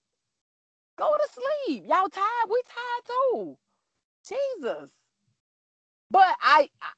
[0.97, 1.83] Go to sleep.
[1.87, 2.49] Y'all tired?
[2.49, 3.57] We tired too.
[4.27, 4.89] Jesus.
[6.11, 6.89] But I, I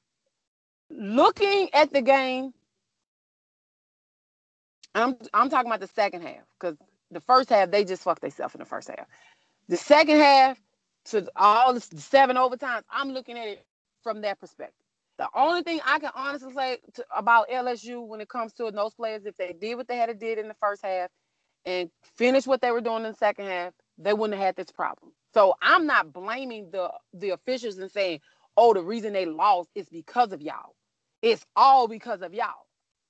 [0.89, 2.53] looking at the game,
[4.95, 6.77] I'm I'm talking about the second half because
[7.11, 9.07] the first half they just fucked themselves in the first half.
[9.69, 10.59] The second half
[11.05, 13.65] to all the seven overtimes, I'm looking at it
[14.03, 14.80] from that perspective.
[15.21, 18.95] The only thing I can honestly say to, about LSU when it comes to those
[18.95, 21.11] players, if they did what they had to did in the first half
[21.65, 24.71] and finished what they were doing in the second half, they wouldn't have had this
[24.71, 25.13] problem.
[25.33, 28.21] So I'm not blaming the the officials and saying,
[28.57, 30.75] "Oh, the reason they lost is because of y'all."
[31.23, 32.67] It's all because of y'all.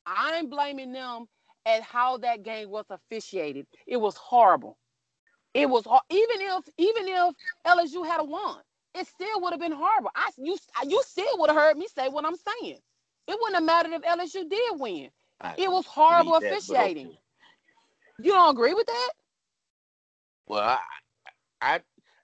[0.07, 1.27] I'm blaming them
[1.65, 3.67] at how that game was officiated.
[3.87, 4.77] It was horrible.
[5.53, 7.35] It was even if even if
[7.67, 8.61] LSU had a won,
[8.95, 10.11] it still would have been horrible.
[10.15, 10.57] I you
[10.87, 12.79] you still would have heard me say what I'm saying.
[13.27, 15.09] It wouldn't have mattered if LSU did win.
[15.41, 17.07] I It was horrible that, officiating.
[17.07, 17.19] okay.
[18.19, 19.09] You don't agree with that?
[20.47, 20.79] Well, I,
[21.61, 21.79] I,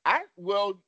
[0.06, 0.81] I well,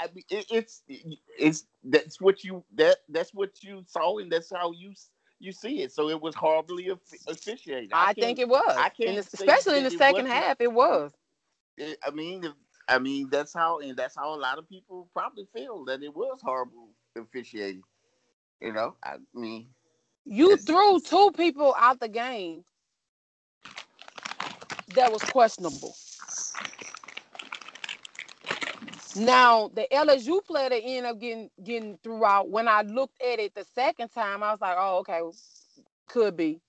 [0.00, 4.50] I mean, it, it's it's that's what you that that's what you saw and that's
[4.54, 4.92] how you
[5.38, 5.92] you see it.
[5.92, 7.90] So it was horribly offi- officiated.
[7.92, 8.62] I, can't- think it was.
[8.76, 11.12] I can't In the- especially in the second half, it was.
[12.06, 12.52] I mean,
[12.88, 16.14] I mean that's how and that's how a lot of people probably feel that it
[16.14, 17.82] was horrible officiating.
[18.60, 19.68] You know, I mean,
[20.24, 22.64] You threw two people out the game
[24.94, 25.94] that was questionable.
[29.16, 32.50] Now the LSU player that ended up getting getting throughout.
[32.50, 35.20] When I looked at it the second time, I was like, "Oh, okay,
[36.08, 36.60] could be."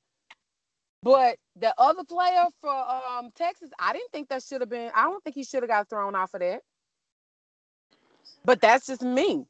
[1.03, 4.91] But the other player for um, Texas, I didn't think that should have been.
[4.95, 6.61] I don't think he should have got thrown off of that.
[8.45, 9.45] But that's just me.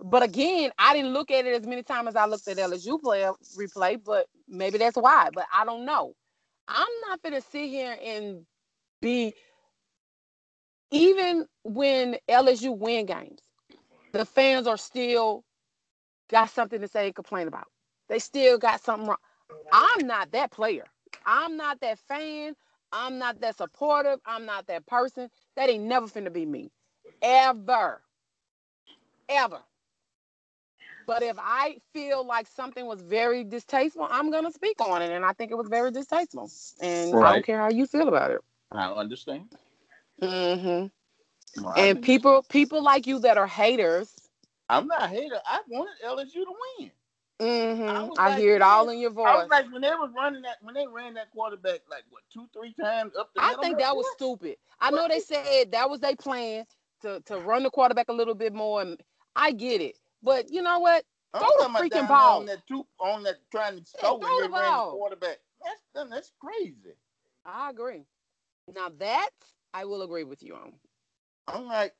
[0.00, 3.00] But again, I didn't look at it as many times as I looked at LSU
[3.00, 5.30] player replay, but maybe that's why.
[5.32, 6.14] But I don't know.
[6.68, 8.44] I'm not gonna sit here and
[9.00, 9.34] be
[10.90, 13.40] even when LSU win games,
[14.12, 15.44] the fans are still
[16.30, 17.68] got something to say and complain about.
[18.08, 19.18] They still got something wrong.
[19.72, 20.86] I'm not that player.
[21.24, 22.54] I'm not that fan.
[22.92, 24.20] I'm not that supportive.
[24.24, 25.28] I'm not that person.
[25.56, 26.70] That ain't never finna be me.
[27.22, 28.00] Ever.
[29.28, 29.60] Ever.
[31.06, 35.12] But if I feel like something was very distasteful, I'm gonna speak on it.
[35.12, 36.50] And I think it was very distasteful.
[36.80, 37.28] And right.
[37.28, 38.40] I don't care how you feel about it.
[38.72, 39.52] I understand.
[40.20, 41.62] Mm-hmm.
[41.62, 44.12] Well, and people people like you that are haters.
[44.68, 45.38] I'm not a hater.
[45.46, 46.90] I wanted LSU to win.
[47.40, 47.88] Mm-hmm.
[48.18, 49.26] I, I like, hear it all in your voice.
[49.28, 52.22] I was like when they was running that when they ran that quarterback like what
[52.32, 53.42] two three times up the.
[53.42, 54.56] I think that was stupid.
[54.80, 56.64] I know they said that was their plan
[57.02, 58.98] to to run the quarterback a little bit more, and
[59.34, 59.98] I get it.
[60.22, 61.04] But you know what?
[61.34, 64.48] I'm throw the freaking ball on that two on that trying to throw yeah, the
[64.48, 64.92] ball.
[64.92, 65.36] The quarterback.
[65.94, 66.96] That's that's crazy.
[67.44, 68.04] I agree.
[68.74, 69.30] Now that
[69.74, 70.72] I will agree with you on.
[71.48, 71.94] I'm like,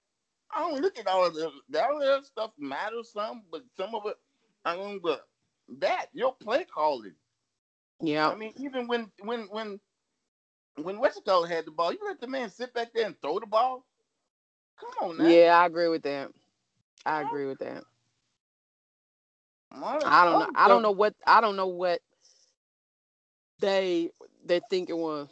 [0.54, 1.50] I don't look at all of the
[1.82, 4.16] all of that stuff matters some, but some of it
[4.66, 5.22] I mean, but
[5.78, 7.14] that your play calling.
[8.00, 8.28] Yeah.
[8.28, 9.80] I mean, even when when when
[10.82, 13.46] when Westcott had the ball, you let the man sit back there and throw the
[13.46, 13.86] ball.
[14.78, 15.28] Come on now.
[15.28, 16.30] Yeah, I agree with that.
[17.06, 17.84] I agree with that.
[19.72, 20.50] I don't know.
[20.54, 22.00] I don't know what I don't know what
[23.60, 24.10] they
[24.44, 25.28] they think it was.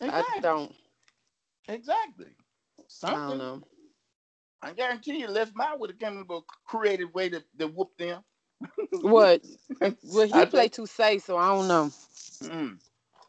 [0.00, 0.36] Exactly.
[0.38, 0.74] I don't.
[1.68, 2.26] Exactly.
[2.86, 3.18] Something.
[3.18, 3.62] I don't know.
[4.62, 7.66] I guarantee you, Les Miles would have come up with a creative way to, to
[7.68, 8.22] whoop them.
[8.92, 9.42] What?
[10.02, 11.90] Well, he played too safe, so I don't know.
[12.42, 12.78] Mm.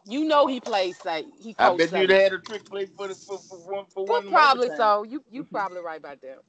[0.05, 1.25] You know he plays safe.
[1.41, 4.05] He I bet you they had a trick play for the for, for one for
[4.05, 4.27] one.
[4.27, 5.03] Probably so.
[5.03, 6.39] You you probably right about that.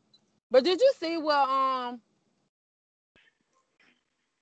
[0.51, 2.01] But did you see what um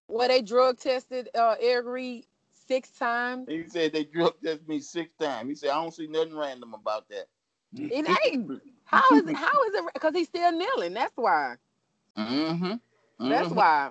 [0.06, 2.26] where they drug tested uh Eric Reid
[2.68, 3.48] six times?
[3.48, 5.48] He said they drug tested me six times.
[5.48, 7.26] He said I don't see nothing random about that.
[7.76, 8.62] It ain't.
[8.84, 9.36] How is it?
[9.36, 9.84] How is it?
[9.94, 10.94] Because he's still kneeling.
[10.94, 11.56] That's why.
[12.16, 12.64] Mm-hmm.
[12.64, 13.28] mm-hmm.
[13.28, 13.90] That's why.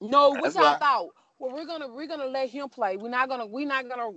[0.00, 1.08] No, what y'all thought?
[1.38, 2.96] Well, we're gonna we're gonna let him play.
[2.96, 4.10] We're not gonna we're not gonna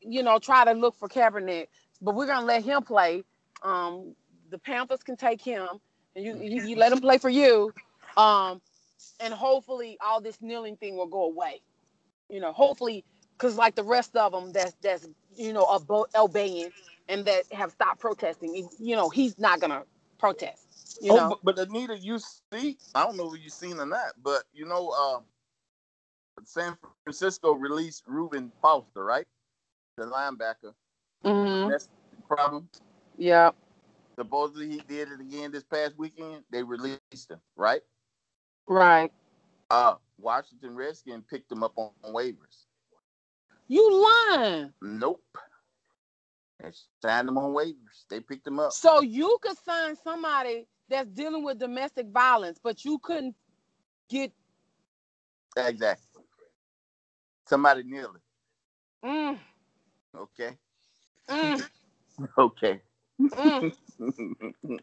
[0.00, 1.68] you know try to look for Kaepernick,
[2.02, 3.24] but we're gonna let him play.
[3.62, 4.14] Um,
[4.50, 5.68] the Panthers can take him,
[6.16, 7.72] and you you, you let him play for you.
[8.16, 8.60] Um,
[9.20, 11.62] and hopefully all this kneeling thing will go away.
[12.28, 13.04] You know, hopefully,
[13.36, 15.66] because like the rest of them, that's that's you know
[16.16, 16.70] obeying
[17.08, 18.68] and that have stopped protesting.
[18.78, 19.82] You know, he's not gonna
[20.18, 20.63] protest.
[21.00, 21.28] You oh, know?
[21.42, 24.64] but, but, Anita, you see, I don't know if you've seen or not, but you
[24.66, 25.20] know, uh,
[26.44, 29.26] San Francisco released Reuben Foster, right?
[29.96, 30.74] The linebacker.
[31.24, 31.70] Mm-hmm.
[31.70, 32.68] That's the problem.
[33.16, 33.50] Yeah.
[34.16, 36.42] Supposedly he did it again this past weekend.
[36.50, 37.82] They released him, right?
[38.66, 39.12] Right.
[39.70, 42.66] Uh, Washington Redskins picked him up on, on waivers.
[43.66, 44.72] You lying?
[44.82, 45.22] Nope.
[46.62, 46.70] They
[47.02, 48.04] signed him on waivers.
[48.08, 48.72] They picked him up.
[48.72, 53.34] So you could sign somebody that's dealing with domestic violence, but you couldn't
[54.08, 54.32] get
[55.56, 56.22] exactly
[57.48, 58.20] somebody kneeling.
[59.04, 59.38] Mm.
[60.16, 60.58] Okay.
[61.28, 61.68] Mm.
[62.38, 62.80] okay.
[63.20, 63.72] Mm.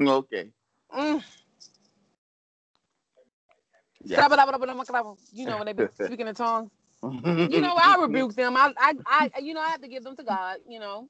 [0.00, 0.50] okay.
[0.94, 1.22] Mm.
[4.04, 4.26] Yeah.
[5.32, 6.70] You know when they be speaking in tongues.
[7.02, 8.56] you know, I rebuke them.
[8.56, 10.58] I, I, I, you know, I have to give them to God.
[10.68, 11.08] You know,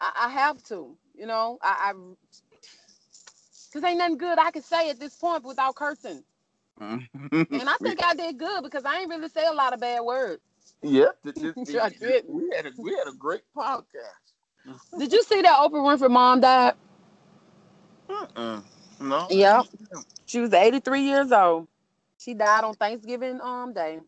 [0.00, 0.96] I, I have to.
[1.14, 2.49] You know, I, I,
[3.70, 6.22] because ain't nothing good I can say at this point without cursing.
[6.80, 10.00] and I think I did good because I ain't really say a lot of bad
[10.00, 10.42] words.
[10.82, 11.56] Yeah, this, this,
[12.26, 14.30] we had a we had a great podcast.
[14.98, 16.74] Did you see that Oprah Winfrey mom died?
[18.08, 18.60] Uh-uh.
[19.00, 19.26] No.
[19.30, 19.66] Yep.
[20.26, 21.68] She was 83 years old.
[22.18, 24.00] She died on Thanksgiving um day.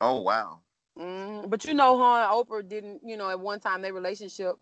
[0.00, 0.60] Oh wow.
[0.98, 3.00] Mm, but you know, her and Oprah didn't.
[3.04, 4.56] You know, at one time their relationship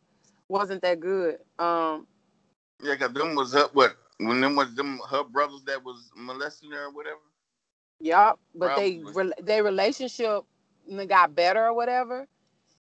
[0.48, 1.38] wasn't that good.
[1.58, 2.06] Um.
[2.82, 3.96] Yeah, cause them was up what
[4.28, 7.20] when them was them her brothers that was molesting her or whatever.
[8.00, 8.76] Yeah, but Probably.
[8.76, 10.44] they re- their relationship
[11.08, 12.26] got better or whatever,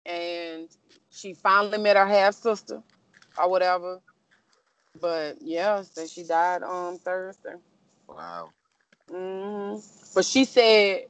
[0.07, 0.69] and
[1.11, 2.83] she finally met her half sister
[3.39, 4.01] or whatever.
[5.01, 7.55] But yeah, so she died on Thursday.
[8.09, 8.51] Wow.
[9.11, 9.77] hmm
[10.15, 11.07] But she said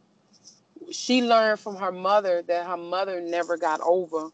[0.90, 4.30] she learned from her mother that her mother never got over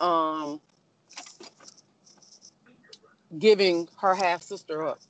[0.00, 0.60] um,
[3.38, 5.00] giving her half sister up.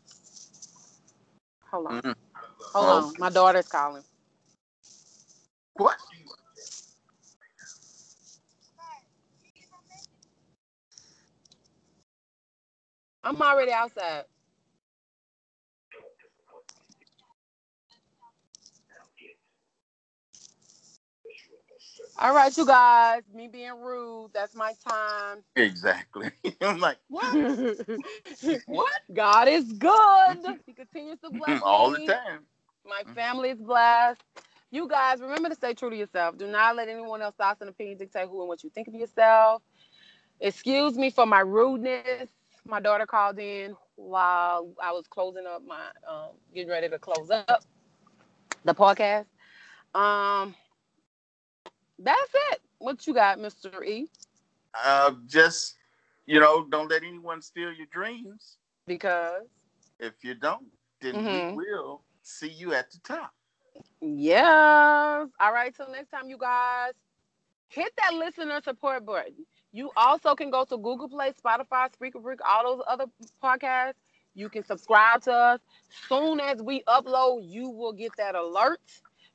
[1.70, 1.92] Hold on.
[2.00, 2.12] Mm-hmm.
[2.74, 3.06] Hold oh.
[3.08, 3.14] on.
[3.18, 4.02] My daughter's calling.
[5.74, 5.96] What?
[13.24, 14.24] I'm already outside.
[22.18, 23.22] All right, you guys.
[23.34, 25.42] Me being rude, that's my time.
[25.56, 26.30] Exactly.
[26.60, 27.34] I'm like, what?
[28.66, 29.00] what?
[29.12, 30.36] God is good.
[30.66, 32.06] He continues to bless All me.
[32.06, 32.40] the time.
[32.84, 34.22] My family is blessed.
[34.70, 36.36] You guys, remember to stay true to yourself.
[36.38, 38.94] Do not let anyone else's thoughts and opinions dictate who and what you think of
[38.94, 39.62] yourself.
[40.40, 42.28] Excuse me for my rudeness.
[42.66, 47.30] My daughter called in while I was closing up my, um, getting ready to close
[47.30, 47.64] up
[48.64, 49.26] the podcast.
[49.94, 50.54] Um,
[51.98, 52.60] that's it.
[52.78, 53.84] What you got, Mr.
[53.84, 54.08] E?
[54.74, 55.76] Uh, just,
[56.26, 58.58] you know, don't let anyone steal your dreams.
[58.86, 59.46] Because
[59.98, 60.66] If you don't,
[61.00, 61.54] then Mhm.
[61.54, 63.34] we will see you at the top.
[64.00, 65.28] Yes.
[65.40, 65.74] All right.
[65.74, 66.92] Till next time, you guys.
[67.68, 69.46] Hit that listener support button.
[69.72, 73.06] You also can go to Google Play, Spotify, Spreaker Brick, all those other
[73.42, 73.94] podcasts.
[74.34, 75.60] You can subscribe to us.
[76.08, 78.80] Soon as we upload, you will get that alert.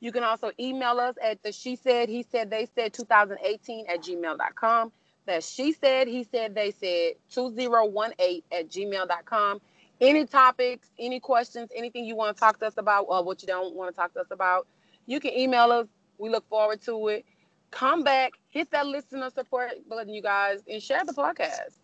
[0.02, 4.02] You can also email us at the she said, he said, they said 2018 at
[4.02, 4.92] gmail.com.
[5.28, 9.62] That she said, he said, they said 2018 at gmail.com.
[10.02, 13.48] Any topics, any questions, anything you want to talk to us about, or what you
[13.48, 14.68] don't want to talk to us about,
[15.06, 15.88] you can email us.
[16.18, 17.26] We look forward to it.
[17.70, 21.78] Come back, hit that listener support button, you guys, and share the podcast.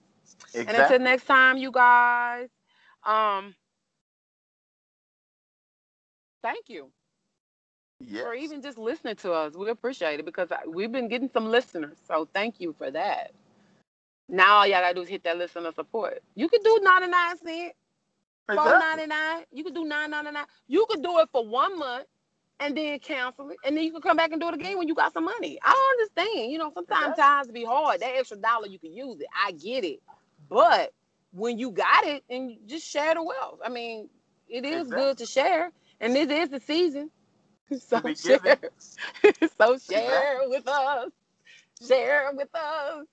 [0.56, 0.65] Exactly.
[0.65, 2.49] And until next time, you guys,
[3.06, 3.53] um,
[6.41, 6.91] thank you
[7.99, 8.24] Yes.
[8.24, 9.56] for even just listening to us.
[9.56, 11.98] We appreciate it because we've been getting some listeners.
[12.07, 13.32] So thank you for that.
[14.30, 16.22] Now all y'all gotta do is hit that listener support.
[16.36, 17.76] You could do 99 cents,
[18.53, 18.80] four Exactly.
[18.80, 19.44] ninety nine.
[19.52, 20.45] You could do nine ninety nine.
[20.68, 22.06] You could do it for one month
[22.60, 24.88] and then cancel it, and then you can come back and do it again when
[24.88, 25.60] you got some money.
[25.64, 26.52] I don't understand.
[26.52, 27.24] You know, sometimes Exactly.
[27.24, 28.02] times be hard.
[28.02, 29.28] That extra dollar you can use it.
[29.45, 30.02] I get it,
[30.49, 30.94] but
[31.32, 33.60] when you got it, and you just share the wealth.
[33.64, 34.10] I mean,
[34.49, 37.11] it is good to share, and this is the season.
[37.80, 38.39] So be share.
[38.39, 38.57] given.
[39.57, 41.10] so share with us.
[41.85, 43.06] Share with us.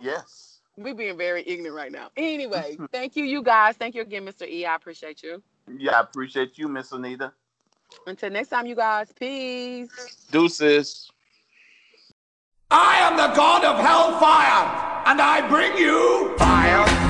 [0.00, 0.60] Yes.
[0.76, 2.10] We being very ignorant right now.
[2.16, 3.76] Anyway, thank you, you guys.
[3.76, 4.46] Thank you again, Mr.
[4.48, 4.64] E.
[4.66, 5.42] I appreciate you.
[5.78, 7.32] Yeah, I appreciate you, Miss Anita.
[8.06, 9.12] Until next time, you guys.
[9.18, 10.26] Peace.
[10.30, 11.10] Deuces.
[12.70, 17.01] I am the god of hellfire, and I bring you fire.